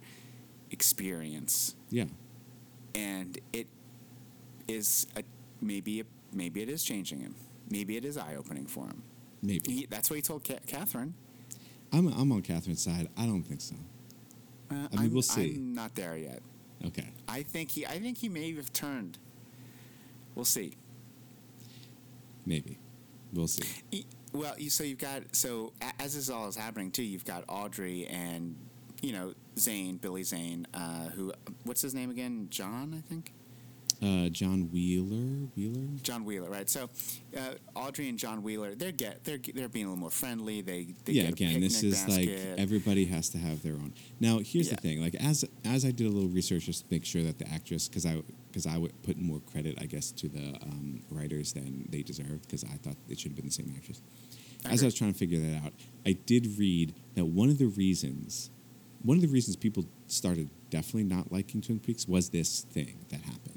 experience, 0.71 1.75
Yeah, 1.91 2.07
and 2.95 3.39
it 3.53 3.67
is 4.69 5.07
a, 5.17 5.23
maybe 5.61 6.01
a, 6.01 6.05
maybe 6.33 6.63
it 6.63 6.69
is 6.69 6.83
changing 6.85 7.21
him. 7.21 7.35
Maybe 7.71 7.97
it 7.97 8.05
is 8.05 8.17
eye 8.17 8.37
opening 8.37 8.67
for 8.67 8.87
him. 8.87 9.03
maybe. 9.43 9.73
He, 9.73 9.87
that's 9.87 10.11
what 10.11 10.17
he 10.17 10.23
told 10.23 10.45
Ca- 10.47 10.61
Catherine. 10.67 11.15
I'm, 11.93 12.07
I'm 12.09 12.31
on 12.33 12.43
Catherine's 12.43 12.83
side. 12.83 13.09
I 13.17 13.27
don't 13.27 13.43
think 13.43 13.61
so. 13.61 13.75
Uh, 14.71 14.75
I 14.75 14.77
mean, 14.79 14.89
I'm- 14.99 15.13
we'll 15.13 15.23
see. 15.23 15.55
I'm 15.57 15.75
not 15.75 15.95
there 15.95 16.17
yet. 16.17 16.41
Okay, 16.87 17.09
I 17.29 17.43
think 17.45 17.71
he. 17.71 17.87
I 17.87 18.01
think 18.01 18.19
he 18.19 18.29
may 18.29 18.53
have 18.57 18.73
turned. 18.73 19.17
We'll 20.35 20.45
see. 20.45 20.73
maybe. 22.45 22.79
We'll 23.33 23.47
see. 23.47 23.63
E- 23.93 24.05
Well, 24.33 24.55
you 24.59 24.69
so 24.71 24.83
you've 24.85 24.99
got 24.99 25.23
so 25.35 25.73
as 26.01 26.15
this 26.15 26.29
all 26.31 26.49
is 26.49 26.57
happening 26.57 26.91
too, 26.91 27.03
you've 27.03 27.25
got 27.25 27.45
Audrey 27.49 28.07
and 28.09 28.57
you 29.01 29.13
know 29.13 29.35
Zane, 29.59 29.97
Billy 29.99 30.23
Zane, 30.25 30.67
uh, 30.75 31.09
who 31.11 31.33
what's 31.65 31.83
his 31.83 31.95
name 31.95 32.11
again? 32.11 32.49
John, 32.51 32.95
I 32.97 33.01
think. 33.09 33.33
Uh, 34.03 34.29
John 34.31 34.69
Wheeler, 34.73 35.47
Wheeler. 35.55 35.87
John 36.03 36.25
Wheeler, 36.25 36.51
right? 36.51 36.69
So 36.69 36.89
Audrey 37.37 37.59
Audrey 37.77 38.09
and 38.09 38.19
John 38.19 38.43
Wheeler, 38.43 38.75
they're 38.75 38.91
get 38.91 39.23
they're 39.23 39.39
they're 39.55 39.69
being 39.69 39.87
a 39.87 39.89
little 39.91 40.01
more 40.01 40.11
friendly. 40.11 40.61
They, 40.61 40.95
they 41.05 41.13
yeah 41.13 41.29
again 41.29 41.61
this 41.61 41.83
is 41.85 42.09
like 42.09 42.29
everybody 42.59 43.05
has 43.07 43.29
to 43.31 43.39
have 43.39 43.63
their 43.63 43.75
own 43.75 43.95
now 44.19 44.39
here's 44.39 44.69
Yeah. 44.69 44.75
the 44.75 44.81
thing 44.81 45.01
like 45.03 45.15
as 45.17 45.45
as 45.65 45.85
i 45.85 45.91
did 45.91 46.07
a 46.07 46.11
little 46.11 46.29
research 46.29 46.67
just 46.67 46.81
to 46.83 46.87
make 46.91 47.05
sure 47.05 47.23
that 47.23 47.39
the 47.39 47.49
actress 47.49 47.89
because 47.89 48.05
i 48.07 48.21
because 48.49 48.67
i 48.67 48.77
would 48.77 48.93
put 49.03 49.19
more 49.19 49.41
credit 49.53 49.77
i 49.81 49.85
guess 49.87 50.11
to 50.13 50.29
the 50.29 50.57
um, 50.63 51.01
writers 51.11 51.53
than 51.53 51.87
they 51.91 52.03
deserved 52.03 52.43
because 52.43 52.65
i 52.65 52.77
thought 52.83 52.97
it 53.09 53.19
should 53.21 53.31
have 53.33 53.37
been 53.37 53.47
the 53.47 53.53
same 53.53 53.73
actress 53.77 54.01
I 54.65 54.73
as 54.73 54.83
i 54.83 54.87
was 54.87 54.95
trying 54.95 55.13
to 55.13 55.19
figure 55.19 55.39
that 55.39 55.65
out 55.65 55.73
i 56.07 56.13
did 56.13 56.59
read 56.59 56.95
that 57.15 57.27
one 57.27 57.49
of 57.51 57.59
the 57.59 57.67
reasons 57.67 58.51
one 59.03 59.17
of 59.17 59.23
the 59.23 59.29
reasons 59.29 59.57
people 59.57 59.85
started 60.07 60.49
definitely 60.71 61.05
not 61.05 61.31
liking 61.33 61.61
twin 61.61 61.79
peaks 61.81 62.07
was 62.09 62.31
this 62.31 62.63
thing 62.73 63.05
that 63.11 63.21
happened 63.23 63.52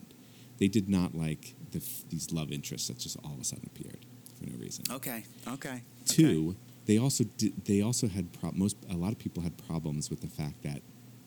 they 0.58 0.68
did 0.68 0.88
not 0.90 1.14
like 1.16 1.56
the, 1.72 1.82
these 2.10 2.32
love 2.32 2.52
interests 2.52 2.88
that 2.88 2.98
just 2.98 3.18
all 3.24 3.34
of 3.34 3.40
a 3.42 3.44
sudden 3.44 3.68
appeared 3.68 4.06
for 4.40 4.46
no 4.50 4.58
reason. 4.58 4.86
Okay. 4.92 5.24
Okay. 5.48 5.82
Two, 6.06 6.56
they 6.86 6.98
also 6.98 7.24
did, 7.38 7.66
they 7.66 7.82
also 7.82 8.08
had 8.08 8.32
pro- 8.40 8.52
most 8.54 8.78
a 8.90 8.96
lot 8.96 9.12
of 9.12 9.20
people 9.20 9.44
had 9.44 9.58
problems 9.68 10.10
with 10.10 10.22
the 10.22 10.28
fact 10.28 10.64
that 10.64 10.82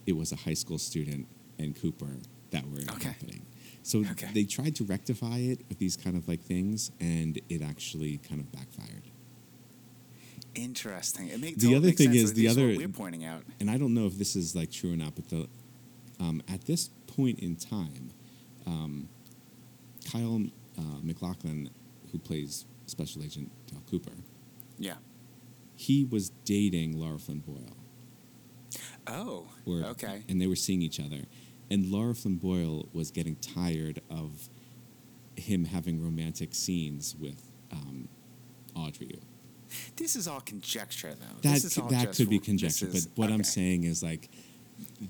it 0.06 0.16
was 0.16 0.32
a 0.32 0.36
high 0.36 0.54
school 0.54 0.78
student 0.78 1.26
and 1.58 1.74
Cooper 1.80 2.16
that 2.50 2.64
were 2.70 2.78
Okay. 2.94 3.08
happening. 3.08 3.42
So 3.82 4.04
Okay. 4.12 4.28
they 4.32 4.44
tried 4.44 4.74
to 4.76 4.84
rectify 4.84 5.38
it 5.38 5.60
with 5.68 5.78
these 5.78 5.96
kind 5.96 6.16
of 6.16 6.28
like 6.28 6.40
things, 6.42 6.90
and 7.00 7.40
it 7.48 7.62
actually 7.62 8.18
kind 8.18 8.40
of 8.40 8.50
backfired. 8.52 9.02
Interesting. 10.54 11.28
It 11.28 11.40
makes 11.40 11.62
The 11.62 11.74
other 11.74 11.90
thing 11.92 12.08
sense. 12.12 12.16
is 12.16 12.32
the 12.34 12.42
These 12.46 12.58
are 12.58 12.60
what 12.62 12.68
other- 12.70 12.76
we're 12.78 12.88
pointing 12.88 13.24
out. 13.24 13.44
and 13.60 13.70
I 13.70 13.78
don't 13.78 13.94
know 13.94 14.06
if 14.06 14.18
this 14.18 14.34
is 14.36 14.54
like 14.54 14.70
true 14.70 14.92
or 14.92 14.96
not, 14.96 15.14
but 15.14 15.28
the 15.28 15.48
um, 16.20 16.42
at 16.48 16.62
this 16.62 16.90
point 17.06 17.38
in 17.38 17.54
time, 17.54 18.10
um, 18.66 19.08
Kyle 20.10 20.42
uh, 20.78 20.82
MacLachlan, 21.02 21.70
who 22.12 22.18
plays 22.18 22.64
Special 22.86 23.22
Agent 23.22 23.50
Dale 23.66 23.82
Cooper, 23.90 24.12
Yeah. 24.78 24.94
he 25.76 26.04
was 26.04 26.30
dating 26.44 26.98
Laura 26.98 27.18
Flynn 27.18 27.40
Boyle. 27.40 27.76
Oh. 29.06 29.46
Or, 29.66 29.84
okay. 29.90 30.22
And 30.28 30.40
they 30.40 30.46
were 30.46 30.56
seeing 30.56 30.82
each 30.82 31.00
other, 31.00 31.22
and 31.70 31.86
Laura 31.90 32.14
Flynn 32.14 32.36
Boyle 32.36 32.88
was 32.92 33.10
getting 33.10 33.36
tired 33.36 34.00
of 34.10 34.48
him 35.36 35.64
having 35.64 36.02
romantic 36.02 36.54
scenes 36.54 37.14
with 37.18 37.42
um, 37.72 38.08
Audrey. 38.74 39.18
This 39.96 40.16
is 40.16 40.26
all 40.26 40.40
conjecture, 40.40 41.14
though. 41.14 41.40
That 41.42 41.54
this 41.54 41.64
is 41.64 41.72
c- 41.74 41.80
all 41.80 41.88
that 41.88 42.14
could 42.16 42.28
be 42.30 42.38
conjecture, 42.38 42.86
is- 42.88 43.06
but 43.06 43.18
what 43.20 43.30
I'm 43.30 43.44
saying 43.44 43.84
is 43.84 44.02
like, 44.02 44.28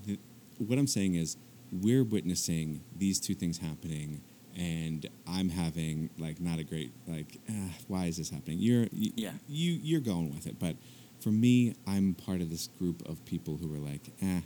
th- 0.05 0.19
what 0.57 0.77
I'm 0.77 0.87
saying 0.87 1.15
is 1.15 1.37
we're 1.71 2.03
witnessing 2.03 2.81
these 2.97 3.19
two 3.19 3.33
things 3.35 3.57
happening, 3.59 4.21
and 4.57 5.07
I'm 5.27 5.49
having 5.49 6.09
like 6.17 6.39
not 6.39 6.59
a 6.59 6.63
great 6.63 6.91
like, 7.07 7.37
ah, 7.49 7.69
why 7.87 8.05
is 8.05 8.17
this 8.17 8.29
happening? 8.29 8.59
You're 8.59 8.87
you, 8.91 9.11
Yeah. 9.15 9.33
you 9.47 9.79
you're 9.81 10.01
going 10.01 10.33
with 10.33 10.47
it, 10.47 10.57
but 10.59 10.75
for 11.19 11.29
me, 11.29 11.75
I'm 11.85 12.13
part 12.13 12.41
of 12.41 12.49
this 12.49 12.67
group 12.79 13.07
of 13.07 13.23
people 13.25 13.57
who 13.57 13.73
are 13.75 13.79
like, 13.79 14.09
eh, 14.21 14.39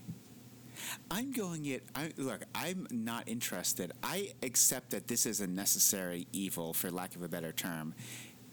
I'm 1.12 1.32
going 1.32 1.66
it. 1.68 1.84
I, 1.96 2.12
look, 2.18 2.42
I'm 2.56 2.88
not 2.90 3.28
interested. 3.30 3.92
I 4.02 4.32
accept 4.42 4.90
that 4.90 5.08
this 5.08 5.26
is 5.28 5.40
a 5.40 5.48
necessary 5.48 6.28
evil, 6.34 6.74
for 6.74 6.90
lack 6.90 7.16
of 7.16 7.22
a 7.22 7.28
better 7.28 7.52
term. 7.52 7.94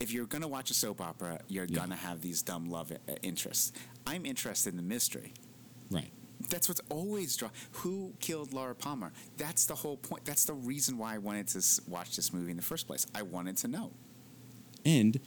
If 0.01 0.13
you're 0.13 0.27
going 0.27 0.43
to 0.43 0.49
watch 0.49 0.71
a 0.71 0.75
soap 0.75 1.01
opera, 1.01 1.41
you're 1.49 1.65
Yeah. 1.65 1.77
going 1.77 1.91
to 1.91 1.97
have 1.97 2.21
these 2.21 2.43
dumb 2.43 2.67
love 2.71 2.93
uh, 2.93 3.13
interests. 3.23 3.73
I'm 4.07 4.27
interested 4.27 4.71
in 4.71 4.77
the 4.77 4.83
mystery. 4.83 5.33
right. 5.91 6.11
That's 6.49 6.69
what's 6.69 6.81
always 6.89 7.37
draw. 7.37 7.51
Who 7.73 8.15
killed 8.21 8.53
Laura 8.53 8.75
Palmer? 8.75 9.13
That's 9.37 9.67
the 9.67 9.75
whole 9.75 9.97
point. 9.97 10.25
That's 10.25 10.45
the 10.45 10.55
reason 10.55 10.97
why 10.99 11.15
I 11.15 11.19
wanted 11.19 11.49
to 11.49 11.63
watch 11.87 12.17
this 12.17 12.33
movie 12.33 12.51
in 12.51 12.57
the 12.57 12.63
first 12.63 12.87
place. 12.87 13.07
I 13.15 13.23
wanted 13.23 13.57
to 13.59 13.69
know. 13.69 13.93
And 14.85 15.21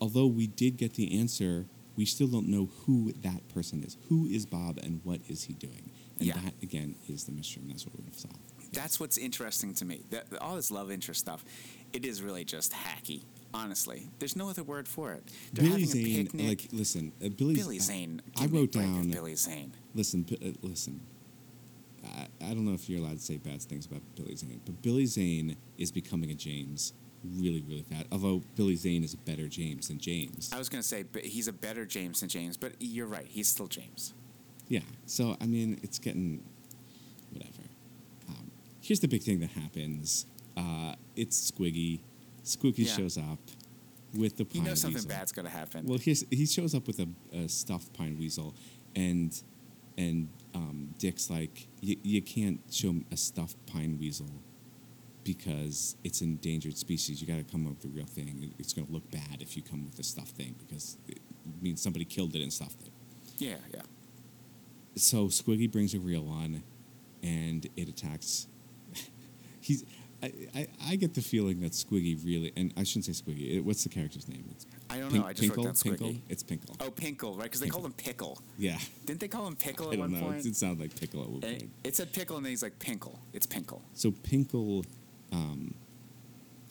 although 0.00 0.26
we 0.26 0.46
did 0.46 0.76
get 0.76 0.94
the 0.94 1.18
answer, 1.18 1.66
we 1.96 2.04
still 2.04 2.28
don't 2.28 2.48
know 2.48 2.70
who 2.86 3.12
that 3.22 3.48
person 3.48 3.82
is. 3.82 3.96
Who 4.08 4.26
is 4.26 4.46
Bob 4.46 4.78
and 4.82 5.00
what 5.02 5.20
is 5.28 5.44
he 5.44 5.54
doing? 5.54 5.90
And 6.18 6.28
Yeah. 6.28 6.34
that, 6.34 6.54
again, 6.62 6.94
is 7.08 7.24
the 7.24 7.32
mystery, 7.32 7.62
and 7.62 7.70
that's 7.72 7.84
what 7.86 7.94
we're 7.96 8.02
going 8.02 8.12
to 8.12 8.20
solve. 8.20 8.38
That's 8.72 9.00
what's 9.00 9.18
interesting 9.18 9.74
to 9.74 9.84
me. 9.84 10.02
That, 10.10 10.26
all 10.40 10.54
this 10.56 10.70
love 10.70 10.90
interest 10.90 11.20
stuff, 11.20 11.44
it 11.92 12.04
is 12.04 12.22
really 12.22 12.44
just 12.44 12.72
hacky. 12.72 13.22
Honestly, 13.54 14.08
there's 14.18 14.36
no 14.36 14.50
other 14.50 14.62
word 14.62 14.86
for 14.86 15.12
it. 15.12 15.24
They're 15.52 15.64
Billy 15.64 15.82
having 15.82 15.84
a 15.84 16.04
Zane, 16.04 16.26
picnic. 16.26 16.48
like, 16.48 16.68
listen, 16.72 17.12
uh, 17.24 17.28
Billy, 17.30 17.54
Billy 17.54 17.78
Zane. 17.78 18.20
I 18.38 18.44
a 18.44 18.48
wrote 18.48 18.72
down. 18.72 19.10
Billy 19.10 19.34
Zane. 19.34 19.72
Listen, 19.94 20.26
uh, 20.30 20.48
listen. 20.62 21.00
I, 22.04 22.26
I 22.42 22.48
don't 22.48 22.64
know 22.64 22.74
if 22.74 22.88
you're 22.88 23.00
allowed 23.00 23.18
to 23.18 23.22
say 23.22 23.38
bad 23.38 23.62
things 23.62 23.86
about 23.86 24.02
Billy 24.14 24.36
Zane, 24.36 24.60
but 24.64 24.80
Billy 24.82 25.06
Zane 25.06 25.56
is 25.78 25.90
becoming 25.90 26.30
a 26.30 26.34
James 26.34 26.92
really, 27.24 27.62
really 27.62 27.82
fast. 27.82 28.06
Although 28.12 28.42
Billy 28.54 28.76
Zane 28.76 29.02
is 29.02 29.14
a 29.14 29.18
better 29.18 29.48
James 29.48 29.88
than 29.88 29.98
James. 29.98 30.50
I 30.52 30.58
was 30.58 30.68
going 30.68 30.82
to 30.82 30.86
say, 30.88 31.02
but 31.02 31.24
he's 31.24 31.48
a 31.48 31.52
better 31.52 31.84
James 31.84 32.20
than 32.20 32.28
James, 32.28 32.56
but 32.56 32.72
you're 32.80 33.06
right. 33.06 33.26
He's 33.26 33.48
still 33.48 33.66
James. 33.66 34.14
Yeah. 34.68 34.80
So 35.06 35.36
I 35.40 35.46
mean, 35.46 35.80
it's 35.82 35.98
getting 35.98 36.42
whatever. 37.32 37.62
Um, 38.28 38.50
here's 38.80 39.00
the 39.00 39.08
big 39.08 39.22
thing 39.22 39.40
that 39.40 39.50
happens. 39.50 40.26
Uh, 40.56 40.94
it's 41.16 41.50
Squiggy. 41.50 42.00
Squiggy 42.48 42.86
Yeah. 42.86 42.92
shows 42.96 43.18
up 43.18 43.38
with 44.14 44.36
the 44.36 44.44
pine. 44.44 44.62
You 44.62 44.68
know 44.68 44.74
something 44.74 44.96
weasel. 44.96 45.08
bad's 45.10 45.32
going 45.32 45.44
to 45.46 45.52
happen. 45.52 45.86
Well, 45.86 45.98
here's, 45.98 46.24
he 46.30 46.46
shows 46.46 46.74
up 46.74 46.86
with 46.86 46.98
a, 46.98 47.08
a 47.32 47.48
stuffed 47.48 47.92
pine 47.92 48.16
weasel, 48.18 48.54
and 48.96 49.40
and 49.96 50.28
um, 50.54 50.94
Dick's 50.98 51.28
like, 51.28 51.66
you 51.80 52.22
can't 52.22 52.60
show 52.70 52.94
a 53.12 53.16
stuffed 53.16 53.56
pine 53.66 53.98
weasel 53.98 54.30
because 55.24 55.96
it's 56.04 56.20
an 56.20 56.28
endangered 56.30 56.76
species. 56.76 57.20
You 57.20 57.26
got 57.26 57.36
to 57.36 57.42
come 57.44 57.66
up 57.66 57.72
with 57.72 57.82
the 57.82 57.88
real 57.88 58.06
thing. 58.06 58.54
It's 58.58 58.72
going 58.72 58.86
to 58.86 58.92
look 58.92 59.10
bad 59.10 59.40
if 59.42 59.56
you 59.56 59.62
come 59.62 59.84
with 59.84 59.98
a 59.98 60.02
stuffed 60.04 60.36
thing 60.36 60.54
because 60.58 60.96
it 61.08 61.18
means 61.60 61.82
somebody 61.82 62.04
killed 62.04 62.34
it 62.36 62.42
and 62.42 62.52
stuffed 62.52 62.80
it. 62.82 62.92
yeah, 63.38 63.56
yeah. 63.74 63.82
So 64.96 65.26
Squiggy 65.26 65.70
brings 65.70 65.94
a 65.94 65.98
real 66.00 66.22
one, 66.24 66.62
and 67.22 67.66
it 67.76 67.88
attacks. 67.88 68.46
He's. 69.60 69.84
I, 70.20 70.32
I, 70.54 70.66
I 70.88 70.96
get 70.96 71.14
the 71.14 71.20
feeling 71.22 71.60
that 71.60 71.72
Squiggy 71.72 72.18
really, 72.24 72.52
and 72.56 72.72
I 72.76 72.82
shouldn't 72.82 73.04
say 73.04 73.12
Squiggy. 73.12 73.56
It, 73.58 73.60
what's 73.64 73.84
the 73.84 73.88
character's 73.88 74.26
name? 74.28 74.44
It's 74.50 74.66
I 74.90 74.98
don't 74.98 75.10
Pink- 75.12 75.22
know. 75.22 75.28
I 75.28 75.32
just 75.32 75.42
Pinkle? 75.52 75.56
wrote 75.58 75.64
down 75.64 75.74
Pinkle? 75.74 76.08
Squiggy. 76.14 76.20
It's 76.28 76.42
Pinkle. 76.42 76.76
Oh, 76.80 76.90
Pinkle, 76.90 77.34
right? 77.36 77.44
Because 77.44 77.60
they 77.60 77.68
called 77.68 77.84
him 77.84 77.92
Pickle. 77.92 78.40
Yeah. 78.58 78.78
Didn't 79.06 79.20
they 79.20 79.28
call 79.28 79.46
him 79.46 79.54
Pickle 79.54 79.90
I 79.90 79.92
at 79.92 79.98
one 80.00 80.12
know. 80.12 80.20
point? 80.20 80.38
It, 80.40 80.46
it 80.46 80.56
sounded 80.56 80.80
like 80.80 80.98
Pickle 80.98 81.22
at 81.22 81.28
one 81.28 81.40
point. 81.40 81.70
it 81.84 81.94
said 81.94 82.12
Pickle, 82.12 82.36
and 82.36 82.44
then 82.46 82.50
he's 82.50 82.62
like 82.64 82.78
Pinkle. 82.80 83.16
It's 83.32 83.46
Pinkle. 83.46 83.80
So 83.94 84.10
Pinkle, 84.10 84.84
um, 85.32 85.72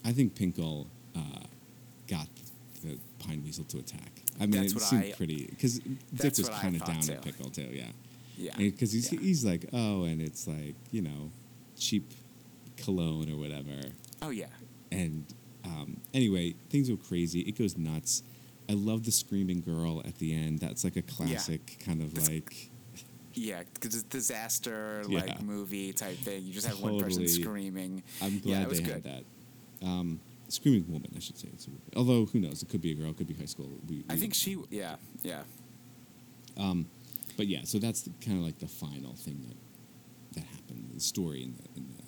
I 0.03 0.11
think 0.11 0.35
Pinkle 0.35 0.87
uh, 1.15 1.19
got 2.09 2.27
the 2.83 2.97
pine 3.19 3.41
weasel 3.45 3.63
to 3.65 3.77
attack. 3.79 4.11
I 4.39 4.45
mean, 4.45 4.51
That's 4.61 4.73
it 4.73 4.75
what 4.75 4.83
seemed 4.83 5.03
I- 5.05 5.11
pretty 5.13 5.45
because 5.47 5.79
Dick 5.79 6.37
was 6.37 6.49
kind 6.49 6.75
of 6.75 6.83
down 6.85 6.99
too. 7.01 7.13
at 7.13 7.21
Pickle 7.23 7.49
too. 7.49 7.69
Yeah, 7.71 7.85
Yeah. 8.37 8.51
because 8.57 8.91
he's 8.91 9.11
yeah. 9.11 9.19
he's 9.21 9.45
like, 9.45 9.67
oh, 9.73 10.03
and 10.03 10.21
it's 10.21 10.47
like 10.47 10.75
you 10.91 11.01
know, 11.01 11.31
cheap 11.77 12.11
cologne 12.77 13.31
or 13.31 13.37
whatever. 13.37 13.89
Oh 14.21 14.29
yeah. 14.29 14.47
And 14.91 15.25
um, 15.65 15.97
anyway, 16.13 16.55
things 16.69 16.89
go 16.89 16.95
crazy. 16.97 17.41
It 17.41 17.57
goes 17.57 17.77
nuts. 17.77 18.23
I 18.69 18.73
love 18.73 19.05
the 19.05 19.11
screaming 19.11 19.61
girl 19.61 20.01
at 20.05 20.17
the 20.19 20.33
end. 20.35 20.59
That's 20.59 20.83
like 20.83 20.95
a 20.95 21.01
classic 21.01 21.77
kind 21.85 22.01
of 22.01 22.17
like 22.29 22.69
Yeah, 23.33 23.63
because 23.73 23.95
it's 23.95 24.03
disaster 24.03 25.03
Yeah. 25.07 25.19
like 25.19 25.41
movie 25.41 25.93
type 25.93 26.17
thing. 26.17 26.43
You 26.45 26.53
just 26.53 26.67
have 26.67 26.79
one 26.81 26.99
person 26.99 27.27
screaming. 27.27 28.03
I'm 28.21 28.39
glad 28.39 28.67
was 28.67 28.79
they 28.79 28.83
good. 28.85 28.93
had 28.93 29.03
that. 29.03 29.23
Um, 29.83 30.19
screaming 30.49 30.85
woman, 30.91 31.11
I 31.15 31.19
should 31.19 31.37
say. 31.37 31.49
It's 31.53 31.67
a 31.67 31.69
woman. 31.69 31.83
Although 31.95 32.25
who 32.25 32.39
knows? 32.39 32.61
It 32.63 32.69
could 32.69 32.81
be 32.81 32.91
a 32.91 32.95
girl. 32.95 33.09
It 33.11 33.17
could 33.17 33.27
be 33.27 33.33
high 33.35 33.45
school. 33.45 33.69
We, 33.87 34.03
I 34.09 34.15
think 34.17 34.33
she. 34.33 34.57
Yeah, 34.69 34.95
yeah. 35.21 35.43
Um, 36.57 36.87
but 37.37 37.47
yeah, 37.47 37.61
so 37.63 37.77
that's 37.77 38.09
kind 38.25 38.39
of 38.39 38.43
like 38.43 38.59
the 38.59 38.67
final 38.67 39.13
thing 39.13 39.45
that 39.47 39.57
that 40.41 40.47
happened. 40.47 40.89
The 40.93 40.99
story 40.99 41.43
in 41.43 41.53
the 41.53 41.79
in 41.79 41.87
the. 41.95 42.03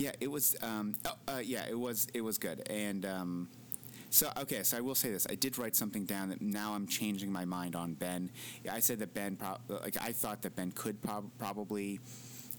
Yeah, 0.00 0.12
it 0.18 0.30
was. 0.30 0.56
Um, 0.62 0.94
oh, 1.04 1.12
uh, 1.28 1.42
yeah, 1.44 1.66
it 1.68 1.78
was. 1.78 2.06
It 2.14 2.22
was 2.22 2.38
good. 2.38 2.66
And 2.70 3.04
um, 3.04 3.48
so, 4.08 4.32
okay, 4.38 4.62
so 4.62 4.78
I 4.78 4.80
will 4.80 4.94
say 4.94 5.10
this: 5.10 5.26
I 5.28 5.34
did 5.34 5.58
write 5.58 5.76
something 5.76 6.06
down 6.06 6.30
that 6.30 6.40
now 6.40 6.72
I'm 6.72 6.86
changing 6.86 7.30
my 7.30 7.44
mind 7.44 7.76
on 7.76 7.92
Ben. 7.92 8.30
I 8.72 8.80
said 8.80 8.98
that 9.00 9.12
Ben, 9.12 9.36
prob- 9.36 9.60
like, 9.68 9.98
I 10.00 10.12
thought 10.12 10.40
that 10.40 10.56
Ben 10.56 10.72
could 10.72 11.02
prob- 11.02 11.30
probably, 11.38 12.00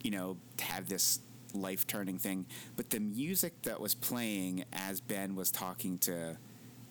you 0.04 0.12
know, 0.12 0.38
have 0.60 0.88
this 0.88 1.20
life-turning 1.56 2.20
thing. 2.20 2.46
But 2.76 2.92
the 2.92 3.00
music 3.00 3.60
that 3.64 3.82
was 3.82 3.96
playing 3.96 4.64
as 4.72 5.02
Ben 5.02 5.34
was 5.34 5.50
talking 5.50 5.98
to 6.00 6.38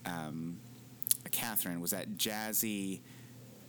um, 0.04 0.58
Catherine 1.30 1.80
was 1.80 1.92
that 1.92 2.16
jazzy, 2.16 3.02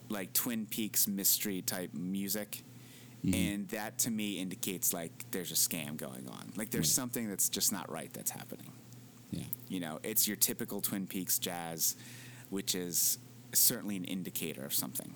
like 0.10 0.34
Twin 0.34 0.66
Peaks 0.66 1.08
mystery 1.08 1.62
type 1.62 1.94
music. 1.94 2.64
Mm-hmm. 3.26 3.34
And 3.36 3.68
that 3.70 4.00
to 4.00 4.12
me 4.12 4.40
indicates 4.40 4.94
like 4.94 5.12
there's 5.32 5.52
a 5.52 5.56
scam 5.56 5.96
going 5.96 6.28
on. 6.28 6.52
Like 6.56 6.72
there's 6.72 6.88
Right. 6.90 6.96
something 6.96 7.30
that's 7.30 7.50
just 7.50 7.72
not 7.72 7.90
right 7.92 8.12
that's 8.14 8.32
happening. 8.32 8.72
Yeah. 9.32 9.44
You 9.70 9.80
know, 9.80 10.00
it's 10.04 10.28
your 10.28 10.38
typical 10.38 10.82
Twin 10.82 11.06
Peaks 11.08 11.38
jazz, 11.40 11.96
which 12.50 12.74
is 12.76 13.20
certainly 13.54 13.96
an 13.96 14.06
indicator 14.06 14.66
of 14.66 14.74
something. 14.74 15.14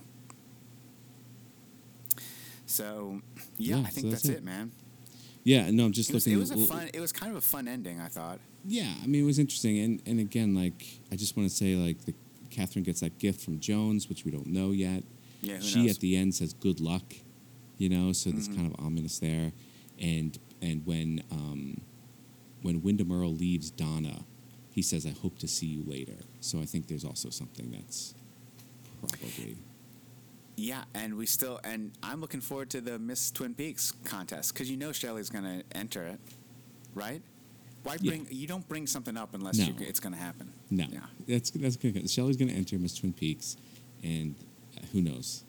So, 2.66 3.22
yeah, 3.58 3.78
Yeah, 3.78 3.82
I 3.82 3.90
think 3.90 4.06
so 4.06 4.10
that's, 4.12 4.24
that's 4.24 4.36
it. 4.36 4.38
it. 4.40 4.44
man. 4.44 4.72
Yeah. 5.44 5.70
No, 5.72 5.86
I'm 5.86 5.92
just 5.92 6.10
It 6.10 6.14
was, 6.14 6.26
looking. 6.28 6.38
it 6.38 6.42
was 6.42 6.52
a 6.52 6.56
l- 6.56 6.66
fun. 6.66 6.90
It 6.94 7.00
was 7.00 7.12
kind 7.12 7.32
of 7.32 7.38
a 7.38 7.42
fun 7.42 7.68
ending. 7.68 8.00
I 8.00 8.08
thought. 8.08 8.40
Yeah, 8.68 8.92
I 9.04 9.06
mean 9.06 9.22
it 9.22 9.26
was 9.26 9.38
interesting, 9.38 9.78
and 9.80 10.02
and 10.08 10.20
again, 10.20 10.56
like 10.56 11.00
I 11.12 11.16
just 11.16 11.38
want 11.38 11.48
to 11.50 11.56
say, 11.56 11.76
like 11.76 12.04
the 12.06 12.16
Catherine 12.50 12.84
gets 12.84 13.02
that 13.02 13.20
gift 13.20 13.42
from 13.42 13.60
Jones, 13.60 14.10
which 14.10 14.26
we 14.26 14.32
don't 14.32 14.48
know 14.48 14.72
yet. 14.72 15.04
Yeah, 15.42 15.58
who 15.58 15.62
she 15.62 15.82
knows? 15.86 15.96
at 15.96 16.00
the 16.02 16.16
end 16.18 16.34
says 16.34 16.54
good 16.54 16.80
luck, 16.80 17.14
you 17.78 17.90
know, 17.90 18.12
so 18.14 18.30
it's 18.30 18.48
Mhm. 18.48 18.56
kind 18.56 18.74
of 18.74 18.86
ominous 18.86 19.20
there, 19.20 19.52
and 20.00 20.38
and 20.62 20.86
when 20.86 21.24
um, 21.32 21.82
when 22.62 22.82
Windom 22.82 23.12
Earle 23.12 23.34
leaves 23.34 23.70
Donna, 23.72 24.26
he 24.72 24.82
says, 24.82 25.06
"I 25.06 25.12
hope 25.12 25.38
to 25.40 25.48
see 25.48 25.68
you 25.68 25.84
later." 25.84 26.18
So 26.42 26.60
I 26.60 26.66
think 26.66 26.88
there's 26.88 27.06
also 27.06 27.30
something 27.30 27.72
that's 27.72 28.14
probably 29.02 29.58
Yeah, 30.58 30.86
and 30.94 31.16
we 31.16 31.26
still 31.26 31.60
and 31.66 31.92
I'm 32.02 32.22
looking 32.22 32.40
forward 32.42 32.70
to 32.72 32.82
the 32.82 32.98
Miss 32.98 33.30
Twin 33.30 33.54
Peaks 33.54 33.92
contest 34.06 34.54
because 34.54 34.70
you 34.72 34.78
know 34.78 34.92
Shelley's 34.94 35.30
going 35.30 35.44
to 35.44 35.64
enter 35.78 36.04
it, 36.06 36.20
right? 36.94 37.22
Why 37.84 37.98
Yeah. 38.02 38.12
bring? 38.12 38.28
You 38.32 38.48
don't 38.48 38.68
bring 38.70 38.88
something 38.88 39.18
up 39.18 39.34
unless 39.36 39.58
No. 39.58 39.66
you, 39.68 39.76
it's 39.80 40.00
going 40.00 40.14
to 40.14 40.20
happen. 40.20 40.50
No, 40.72 40.88
Yeah. 40.92 41.06
that's 41.28 41.52
that's 41.52 41.76
good. 41.76 42.10
Shelley's 42.10 42.38
going 42.38 42.48
to 42.50 42.56
enter 42.56 42.80
Miss 42.80 42.96
Twin 42.96 43.12
Peaks, 43.14 43.58
and 44.02 44.34
uh, 44.78 44.86
who 44.94 45.02
knows? 45.02 45.44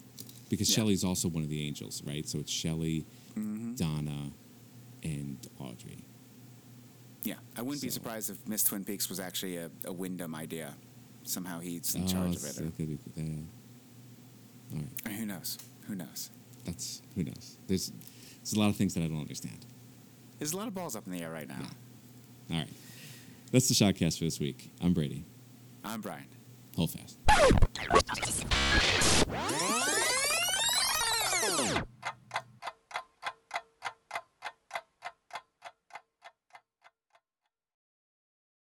Because 0.48 0.70
Yeah. 0.70 0.76
Shelley's 0.76 1.04
also 1.04 1.28
one 1.28 1.42
of 1.42 1.48
the 1.48 1.66
angels, 1.66 2.02
right? 2.04 2.26
So 2.28 2.38
it's 2.38 2.52
Shelley, 2.52 3.04
Mm-hmm. 3.36 3.74
Donna, 3.74 4.30
and 5.02 5.36
Audrey. 5.58 5.98
Yeah, 7.22 7.34
I 7.56 7.62
wouldn't 7.62 7.82
be 7.82 7.90
surprised 7.90 8.30
if 8.30 8.36
Miss 8.48 8.62
Twin 8.62 8.84
Peaks 8.84 9.08
was 9.10 9.18
actually 9.20 9.56
a, 9.56 9.70
a 9.84 9.92
Windom 9.92 10.34
idea. 10.34 10.74
Somehow 11.24 11.58
he's 11.60 11.94
in 11.94 12.04
Oh, 12.04 12.06
charge 12.06 12.36
of 12.36 12.44
it. 12.44 12.58
or- 12.60 12.70
could 12.70 12.76
be- 12.78 12.98
yeah. 13.16 13.24
All 14.72 14.78
right, 14.78 14.88
or 15.06 15.10
who 15.12 15.26
knows? 15.26 15.58
Who 15.88 15.94
knows? 15.96 16.30
that's 16.64 17.02
who 17.14 17.22
knows. 17.24 17.58
There's 17.68 17.92
there's 18.42 18.52
a 18.54 18.58
lot 18.58 18.68
of 18.70 18.76
things 18.76 18.94
that 18.94 19.02
I 19.02 19.06
don't 19.08 19.20
understand. 19.20 19.64
There's 20.38 20.52
a 20.52 20.56
lot 20.56 20.66
of 20.68 20.74
balls 20.74 20.96
up 20.96 21.06
in 21.06 21.12
the 21.12 21.22
air 21.22 21.30
right 21.30 21.48
now. 21.48 21.60
All 22.50 22.56
right, 22.56 22.68
that's 23.52 23.68
the 23.68 23.74
shotcast 23.74 24.18
for 24.18 24.24
this 24.24 24.40
week. 24.40 24.70
I'm 24.80 24.92
Brady. 24.92 25.24
I'm 25.84 26.00
Brian. 26.00 26.26
Hold 26.76 26.90
fast. 26.92 27.18